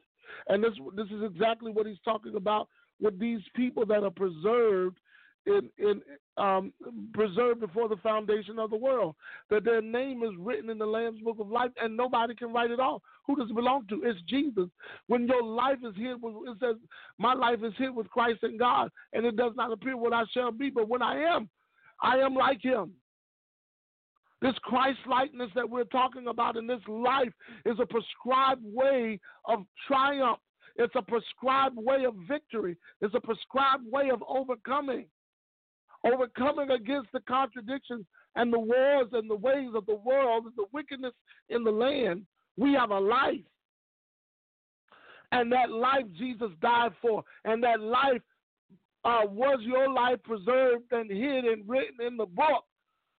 And 0.48 0.62
this 0.62 0.72
this 0.96 1.06
is 1.06 1.22
exactly 1.22 1.70
what 1.70 1.86
he's 1.86 2.00
talking 2.04 2.34
about 2.34 2.68
with 3.00 3.18
these 3.18 3.40
people 3.54 3.86
that 3.86 4.02
are 4.02 4.10
preserved 4.10 4.98
in, 5.46 5.70
in 5.78 6.02
um, 6.36 6.72
preserved 7.12 7.60
before 7.60 7.88
the 7.88 7.96
foundation 7.96 8.58
of 8.58 8.70
the 8.70 8.76
world. 8.76 9.14
That 9.50 9.64
their 9.64 9.82
name 9.82 10.22
is 10.22 10.30
written 10.38 10.70
in 10.70 10.78
the 10.78 10.86
Lamb's 10.86 11.20
Book 11.20 11.38
of 11.40 11.48
Life, 11.48 11.70
and 11.82 11.96
nobody 11.96 12.34
can 12.34 12.52
write 12.52 12.70
it 12.70 12.80
off. 12.80 13.02
Who 13.26 13.36
does 13.36 13.50
it 13.50 13.56
belong 13.56 13.86
to? 13.88 14.02
It's 14.04 14.20
Jesus. 14.22 14.68
When 15.06 15.26
your 15.26 15.42
life 15.42 15.78
is 15.78 15.94
with, 15.96 16.34
it 16.48 16.58
says, 16.60 16.76
"My 17.18 17.34
life 17.34 17.62
is 17.62 17.74
hid 17.76 17.94
with 17.94 18.10
Christ 18.10 18.42
and 18.42 18.58
God," 18.58 18.90
and 19.12 19.24
it 19.24 19.36
does 19.36 19.52
not 19.56 19.72
appear 19.72 19.96
what 19.96 20.12
I 20.12 20.24
shall 20.26 20.52
be, 20.52 20.70
but 20.70 20.88
when 20.88 21.02
I 21.02 21.16
am, 21.16 21.48
I 22.02 22.18
am 22.18 22.34
like 22.34 22.62
Him. 22.62 22.94
This 24.40 24.58
Christ 24.62 24.98
likeness 25.06 25.50
that 25.54 25.68
we're 25.68 25.84
talking 25.84 26.28
about 26.28 26.56
in 26.56 26.66
this 26.66 26.80
life 26.88 27.32
is 27.66 27.78
a 27.78 27.86
prescribed 27.86 28.64
way 28.64 29.20
of 29.44 29.66
triumph. 29.86 30.38
It's 30.76 30.94
a 30.96 31.02
prescribed 31.02 31.76
way 31.76 32.04
of 32.06 32.14
victory. 32.26 32.76
It's 33.02 33.14
a 33.14 33.20
prescribed 33.20 33.84
way 33.90 34.08
of 34.10 34.22
overcoming 34.26 35.06
overcoming 36.04 36.70
against 36.70 37.10
the 37.12 37.20
contradictions 37.20 38.04
and 38.36 38.52
the 38.52 38.58
wars 38.58 39.08
and 39.12 39.28
the 39.28 39.36
ways 39.36 39.70
of 39.74 39.86
the 39.86 40.00
world 40.04 40.44
and 40.46 40.54
the 40.56 40.66
wickedness 40.72 41.12
in 41.48 41.64
the 41.64 41.70
land. 41.70 42.24
We 42.56 42.74
have 42.74 42.90
a 42.90 42.98
life. 42.98 43.40
And 45.32 45.50
that 45.52 45.70
life 45.70 46.04
Jesus 46.18 46.50
died 46.60 46.92
for. 47.00 47.22
And 47.44 47.62
that 47.62 47.80
life 47.80 48.22
uh, 49.04 49.22
was 49.26 49.60
your 49.62 49.88
life 49.88 50.22
preserved 50.24 50.92
and 50.92 51.10
hid 51.10 51.44
and 51.44 51.68
written 51.68 52.04
in 52.06 52.16
the 52.16 52.26
book 52.26 52.64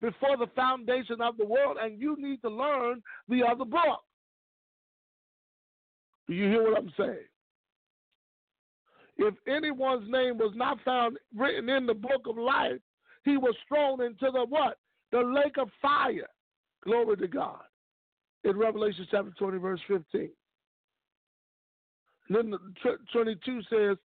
before 0.00 0.36
the 0.36 0.48
foundation 0.54 1.20
of 1.20 1.36
the 1.36 1.46
world. 1.46 1.76
And 1.80 2.00
you 2.00 2.16
need 2.18 2.42
to 2.42 2.50
learn 2.50 3.02
the 3.28 3.42
other 3.44 3.64
book. 3.64 4.02
Do 6.28 6.34
you 6.34 6.48
hear 6.48 6.62
what 6.62 6.78
I'm 6.78 6.92
saying? 6.96 7.26
If 9.18 9.34
anyone's 9.46 10.10
name 10.10 10.38
was 10.38 10.52
not 10.54 10.78
found 10.84 11.18
written 11.36 11.68
in 11.68 11.86
the 11.86 11.94
book 11.94 12.22
of 12.26 12.36
life, 12.36 12.80
he 13.24 13.36
was 13.36 13.54
thrown 13.68 14.02
into 14.02 14.30
the 14.32 14.44
what? 14.48 14.78
The 15.12 15.20
lake 15.20 15.58
of 15.58 15.68
fire. 15.80 16.28
Glory 16.84 17.16
to 17.18 17.28
God. 17.28 17.60
In 18.44 18.56
Revelation 18.56 19.06
chapter 19.10 19.30
20, 19.38 19.58
verse 19.58 19.80
15. 19.86 20.30
And 22.28 22.36
then 22.36 22.54
22 23.12 23.60
says, 23.70 23.96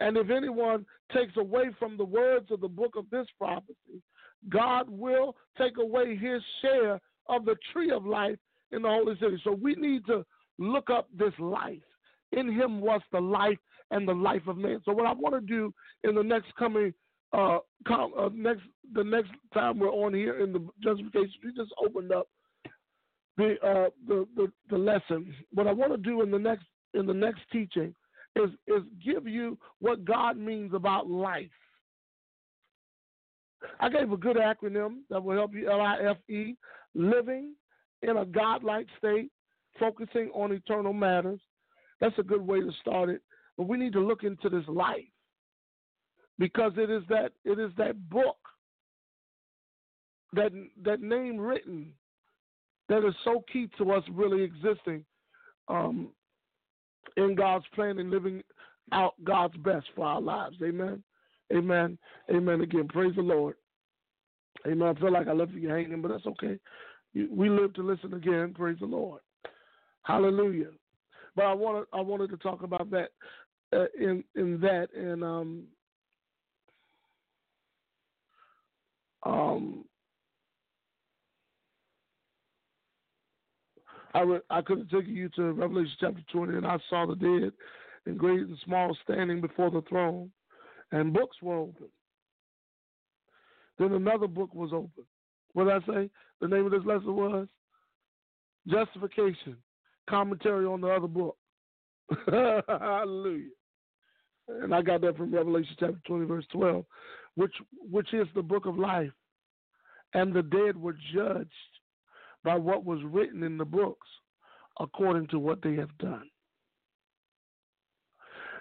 And 0.00 0.16
if 0.16 0.30
anyone 0.30 0.84
takes 1.12 1.36
away 1.36 1.70
from 1.78 1.96
the 1.96 2.04
words 2.04 2.50
of 2.50 2.60
the 2.60 2.68
book 2.68 2.96
of 2.96 3.08
this 3.10 3.26
prophecy, 3.38 4.02
God 4.48 4.88
will 4.88 5.36
take 5.56 5.78
away 5.78 6.16
his 6.16 6.42
share 6.60 7.00
of 7.28 7.44
the 7.44 7.56
tree 7.72 7.90
of 7.90 8.04
life 8.04 8.36
in 8.72 8.82
the 8.82 8.88
holy 8.88 9.16
city. 9.18 9.40
So 9.44 9.52
we 9.52 9.74
need 9.74 10.06
to 10.06 10.24
look 10.58 10.90
up 10.90 11.08
this 11.16 11.32
life. 11.38 11.78
In 12.32 12.52
him 12.52 12.80
was 12.80 13.00
the 13.10 13.20
life, 13.20 13.58
and 13.90 14.06
the 14.06 14.12
life 14.12 14.46
of 14.46 14.56
man. 14.56 14.80
So 14.84 14.92
what 14.92 15.06
I 15.06 15.12
want 15.12 15.34
to 15.34 15.40
do 15.40 15.72
in 16.04 16.14
the 16.14 16.22
next 16.22 16.54
coming 16.58 16.92
uh, 17.32 17.58
com, 17.86 18.12
uh, 18.18 18.30
next 18.32 18.62
the 18.94 19.04
next 19.04 19.30
time 19.52 19.78
we're 19.78 19.90
on 19.90 20.14
here 20.14 20.40
in 20.40 20.52
the 20.52 20.66
justification, 20.82 21.40
we 21.44 21.52
just 21.52 21.72
opened 21.84 22.12
up 22.12 22.28
the 23.36 23.54
uh, 23.62 23.90
the, 24.06 24.26
the 24.36 24.52
the 24.70 24.78
lesson. 24.78 25.34
What 25.52 25.66
I 25.66 25.72
want 25.72 25.92
to 25.92 25.98
do 25.98 26.22
in 26.22 26.30
the 26.30 26.38
next 26.38 26.64
in 26.94 27.06
the 27.06 27.14
next 27.14 27.40
teaching 27.52 27.94
is 28.36 28.50
is 28.66 28.82
give 29.04 29.26
you 29.26 29.58
what 29.80 30.04
God 30.04 30.36
means 30.36 30.72
about 30.74 31.08
life. 31.08 31.50
I 33.80 33.88
gave 33.88 34.12
a 34.12 34.16
good 34.16 34.36
acronym 34.36 35.00
that 35.10 35.22
will 35.22 35.36
help 35.36 35.52
you 35.54 35.70
L 35.70 35.80
I 35.80 35.98
F 36.00 36.16
E, 36.30 36.56
living 36.94 37.54
in 38.02 38.16
a 38.16 38.24
godlike 38.24 38.86
state, 38.96 39.30
focusing 39.78 40.30
on 40.32 40.52
eternal 40.52 40.92
matters. 40.92 41.40
That's 42.00 42.18
a 42.18 42.22
good 42.22 42.46
way 42.46 42.60
to 42.60 42.70
start 42.80 43.08
it. 43.08 43.20
But 43.58 43.68
we 43.68 43.76
need 43.76 43.92
to 43.94 44.00
look 44.00 44.22
into 44.22 44.48
this 44.48 44.66
life 44.68 45.04
because 46.38 46.72
it 46.76 46.90
is 46.90 47.02
that 47.08 47.32
it 47.44 47.58
is 47.58 47.72
that 47.76 48.08
book, 48.08 48.38
that 50.32 50.52
that 50.84 51.02
name 51.02 51.38
written, 51.38 51.92
that 52.88 53.06
is 53.06 53.14
so 53.24 53.44
key 53.52 53.68
to 53.76 53.92
us 53.92 54.04
really 54.12 54.42
existing 54.42 55.04
um, 55.66 56.08
in 57.16 57.34
God's 57.34 57.66
plan 57.74 57.98
and 57.98 58.10
living 58.10 58.42
out 58.92 59.14
God's 59.24 59.56
best 59.58 59.86
for 59.94 60.06
our 60.06 60.20
lives. 60.20 60.56
Amen. 60.62 61.02
Amen. 61.52 61.98
Amen. 62.30 62.60
Again, 62.60 62.88
praise 62.88 63.14
the 63.16 63.22
Lord. 63.22 63.56
Amen. 64.66 64.88
I 64.96 65.00
feel 65.00 65.12
like 65.12 65.28
I 65.28 65.32
left 65.32 65.52
you 65.52 65.68
hanging, 65.68 66.00
but 66.00 66.08
that's 66.08 66.26
okay. 66.26 66.58
We 67.14 67.48
live 67.48 67.74
to 67.74 67.82
listen 67.82 68.14
again. 68.14 68.54
Praise 68.54 68.76
the 68.80 68.86
Lord. 68.86 69.20
Hallelujah. 70.02 70.68
But 71.34 71.46
I 71.46 71.54
wanted 71.54 71.86
I 71.92 72.00
wanted 72.00 72.30
to 72.30 72.36
talk 72.38 72.62
about 72.62 72.90
that 72.90 73.10
uh, 73.72 73.86
in 73.98 74.24
in 74.34 74.60
that 74.60 74.88
and 74.94 75.22
um 75.22 75.64
um 79.24 79.84
I 84.14 84.20
re- 84.22 84.40
I 84.50 84.62
could 84.62 84.78
have 84.78 84.88
taken 84.88 85.14
you 85.14 85.28
to 85.30 85.52
Revelation 85.52 85.96
chapter 86.00 86.22
twenty 86.32 86.56
and 86.56 86.66
I 86.66 86.78
saw 86.88 87.06
the 87.06 87.14
dead 87.14 87.52
and 88.06 88.18
great 88.18 88.40
and 88.40 88.58
small 88.64 88.96
standing 89.04 89.40
before 89.40 89.70
the 89.70 89.82
throne 89.82 90.30
and 90.92 91.12
books 91.12 91.36
were 91.42 91.56
open. 91.56 91.88
Then 93.78 93.92
another 93.92 94.26
book 94.26 94.54
was 94.54 94.72
open. 94.72 95.04
What 95.52 95.64
did 95.64 95.74
I 95.74 95.86
say? 96.04 96.10
The 96.40 96.48
name 96.48 96.64
of 96.66 96.72
this 96.72 96.84
lesson 96.84 97.14
was 97.14 97.48
Justification, 98.66 99.56
commentary 100.10 100.66
on 100.66 100.80
the 100.80 100.88
other 100.88 101.06
book. 101.06 101.36
Hallelujah. 102.68 103.48
And 104.48 104.74
I 104.74 104.82
got 104.82 105.02
that 105.02 105.16
from 105.16 105.34
Revelation 105.34 105.76
chapter 105.78 106.00
20, 106.06 106.26
verse 106.26 106.44
12, 106.52 106.84
which, 107.34 107.54
which 107.90 108.12
is 108.14 108.26
the 108.34 108.42
book 108.42 108.66
of 108.66 108.78
life. 108.78 109.10
And 110.14 110.32
the 110.32 110.42
dead 110.42 110.76
were 110.76 110.96
judged 111.14 111.50
by 112.44 112.56
what 112.56 112.84
was 112.84 113.00
written 113.04 113.42
in 113.42 113.58
the 113.58 113.64
books 113.64 114.06
according 114.80 115.26
to 115.28 115.38
what 115.38 115.60
they 115.62 115.74
have 115.74 115.96
done. 115.98 116.30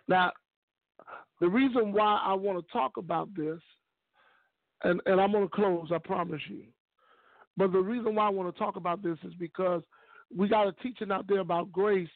Now, 0.08 0.32
the 1.40 1.48
reason 1.48 1.94
why 1.94 2.20
I 2.24 2.34
want 2.34 2.66
to 2.66 2.72
talk 2.72 2.98
about 2.98 3.30
this, 3.36 3.60
and, 4.84 5.00
and 5.06 5.22
I'm 5.22 5.32
going 5.32 5.46
to 5.46 5.56
close, 5.56 5.90
I 5.94 6.00
promise 6.00 6.42
you. 6.50 6.64
But 7.56 7.72
the 7.72 7.80
reason 7.80 8.16
why 8.16 8.28
I 8.28 8.30
want 8.30 8.54
to 8.54 8.60
talk 8.60 8.76
about 8.76 9.02
this 9.02 9.18
is 9.24 9.34
because 9.40 9.84
we 10.36 10.48
got 10.48 10.68
a 10.68 10.74
teaching 10.84 11.12
out 11.12 11.28
there 11.28 11.40
about 11.40 11.72
grace 11.72 12.10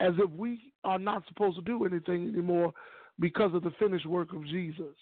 as 0.00 0.12
if 0.18 0.30
we 0.30 0.72
are 0.84 0.98
not 0.98 1.22
supposed 1.28 1.56
to 1.56 1.62
do 1.62 1.84
anything 1.84 2.28
anymore 2.28 2.72
because 3.18 3.54
of 3.54 3.62
the 3.62 3.72
finished 3.78 4.06
work 4.06 4.32
of 4.32 4.44
Jesus. 4.46 4.94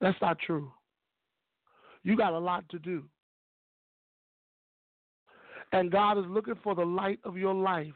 That's 0.00 0.20
not 0.20 0.38
true. 0.38 0.70
You 2.02 2.16
got 2.16 2.32
a 2.32 2.38
lot 2.38 2.68
to 2.70 2.78
do. 2.78 3.04
And 5.72 5.90
God 5.90 6.18
is 6.18 6.24
looking 6.28 6.58
for 6.62 6.74
the 6.74 6.84
light 6.84 7.18
of 7.24 7.36
your 7.36 7.54
life 7.54 7.94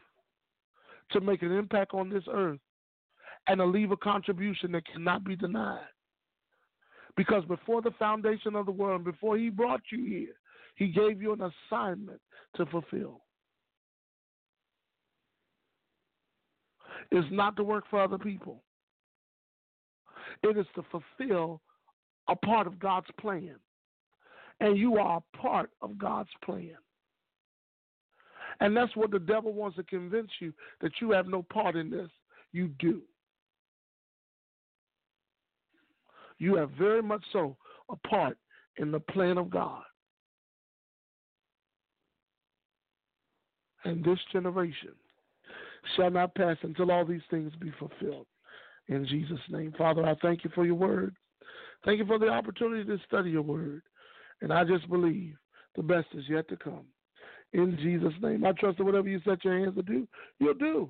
to 1.11 1.21
make 1.21 1.41
an 1.41 1.51
impact 1.51 1.93
on 1.93 2.09
this 2.09 2.23
earth 2.31 2.59
and 3.47 3.59
to 3.59 3.65
leave 3.65 3.91
a 3.91 3.97
contribution 3.97 4.71
that 4.73 4.85
cannot 4.87 5.23
be 5.23 5.35
denied. 5.35 5.79
Because 7.15 7.43
before 7.45 7.81
the 7.81 7.91
foundation 7.99 8.55
of 8.55 8.65
the 8.65 8.71
world, 8.71 9.03
before 9.03 9.37
He 9.37 9.49
brought 9.49 9.81
you 9.91 10.05
here, 10.05 10.35
He 10.75 10.87
gave 10.87 11.21
you 11.21 11.33
an 11.33 11.51
assignment 11.71 12.19
to 12.55 12.65
fulfill. 12.67 13.21
It's 17.11 17.27
not 17.31 17.55
to 17.57 17.63
work 17.63 17.85
for 17.89 18.01
other 18.01 18.17
people. 18.17 18.61
It 20.43 20.57
is 20.57 20.65
to 20.75 20.83
fulfill 20.91 21.61
a 22.27 22.35
part 22.35 22.67
of 22.67 22.79
God's 22.79 23.07
plan. 23.19 23.55
And 24.59 24.77
you 24.77 24.97
are 24.97 25.17
a 25.17 25.37
part 25.37 25.69
of 25.81 25.97
God's 25.97 26.29
plan. 26.43 26.75
And 28.59 28.75
that's 28.75 28.95
what 28.95 29.11
the 29.11 29.19
devil 29.19 29.53
wants 29.53 29.77
to 29.77 29.83
convince 29.83 30.29
you 30.39 30.53
that 30.81 30.91
you 30.99 31.11
have 31.11 31.27
no 31.27 31.43
part 31.43 31.75
in 31.75 31.89
this. 31.89 32.09
You 32.51 32.69
do. 32.79 33.01
You 36.39 36.55
have 36.55 36.71
very 36.71 37.01
much 37.01 37.23
so 37.31 37.55
a 37.89 37.95
part 38.07 38.37
in 38.77 38.91
the 38.91 38.99
plan 38.99 39.37
of 39.37 39.49
God. 39.49 39.83
And 43.85 44.03
this 44.03 44.19
generation 44.31 44.93
shall 45.95 46.11
not 46.11 46.35
pass 46.35 46.57
until 46.63 46.91
all 46.91 47.05
these 47.05 47.21
things 47.29 47.51
be 47.59 47.71
fulfilled. 47.79 48.25
In 48.89 49.05
Jesus' 49.05 49.39
name. 49.49 49.73
Father, 49.77 50.05
I 50.05 50.15
thank 50.21 50.43
you 50.43 50.49
for 50.53 50.65
your 50.65 50.75
word. 50.75 51.15
Thank 51.85 51.99
you 51.99 52.05
for 52.05 52.19
the 52.19 52.27
opportunity 52.27 52.83
to 52.83 52.97
study 53.05 53.31
your 53.31 53.43
word. 53.43 53.83
And 54.41 54.51
I 54.51 54.63
just 54.63 54.89
believe 54.89 55.35
the 55.75 55.83
best 55.83 56.07
is 56.13 56.25
yet 56.27 56.47
to 56.49 56.57
come. 56.57 56.85
In 57.53 57.77
Jesus' 57.77 58.13
name. 58.21 58.45
I 58.45 58.51
trust 58.53 58.79
that 58.79 58.83
whatever 58.83 59.07
you 59.07 59.21
set 59.25 59.45
your 59.45 59.57
hands 59.57 59.75
to 59.75 59.83
do, 59.83 60.07
you'll 60.39 60.53
do. 60.55 60.89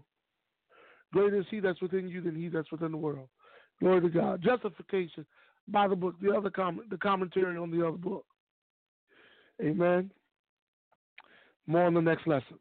Greater 1.13 1.39
is 1.39 1.45
he 1.49 1.59
that's 1.59 1.81
within 1.81 2.07
you 2.07 2.21
than 2.21 2.35
he 2.35 2.47
that's 2.49 2.71
within 2.71 2.91
the 2.91 2.97
world. 2.97 3.27
Glory 3.79 4.01
to 4.01 4.09
God. 4.09 4.41
Justification 4.41 5.25
by 5.67 5.87
the 5.87 5.95
book, 5.95 6.15
the 6.21 6.35
other 6.35 6.49
comment, 6.49 6.89
the 6.89 6.97
commentary 6.97 7.57
on 7.57 7.71
the 7.71 7.85
other 7.85 7.97
book. 7.97 8.25
Amen. 9.61 10.11
More 11.67 11.87
in 11.87 11.93
the 11.93 12.01
next 12.01 12.27
lesson. 12.27 12.57